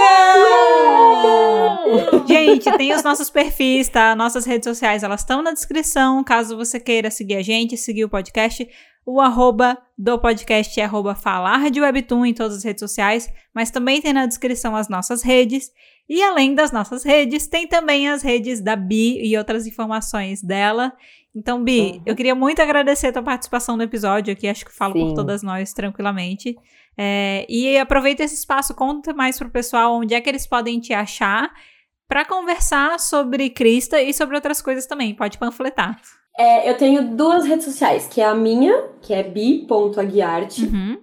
[2.26, 4.16] Gente, tem os nossos perfis, tá?
[4.16, 6.24] Nossas redes sociais, elas estão na descrição.
[6.24, 8.66] Caso você queira seguir a gente, seguir o podcast,
[9.04, 13.30] o arroba do podcast é arroba falar de Webtoon em todas as redes sociais.
[13.54, 15.70] Mas também tem na descrição as nossas redes.
[16.12, 20.92] E além das nossas redes, tem também as redes da Bi e outras informações dela.
[21.32, 22.02] Então, Bi, Uhum.
[22.04, 24.48] eu queria muito agradecer a tua participação no episódio aqui.
[24.48, 25.14] Acho que falo por Sim.
[25.14, 26.56] todas nós tranquilamente.
[26.98, 30.92] É, e aproveita esse espaço, conta mais pro pessoal onde é que eles podem te
[30.92, 31.48] achar
[32.08, 35.14] para conversar sobre Crista e sobre outras coisas também.
[35.14, 36.00] Pode panfletar.
[36.36, 40.98] É, eu tenho duas redes sociais, que é a minha, que é bi.aguiarte, Uhum.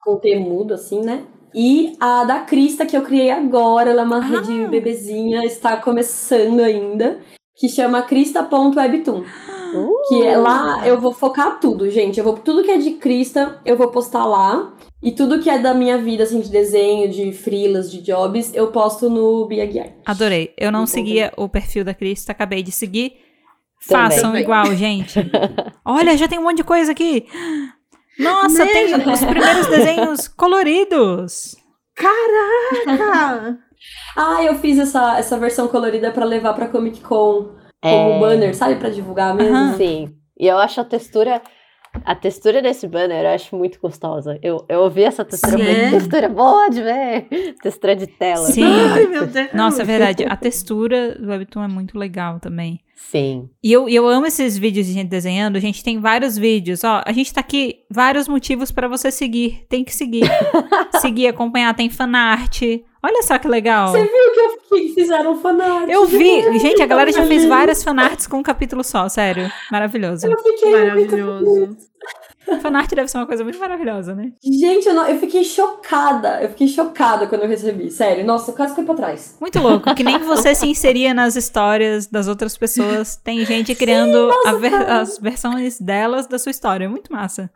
[0.00, 1.24] com T mudo, assim, né?
[1.54, 4.20] E a da Crista, que eu criei agora, ela é uma Ah.
[4.20, 7.18] rede bebezinha, está começando ainda,
[7.56, 9.22] que chama crista.webtoon.
[9.74, 12.18] Uh, Que é lá eu vou focar tudo, gente.
[12.18, 14.72] Eu vou tudo que é de Crista, eu vou postar lá.
[15.02, 18.68] E tudo que é da minha vida, assim, de desenho, de freelas, de jobs, eu
[18.68, 19.90] posto no Bia Guiar.
[20.04, 20.52] Adorei.
[20.56, 23.12] Eu não seguia o perfil da Crista, acabei de seguir.
[23.86, 24.10] Também.
[24.10, 25.20] Façam igual, gente.
[25.84, 27.26] Olha, já tem um monte de coisa aqui.
[28.18, 28.72] Nossa, Né?
[28.72, 31.56] tem os primeiros desenhos coloridos.
[31.94, 33.58] Caraca!
[34.16, 37.50] Ah, eu fiz essa, essa versão colorida pra levar pra Comic Con
[37.80, 38.18] como É.
[38.18, 38.74] banner, sabe?
[38.74, 39.54] Pra divulgar mesmo.
[39.54, 39.76] Aham.
[39.76, 40.16] Sim.
[40.36, 41.40] E eu acho a textura.
[42.04, 44.36] A textura desse banner eu acho muito gostosa.
[44.42, 45.90] Eu, eu ouvi essa textura, falei, Sim.
[45.92, 47.28] textura boa de ver.
[47.62, 48.46] Textura de tela.
[48.48, 48.64] Sim.
[48.92, 49.52] Ai, meu Deus.
[49.54, 50.24] Nossa, é verdade.
[50.28, 52.80] A textura do Webtoon é muito legal também.
[52.98, 53.48] Sim.
[53.62, 55.56] E eu, eu amo esses vídeos de gente desenhando.
[55.56, 56.82] A gente tem vários vídeos.
[56.82, 59.64] Ó, a gente tá aqui, vários motivos pra você seguir.
[59.68, 60.28] Tem que seguir.
[61.00, 61.74] seguir, acompanhar.
[61.74, 62.60] Tem fanart.
[63.00, 63.92] Olha só que legal.
[63.92, 65.88] Você viu que, eu, que fizeram fanart?
[65.88, 66.58] Eu vi.
[66.58, 69.50] Gente, a galera já fez várias fanarts com um capítulo só, sério.
[69.70, 70.26] Maravilhoso.
[70.26, 71.76] Eu fiquei muito Maravilhoso.
[72.62, 74.32] Fanart deve ser uma coisa muito maravilhosa, né?
[74.42, 76.42] Gente, eu, não- eu fiquei chocada.
[76.42, 77.90] Eu fiquei chocada quando eu recebi.
[77.90, 79.36] Sério, nossa, quase fui pra trás.
[79.40, 79.94] Muito louco.
[79.94, 83.16] Que nem você se inseria nas histórias das outras pessoas.
[83.16, 86.84] Tem gente criando a ver- as versões delas da sua história.
[86.86, 87.50] É Muito massa.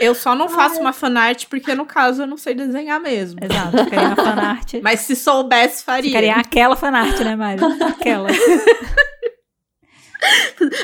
[0.00, 3.38] Eu só não faço uma fanart porque, no caso, eu não sei desenhar mesmo.
[3.42, 3.76] Exato.
[3.84, 4.74] Ficaria uma fanart.
[4.82, 6.08] Mas se soubesse, faria.
[6.08, 7.62] Ficaria aquela fanart, né, Mário?
[7.84, 8.28] Aquela.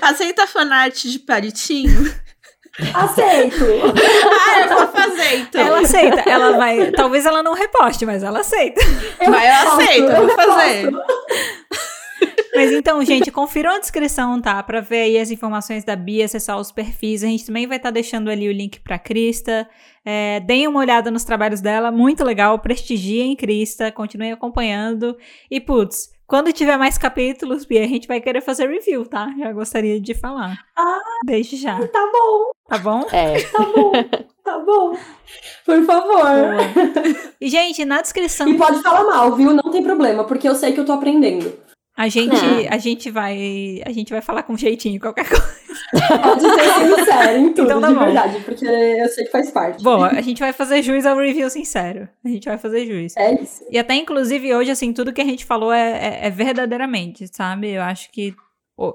[0.02, 2.12] Aceita fanart de palitinho?
[2.95, 3.65] Aceito!
[3.65, 5.61] ah, eu vou fazer, então.
[5.61, 6.21] Ela aceita.
[6.31, 6.91] Ela vai.
[6.93, 8.81] Talvez ela não reposte, mas ela aceita.
[9.21, 10.91] Eu Mas eu faço, aceito, eu vou fazer.
[12.55, 14.61] Mas então, gente, confiram a descrição, tá?
[14.63, 17.23] Pra ver aí as informações da Bia, acessar os perfis.
[17.23, 19.69] A gente também vai estar deixando ali o link pra Crista.
[20.05, 22.59] É, deem uma olhada nos trabalhos dela, muito legal.
[22.59, 25.17] Prestigiem Crista, continuem acompanhando.
[25.51, 29.35] E, putz, quando tiver mais capítulos, Bia, a gente vai querer fazer review, tá?
[29.39, 30.59] Já gostaria de falar.
[30.77, 31.01] Ah.
[31.25, 31.79] Desde já.
[31.89, 33.01] Tá bom, Tá bom?
[33.11, 33.41] É.
[33.45, 33.93] tá bom,
[34.45, 34.97] tá bom.
[35.65, 36.27] Por favor.
[37.41, 38.47] E, gente, na descrição.
[38.47, 39.55] E pode falar mal, viu?
[39.55, 41.51] Não tem problema, porque eu sei que eu tô aprendendo.
[41.99, 42.73] A gente, É.
[42.73, 45.59] a gente vai, a gente vai falar com jeitinho qualquer coisa.
[46.23, 48.05] Pode ser sincero em tudo, Então tá de bom.
[48.05, 49.83] verdade, porque eu sei que faz parte.
[49.83, 52.09] Boa, a gente vai fazer juiz ao review sincero.
[52.25, 53.16] A gente vai fazer juiz.
[53.16, 53.65] É isso.
[53.69, 57.70] E até, inclusive, hoje, assim, tudo que a gente falou é, é- é verdadeiramente, sabe?
[57.73, 58.33] Eu acho que.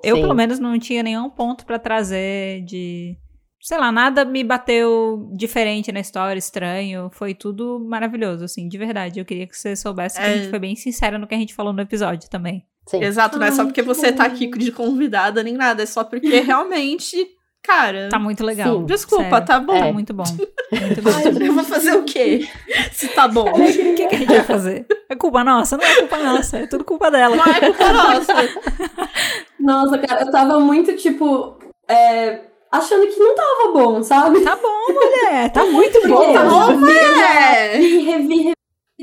[0.02, 0.22] Eu, Sim.
[0.22, 3.18] pelo menos, não tinha nenhum ponto pra trazer de.
[3.66, 7.10] Sei lá, nada me bateu diferente na história, estranho.
[7.14, 9.20] Foi tudo maravilhoso, assim, de verdade.
[9.22, 10.38] Eu queria que você soubesse que a É.
[10.38, 12.66] gente foi bem sincera no que a gente falou no episódio também.
[12.86, 13.02] Sim.
[13.02, 16.04] Exato, não é só porque que você tá aqui de convidada nem nada, é só
[16.04, 17.26] porque realmente,
[17.64, 18.10] cara.
[18.10, 18.80] Tá muito legal.
[18.80, 18.86] Sim.
[18.86, 19.46] Desculpa, sério.
[19.46, 19.80] tá bom.
[19.80, 19.92] Tá É.
[19.94, 20.24] muito bom.
[20.70, 21.10] Muito bom.
[21.16, 22.46] Ai, Eu vou fazer o quê?
[22.92, 23.48] Se tá bom.
[23.56, 24.86] O que, que a gente vai fazer?
[25.10, 25.78] É culpa nossa?
[25.78, 27.34] Não é culpa nossa, é tudo culpa dela.
[27.38, 28.34] Não é culpa nossa.
[29.58, 31.58] Nossa, cara, eu tava muito, tipo,
[31.88, 32.42] é,
[32.74, 34.42] achando que não tava bom, sabe?
[34.42, 36.34] Tá bom, mulher, tá muito Porque bom.
[36.34, 37.78] Tá bom, vi, eu já é.
[37.78, 38.54] vi, revi, revi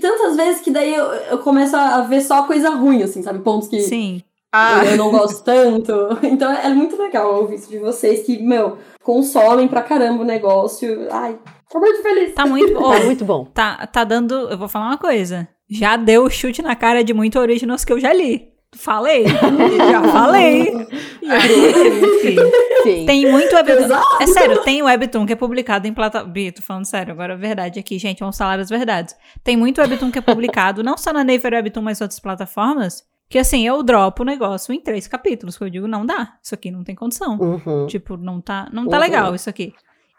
[0.01, 3.38] tantas vezes que daí eu, eu começo a ver só coisa ruim, assim, sabe?
[3.38, 4.22] Pontos que Sim.
[4.52, 5.92] Ah, eu não gosto tanto.
[6.24, 11.06] Então é muito legal ouvir isso de vocês que, meu, consomem pra caramba o negócio.
[11.10, 11.38] Ai,
[11.70, 12.34] tô muito feliz.
[12.34, 12.90] Tá muito bom.
[12.90, 13.44] Tá muito bom.
[13.44, 14.34] Tá, tá dando.
[14.51, 15.48] Eu vou falar uma coisa.
[15.68, 18.49] Já deu chute na cara de muito Originals que eu já li.
[18.74, 19.24] Falei.
[19.26, 20.72] já falei.
[22.82, 23.05] Sim.
[23.06, 23.84] Tem muito webtoon.
[23.84, 24.22] Exato.
[24.22, 26.32] É sério, tem webtoon que é publicado em plataforma.
[26.32, 28.20] Bi, tô falando sério, agora é verdade aqui, gente.
[28.20, 29.14] Vamos falar as verdades.
[29.44, 33.05] Tem muito webtoon que é publicado, não só na Naver Webtoon, mas outras plataformas.
[33.28, 35.56] Que assim, eu dropo o negócio em três capítulos.
[35.59, 36.34] Que eu digo, não dá.
[36.42, 37.38] Isso aqui não tem condição.
[37.38, 37.86] Uhum.
[37.86, 39.02] Tipo, não tá, não tá Uhum.
[39.02, 39.72] legal isso aqui.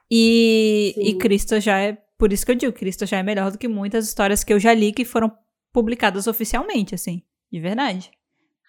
[0.09, 1.01] E, Sim.
[1.03, 1.97] e Cristo já é.
[2.17, 4.59] Por isso que eu digo, Cristo já é melhor do que muitas histórias que eu
[4.59, 5.31] já li que foram
[5.73, 7.21] publicadas oficialmente, assim.
[7.51, 8.11] De verdade.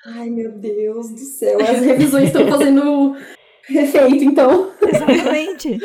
[0.06, 1.58] Ai, meu Deus do céu.
[1.60, 3.16] As revisões estão fazendo
[3.70, 4.70] efeito, então.
[4.82, 5.78] Exatamente.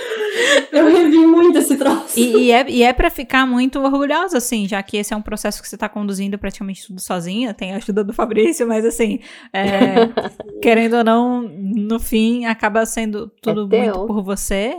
[0.72, 2.20] Eu revi muito esse troço.
[2.20, 5.22] e, e é, e é pra ficar muito orgulhosa, assim, já que esse é um
[5.22, 9.20] processo que você tá conduzindo praticamente tudo sozinha, tem a ajuda do Fabrício, mas assim,
[9.54, 10.10] é,
[10.62, 14.76] querendo ou não, no fim, acaba sendo tudo É muito por você.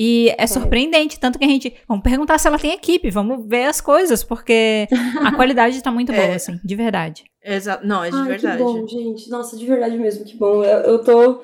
[0.00, 1.74] E é surpreendente, tanto que a gente.
[1.88, 4.86] Vamos perguntar se ela tem equipe, vamos ver as coisas, porque
[5.24, 6.34] a qualidade tá muito boa, É.
[6.36, 7.24] assim, de verdade.
[7.54, 7.86] Exato.
[7.86, 8.56] Não, é de Ai, verdade.
[8.58, 9.30] que bom, gente.
[9.30, 10.62] Nossa, de verdade mesmo, que bom.
[10.62, 11.40] Eu, eu tô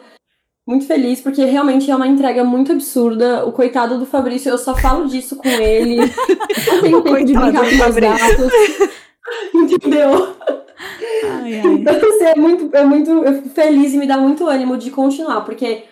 [0.66, 3.44] muito feliz, porque realmente é uma entrega muito absurda.
[3.46, 5.96] O coitado do Fabrício, eu só falo disso com ele.
[6.66, 8.18] Não tenho O tempo de brincar com meus Fabrício.
[8.18, 8.52] gatos.
[9.54, 10.36] Entendeu?
[11.24, 11.66] Ai, ai.
[11.74, 13.10] Então, assim, é muito, é muito.
[13.10, 15.84] Eu fico feliz e me dá muito ânimo de continuar, porque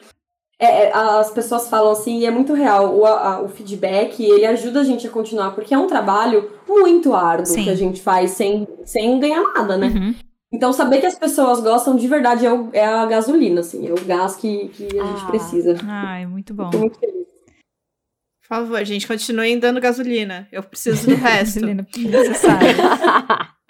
[0.65, 2.95] é, é, as pessoas falam assim, e é muito real.
[2.95, 7.15] O, a- o feedback, ele ajuda a gente a continuar, porque é um trabalho muito
[7.15, 7.65] árduo Sim.
[7.65, 9.89] que a gente faz sem, sem ganhar nada, né?
[9.89, 10.15] Uhum.
[10.55, 13.93] Então, saber que as pessoas gostam de verdade é, o- é a gasolina, assim, é
[13.93, 15.27] o gás que, que a gente Ah.
[15.29, 15.77] precisa.
[15.89, 16.67] Ai, muito bom.
[16.67, 17.27] Fico muito feliz.
[18.57, 20.49] Favor, gente, continuem dando gasolina.
[20.53, 21.61] Eu preciso do resto.
[21.61, 22.75] Gasolina necessária.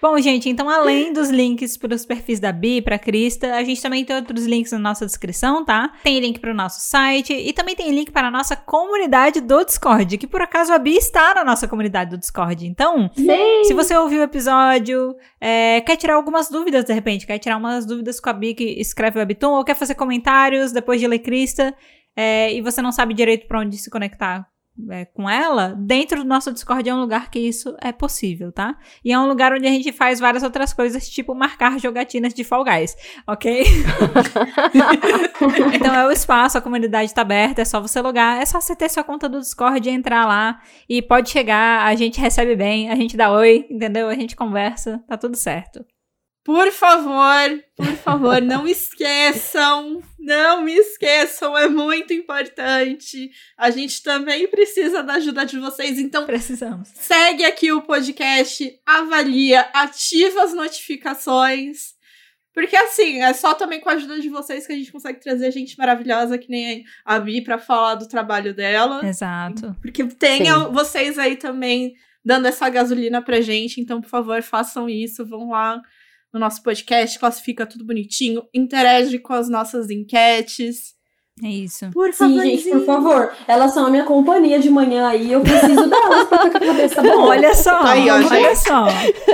[0.00, 3.82] Bom, gente, então além dos links para os perfis da Bi, para Crista, a gente
[3.82, 5.92] também tem outros links na nossa descrição, tá?
[6.02, 9.62] Tem link para o nosso site e também tem link para a nossa comunidade do
[9.62, 12.66] Discord, que por acaso a Bi está na nossa comunidade do Discord.
[12.66, 13.64] Então, Sim.
[13.64, 17.84] se você ouviu o episódio, é, quer tirar algumas dúvidas de repente, quer tirar umas
[17.84, 21.18] dúvidas com a Bi que escreve o Webtoon, ou quer fazer comentários depois de ler
[21.18, 21.74] Crista,
[22.16, 24.50] é, e você não sabe direito para onde se conectar
[24.88, 28.78] é, com ela, dentro do nosso Discord é um lugar que isso é possível, tá?
[29.04, 32.44] E é um lugar onde a gente faz várias outras coisas, tipo marcar jogatinas de
[32.44, 32.96] Fall Guys,
[33.26, 33.64] ok?
[35.74, 38.74] então é o espaço, a comunidade tá aberta, é só você logar, é só você
[38.74, 42.90] ter sua conta do Discord e entrar lá e pode chegar, a gente recebe bem,
[42.90, 44.08] a gente dá oi, entendeu?
[44.08, 45.84] A gente conversa, tá tudo certo.
[46.42, 53.30] Por favor, por favor, não esqueçam, não me esqueçam, é muito importante.
[53.56, 56.88] A gente também precisa da ajuda de vocês, então Precisamos.
[56.94, 61.98] segue aqui o podcast, avalia, ativa as notificações.
[62.52, 65.50] Porque assim, é só também com a ajuda de vocês que a gente consegue trazer
[65.52, 69.06] gente maravilhosa que nem a Bi pra falar do trabalho dela.
[69.06, 69.74] Exato.
[69.80, 71.94] Porque a- vocês aí também
[72.24, 73.80] dando essa gasolina pra gente.
[73.80, 75.24] Então, por favor, façam isso.
[75.24, 75.80] Vão lá
[76.32, 80.98] no nosso podcast, classifica tudo bonitinho, interage com as nossas enquetes.
[81.42, 81.88] É isso.
[81.92, 83.32] Por Sim, favor, gente, por favor.
[83.48, 85.32] Elas são a minha companhia de manhã aí.
[85.32, 87.26] Eu preciso delas pra ficar com a cabeça boa.
[87.28, 88.58] Olha só, Aí, ó, olha gente.
[88.58, 88.86] só.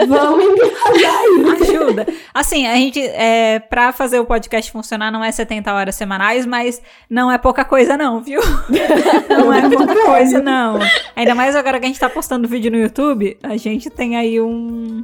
[0.06, 1.62] Vamos engajar aí.
[1.62, 2.06] Ajuda.
[2.32, 6.81] Assim, a gente, é, pra fazer o podcast funcionar, não é 70 horas semanais, mas
[7.10, 8.40] não é pouca coisa, não, viu?
[9.28, 10.78] Não é pouca coisa, não.
[11.14, 14.40] Ainda mais agora que a gente tá postando vídeo no YouTube, a gente tem aí
[14.40, 15.02] um.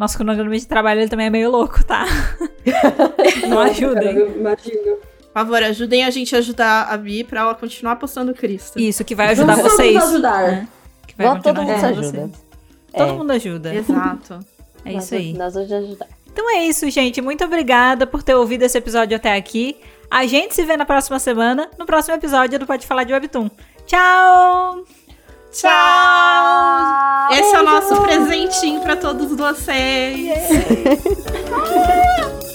[0.00, 2.06] Nosso cronograma de trabalho ele também é meio louco, tá?
[3.46, 3.66] Não?
[3.66, 4.96] Eu imagino.
[4.96, 8.80] Por favor, ajudem a gente a ajudar a Bi pra ela continuar postando Cristo.
[8.80, 9.96] Isso, que vai ajudar Vamos vocês.
[10.02, 10.42] ajudar.
[10.50, 10.68] né?
[11.06, 11.94] Que vai Vamos, todo mundo ajuda.
[12.02, 12.30] vocês.
[12.96, 13.12] Todo É.
[13.12, 13.74] mundo ajuda.
[13.74, 14.40] Exato.
[14.86, 15.32] É Nós- isso aí.
[15.34, 16.06] Nós vamos ajudar.
[16.32, 17.20] Então é isso, gente.
[17.20, 19.76] Muito obrigada por ter ouvido esse episódio até aqui.
[20.10, 23.50] A gente se vê na próxima semana, no próximo episódio do Pode Falar de Webtoon.
[23.86, 24.99] Tchau!
[25.52, 27.28] Tchau!
[27.32, 30.48] Esse é o nosso presentinho pra todos vocês.